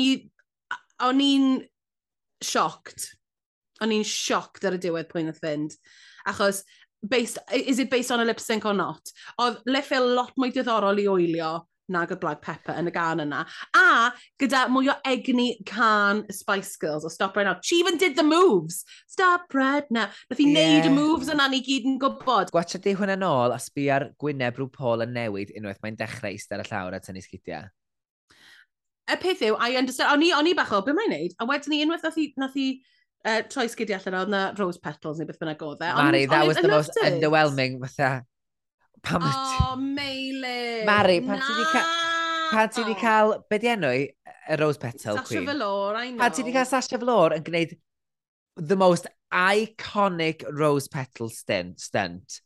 [1.00, 1.48] on i'n
[2.44, 3.14] shocked.
[3.82, 5.76] O'n i'n shocked ar y diwedd pwy'n oedd fynd.
[6.28, 6.64] Achos,
[7.08, 9.14] based, is it based on a lip sync or not?
[9.40, 11.54] Oedd Liffel lot mwy diddorol i oelio
[11.90, 13.44] nag y Black pepper yn y gan yna.
[13.78, 14.12] A
[14.42, 17.58] gyda mwy o egni can Spice Girls o Stop Right Now.
[17.64, 18.84] She even did the moves.
[19.08, 20.10] Stop Right Now.
[20.30, 20.60] Nath i yeah.
[20.60, 22.54] neud y moves yna ni gyd yn gwybod.
[22.56, 26.34] Gwatcha di hwnna nôl a sbi ar Gwyneb rhyw Paul yn newid unwaith mae'n dechrau
[26.34, 27.70] eistedd y llawr a tynnu sgidiau.
[29.10, 31.36] Y peth yw, I understand, o'n i, o'n i bach o, be mae'n neud?
[31.42, 32.68] A wedyn ni unwaith nath i, nath i
[33.26, 35.94] uh, troi sgidiau allan oedd na rose petals neu beth bynnag oedd e.
[35.98, 38.26] Mari, that was the most underwhelming, fatha,
[39.02, 40.86] Pam o, oh, Meilydd.
[40.90, 41.92] Mari, pan ti wedi cael...
[42.50, 44.08] Pan ti wedi cael, be di enw i,
[44.50, 45.46] y Rose Petal Sasha Queen?
[45.46, 46.24] Sasha Velour, I know.
[46.24, 47.76] Pan ti wedi cael Sasha Velour yn gwneud
[48.60, 52.42] the most iconic Rose Petal stunt, stunt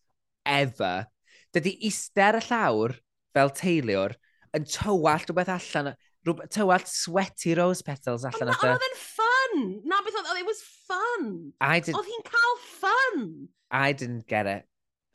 [0.46, 1.08] ever.
[1.54, 2.98] Dydy eistedd y llawr
[3.34, 4.18] fel teiliwr
[4.58, 5.94] yn tywallt rhywbeth allan,
[6.26, 8.54] rhywbeth, tywallt sweaty Rose Petals allan.
[8.54, 9.64] Ond oedd e'n fun!
[9.90, 11.54] Na beth oedd, it was fun!
[11.62, 11.98] I did...
[11.98, 13.26] Oedd hi'n cael fun!
[13.72, 14.68] I didn't get it.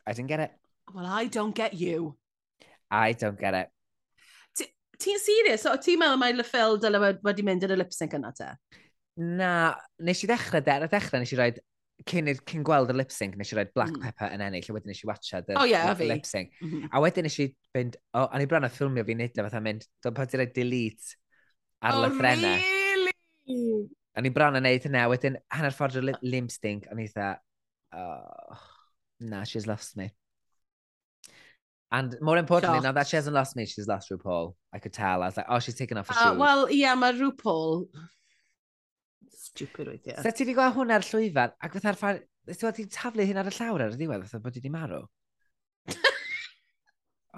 [0.07, 0.55] I didn't get it.
[0.95, 2.17] Well, I don't get you.
[2.91, 3.69] I don't get it.
[4.99, 5.63] Ti'n serious?
[5.71, 8.49] O, ti'n meddwl mae Lefel dyle wedi mynd yn y lip-sync yna te?
[9.19, 9.51] Na,
[10.03, 11.61] nes i ddechrau, de, ar y dechrau nes i roed,
[12.09, 14.03] cyn, cyn gweld y lip-sync, nes i roed Black mm.
[14.09, 16.51] Pepper yn ennill, a wedyn nes i watchad y oh, yeah, lip-sync.
[16.59, 16.91] Mm -hmm.
[16.91, 19.63] A wedyn nes i fynd, o, oh, o'n i bron a ffilmio fi'n neud fatha
[19.63, 21.15] mynd, dwi'n pa ti'n roed delete
[21.79, 22.59] ar oh, lyfrenau.
[22.67, 23.15] Really?
[24.19, 27.37] O'n i bron a neud hynna, wedyn hanner ffordd o limp stink, o'n i dda,
[27.95, 28.63] oh,
[29.31, 30.11] na, she's lost me.
[31.91, 32.85] And more importantly, Shocked.
[32.85, 34.55] now that she hasn't lost me, she's lost RuPaul.
[34.75, 35.23] I could tell.
[35.23, 36.39] I was like, oh, she's taken off her uh, shoes.
[36.39, 37.87] Wel, ie, mae RuPaul...
[39.33, 40.23] Stupid weithiau.
[40.23, 42.21] So ti wedi gweld hwnna'r llwyfan, ac fatha'r ffair...
[42.49, 44.73] Ti'n Ti wedi taflu hyn ar y llawr ar y ddiwedd, fatha bod ti wedi
[44.73, 45.01] marw?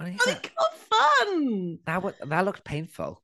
[0.01, 1.79] Oedd hi'n cael fun!
[1.87, 3.21] That, that looked painful.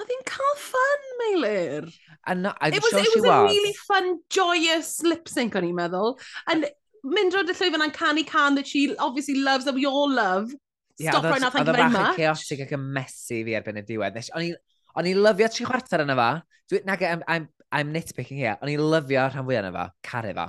[0.00, 1.88] Oedd hi'n cael fun, Meilir.
[2.26, 3.50] And not, I'm it was, sure it was she a was.
[3.56, 6.18] really fun, joyous lip sync o'n i'n meddwl.
[6.46, 6.68] And
[7.04, 10.54] mynd roed y llwyfan a'n canu can that she obviously loves that we all love.
[10.98, 12.16] Yeah, Stop right now, thank you very much.
[12.16, 14.18] Oedd chaotic ac yn messy fi erbyn y diwedd.
[14.34, 16.30] O'n i lyfio tri chwarter yna fa.
[16.68, 18.56] Dwi, nag, I'm, I'm, I'm nitpicking here.
[18.58, 20.48] O'n i lyfio rhan fwy yna fa, caru fa.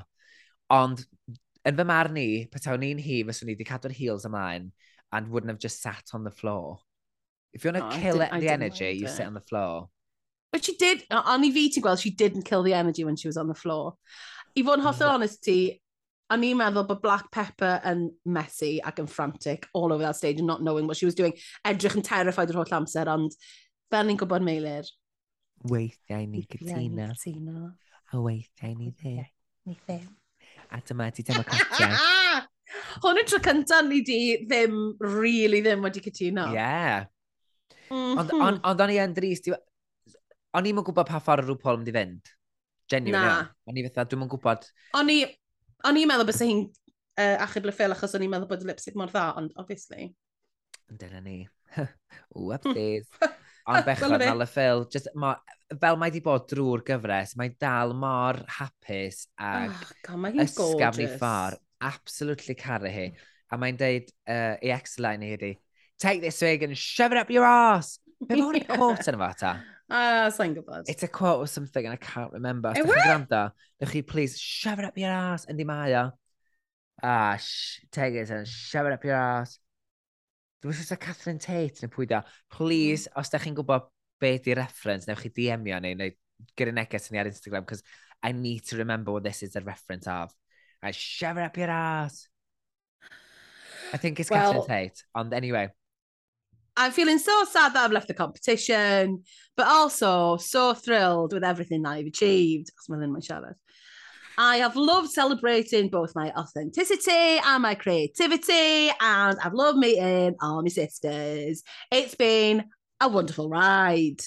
[0.73, 1.05] Ond
[1.69, 4.71] yn fy marn i, petawn ni'n hi, fyswn ni wedi cadw'r heels ymlaen
[5.11, 6.79] and wouldn't have just sat on the floor.
[7.53, 9.09] If you want to oh, no, kill it, the energy, you it.
[9.09, 9.89] sit on the floor.
[10.51, 13.27] But she did, on i fi ti'n gweld, she didn't kill the energy when she
[13.27, 13.95] was on the floor.
[14.57, 15.13] I fod yn hollol mm.
[15.13, 15.57] honest ti,
[16.33, 20.39] o'n i'n meddwl bod Black Pepper yn messy ac yn frantic all over that stage
[20.39, 21.33] and not knowing what she was doing.
[21.67, 23.35] Edrych yn terrified yr holl amser, ond
[23.89, 24.89] fel ni'n gwybod meilir.
[25.69, 27.09] Weithiau ni gytuno.
[27.09, 27.71] Weithiau
[28.09, 29.25] A weithiau ni ddim.
[29.65, 30.07] Ni ddim.
[30.73, 31.89] A dyma di democratia.
[33.03, 36.49] Hwn y tro cyntaf ni di ddim, really ddim wedi cytuno.
[36.53, 37.05] Yeah.
[37.89, 38.19] Mm -hmm.
[38.21, 38.41] Ond mhm.
[38.41, 41.83] on, on, o'n i yn drist, o'n i'm yn gwybod pa ffordd rhyw pol yn
[41.83, 42.33] mynd i fynd.
[42.89, 43.49] Genuine, na.
[43.69, 44.65] O'n i fatha, dwi'n yn gwybod...
[44.97, 45.19] O'n i,
[45.87, 48.67] O'n i'n meddwl bys hi'n uh, achub le ffil achos o'n i'n meddwl bod y
[48.67, 50.09] lipstick mor dda, ond obviously.
[50.89, 51.43] Dyna ni.
[52.35, 53.11] Ww, updates.
[53.69, 54.85] Ond bechod na le ffil.
[54.89, 55.35] Just, ma,
[55.77, 61.05] fel mae di bod drwy'r gyfres, mae dal mor hapus ag oh, God, mae ysgafn
[61.05, 61.61] i ffordd.
[61.89, 63.09] Absolutely caru hi.
[63.53, 65.51] A mae'n deud uh, i ex-line i ydi,
[66.01, 67.99] take this wig and shove it up your arse.
[68.19, 69.53] Be mae hwn i cwrt yn efo ta?
[69.89, 70.85] Ah, uh, sa'n gwybod.
[70.87, 72.73] It's a quote or something and I can't remember.
[72.75, 72.95] It was?
[72.95, 73.51] Gwrando,
[73.81, 76.11] nech chi please shove it up your ass, yndi mae o.
[77.01, 79.57] Ah, sh take it and shove it up your ass.
[80.61, 82.21] Dwi'n siŵr Catherine Tate yn y pwyda.
[82.51, 83.17] Please, hmm.
[83.17, 83.87] os da chi'n gwybod
[84.21, 86.13] be di reference, newch chi DM i o neu, neu
[86.59, 87.81] gyda neges ni ar Instagram, because
[88.21, 90.35] I need to remember what this is a reference of.
[90.83, 92.27] I shove it up your ass.
[93.93, 95.03] I think it's well, Catherine Tate.
[95.15, 95.69] Ond anyway,
[96.79, 99.23] I'm feeling so sad that I've left the competition,
[99.57, 102.71] but also so thrilled with everything that I've achieved.
[102.89, 103.55] Mae'n mae'n siarad.
[104.37, 110.61] I have loved celebrating both my authenticity and my creativity, and I've loved meeting all
[110.61, 111.63] my sisters.
[111.91, 112.63] It's been
[113.01, 114.21] a wonderful ride.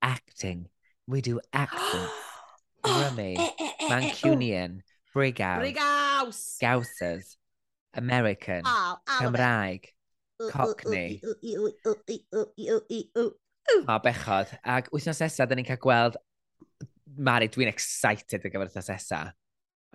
[0.00, 0.68] acting.
[1.06, 2.06] We do acting.
[2.84, 3.88] Oh, Rummy, eh, eh, eh, oh.
[3.90, 7.36] Mancunian, Brighouse, Brighouse.
[7.92, 9.86] American, Cymraeg,
[10.50, 11.20] Cockney.
[13.86, 14.52] A bechod.
[14.64, 16.20] Ac wythnos nesa, da ni'n cael gweld...
[17.18, 19.24] Mari, dwi'n excited ar gyfer wythnos nesa.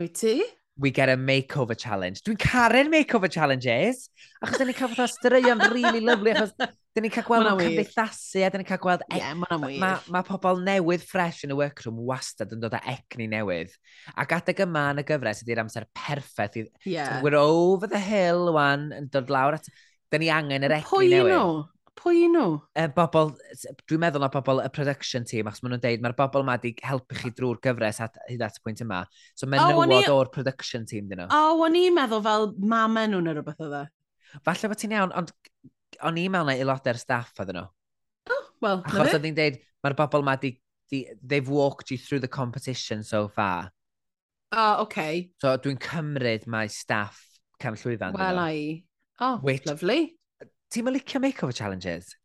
[0.01, 0.35] Wyt ti?
[0.75, 2.23] We get a makeover challenge.
[2.25, 4.07] Dwi'n caru'r makeover challenges.
[4.43, 6.33] Achos da ni'n cael fatha straeon really lovely.
[6.33, 8.41] Achos da ni'n cael gweld nhw'n cymdeithasu.
[8.43, 9.05] A da ni'n cael gweld...
[9.13, 9.77] Ie, Yeah, mae'n wir.
[9.85, 13.73] mae ma, pobl newydd fresh yn y workroom wastad yn dod â egni newydd.
[14.17, 16.67] Ac adeg yma yn y gyfres ydy'r amser perffaith.
[16.89, 17.21] Yeah.
[17.23, 19.69] We're over the hill, wan, yn dod lawr at...
[20.14, 21.31] Da ni angen yr egni Pwy newydd.
[21.34, 21.61] nhw?
[21.98, 22.48] Pwy nhw?
[22.77, 23.31] Y bobl,
[23.90, 26.73] dwi'n meddwl na bobl y production team, achos maen nhw'n deud mae'r bobl yma wedi
[26.85, 28.99] helpu chi drwy'r gyfres at, hyd at y pwynt yma.
[29.40, 31.27] So mae oh, newod o'r production team dyn nhw.
[31.34, 33.84] O, oh, o'n i'n meddwl fel mame nhw neu rhywbeth oedd e.
[34.45, 35.34] Falle bod ti'n iawn, ond
[36.06, 37.68] o'n i'n meddwl na aelodau'r staff oedden nhw.
[38.30, 40.56] Oh, well, Achos oedd hi'n deud, mae'r bobl yma di,
[40.94, 43.72] di, they've walked you through the competition so far.
[44.53, 45.30] O, oh, okay.
[45.41, 47.23] So dwi'n cymryd mae staff
[47.57, 48.14] Cam Llwyfan.
[48.14, 48.84] Wel, ai.
[49.19, 50.15] Oh, Which, lovely.
[50.73, 52.15] Ti'n mynd licio makeover challenges?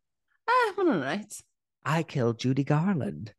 [0.49, 1.41] Ah, eh, ma'n hwnna'n reit.
[1.85, 3.33] I killed Judy Garland.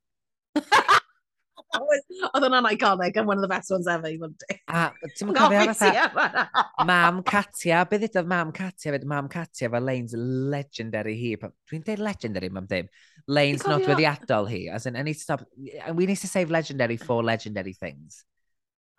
[1.71, 4.61] Oedd hwnna'n iconic and one of the best ones ever, you wouldn't it?
[4.69, 6.47] A ti'n mynd cofio fatha...
[6.91, 8.95] Mam Katia, beth ydy'r Mam Katia?
[8.95, 11.51] Fyd Mam Katia fe Lane's legendary hi.
[11.71, 12.91] Dwi'n dweud legendary, mam ddim.
[13.27, 14.63] Lane's nodweddiadol hi.
[14.75, 15.45] As in, I need to stop...
[15.85, 18.25] And we need to save legendary for legendary things.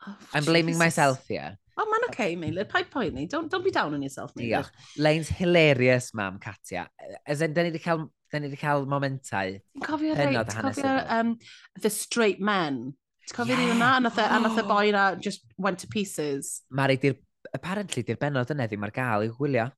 [0.05, 0.51] Oh, I'm Jesus.
[0.51, 1.57] blaming myself here.
[1.77, 2.67] Oh, man, okay, Meilir.
[2.69, 3.27] Paid poeni.
[3.29, 4.69] Don't, don't be down on yourself, Meilir.
[4.97, 6.89] Lane's hilarious, mam, Katia.
[7.25, 9.55] As in, da ni wedi cael, da ni wedi cael momentau.
[9.55, 11.37] Ti'n cofio, reit, ti'n cofio um,
[11.79, 12.93] The Straight Man.
[13.29, 13.71] Ti'n cofio yeah.
[13.71, 13.91] hwnna?
[13.93, 14.67] E, a nath e y oh.
[14.67, 16.61] boi na just went to pieces.
[16.69, 17.15] Mari, di'r,
[17.55, 19.69] apparently, di'r benod yna ddim ar gael i gwylio.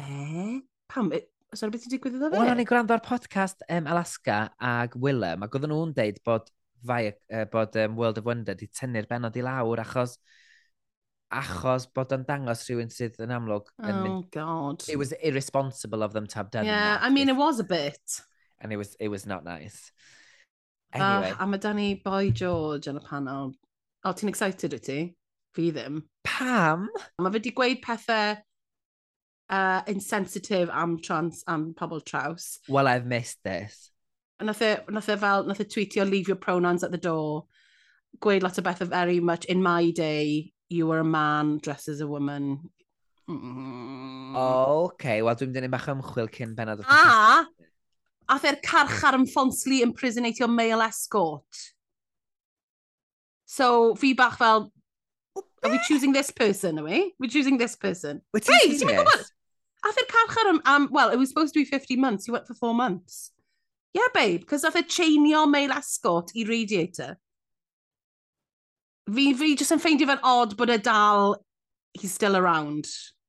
[0.00, 0.58] Eh?
[0.92, 1.12] Pam?
[1.52, 2.40] Os yna beth i digwydd iddo fe?
[2.40, 6.48] Wel, o'n gwrando ar podcast um, Alaska ag Willem, ac oedden nhw'n deud bod,
[6.88, 10.16] fai, uh, bod um, World of Wonder di tynnu'r benod i lawr achos
[11.32, 13.70] achos bod o'n dangos rhywun sydd yn amlwg.
[13.82, 14.28] Yn oh, mynd.
[14.34, 14.84] God.
[14.88, 17.02] It was irresponsible of them to have done yeah, that.
[17.02, 18.20] I mean, it was a bit.
[18.60, 19.90] And it was, it was not nice.
[20.94, 21.32] Ah, anyway.
[21.32, 23.52] Uh, a mae Danny Boy George yn y panel.
[24.04, 25.00] O, oh, ti'n excited wyt ti?
[25.56, 26.02] Fi ddim.
[26.24, 26.88] Pam?
[27.18, 28.36] Mae fe wedi gweud pethau
[29.52, 32.58] uh, insensitive am trans, am pobl traws.
[32.68, 33.90] Well, I've missed this.
[34.40, 37.46] A nath e, nath e fel, nath e tweetio leave your pronouns at the door.
[38.20, 42.00] Gweud lot o bethau very much in my day, you are a man, dressed as
[42.00, 42.70] a woman.
[43.28, 44.34] Mm.
[44.34, 45.22] O, oh, okay.
[45.22, 46.82] Wel, dwi'n mynd i'n bach o ymchwil cyn benod.
[46.88, 47.44] A,
[48.32, 51.66] ath e'r carchar yn ffonsli imprisonateio male escort.
[53.46, 54.70] So, fi bach fel,
[55.62, 57.14] are we choosing this person, are we?
[57.18, 58.22] We're choosing this person.
[58.34, 59.30] Wyt ti'n hey, ti'n gwybod?
[59.84, 62.46] Ath e'r carchar am, um, well, it was supposed to be 50 months, you went
[62.46, 63.30] for 4 months.
[63.92, 67.18] Yeah, babe, because ath e chainio male escort i radiator
[69.10, 71.36] fi, fi jyst yn ffeindio fe'n odd bod e dal,
[71.94, 72.86] he's still around.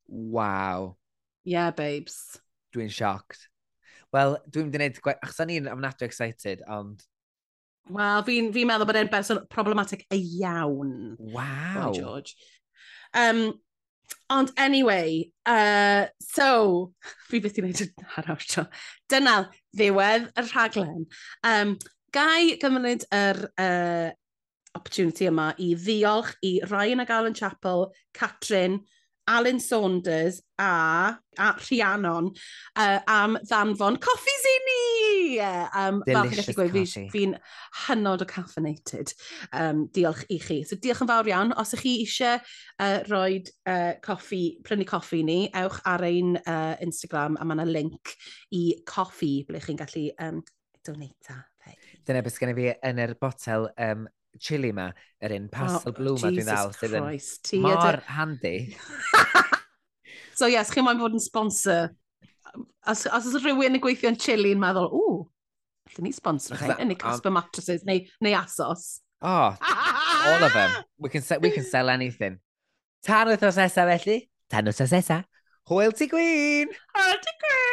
[0.07, 0.97] Wow.
[1.43, 2.39] Yeah, babes.
[2.75, 3.49] Dwi'n shocked.
[4.13, 5.01] Wel, dwi'n mynd i wneud...
[5.15, 7.01] Achos o'n i'n amnadwy excited, ond...
[7.91, 11.15] Wel, fi'n fi meddwl bod e'n berson problematic e iawn.
[11.19, 11.89] Wow.
[11.89, 12.35] Boy George.
[13.17, 13.41] Um,
[14.31, 16.93] ond anyway, uh, so,
[17.29, 18.67] fi beth i'n neud yn harawsio.
[19.11, 19.37] Dyna
[19.75, 21.07] ddiwedd y rhaglen.
[21.49, 21.75] Um,
[22.13, 24.09] Gai gymryd yr er, uh,
[24.77, 28.81] opportunity yma i ddiolch i Ryan ag Alan Chapel, Catrin,
[29.27, 32.31] Alan Saunders a, a Rhiannon
[32.75, 34.79] uh, am ddanfon coffees i ni!
[35.39, 37.09] Um, Delicious fel gweud, coffee.
[37.13, 37.35] Fi'n
[37.85, 39.13] hynod o caffeinated.
[39.55, 40.59] Um, diolch i chi.
[40.67, 41.53] So diolch yn fawr iawn.
[41.59, 42.41] Os ych chi eisiau
[42.83, 43.39] uh, rhoi
[43.69, 48.13] uh, coffi, prynu coffi ni, ewch ar ein uh, Instagram a mae yna link
[48.59, 50.43] i coffi ble chi'n gallu um,
[50.83, 51.39] donata.
[52.03, 54.03] Dyna beth gen i fi yn yr botel um,
[54.41, 54.87] chili ma,
[55.23, 56.71] yr un oh, pastel oh, blue ma dwi'n ddal.
[56.73, 58.55] Jesus Christ, ti Mor handi.
[60.39, 61.93] so yes, chi'n moyn bod yn sponsor.
[62.87, 65.19] Os, os oes rhywun yn gweithio yn chili yn meddwl, ww,
[65.89, 69.03] allwn ni sponsor chi, yn ei Casper um, mattresses neu, neu Asos.
[69.23, 70.83] Oh, all of them.
[70.99, 72.39] We can, se we can sell anything.
[73.03, 74.19] Tan wythnos nesaf felly,
[74.51, 75.29] tan wythnos nesaf,
[75.71, 76.75] hwyl ti gwyn!
[76.95, 77.72] Hwyl ti gwyn!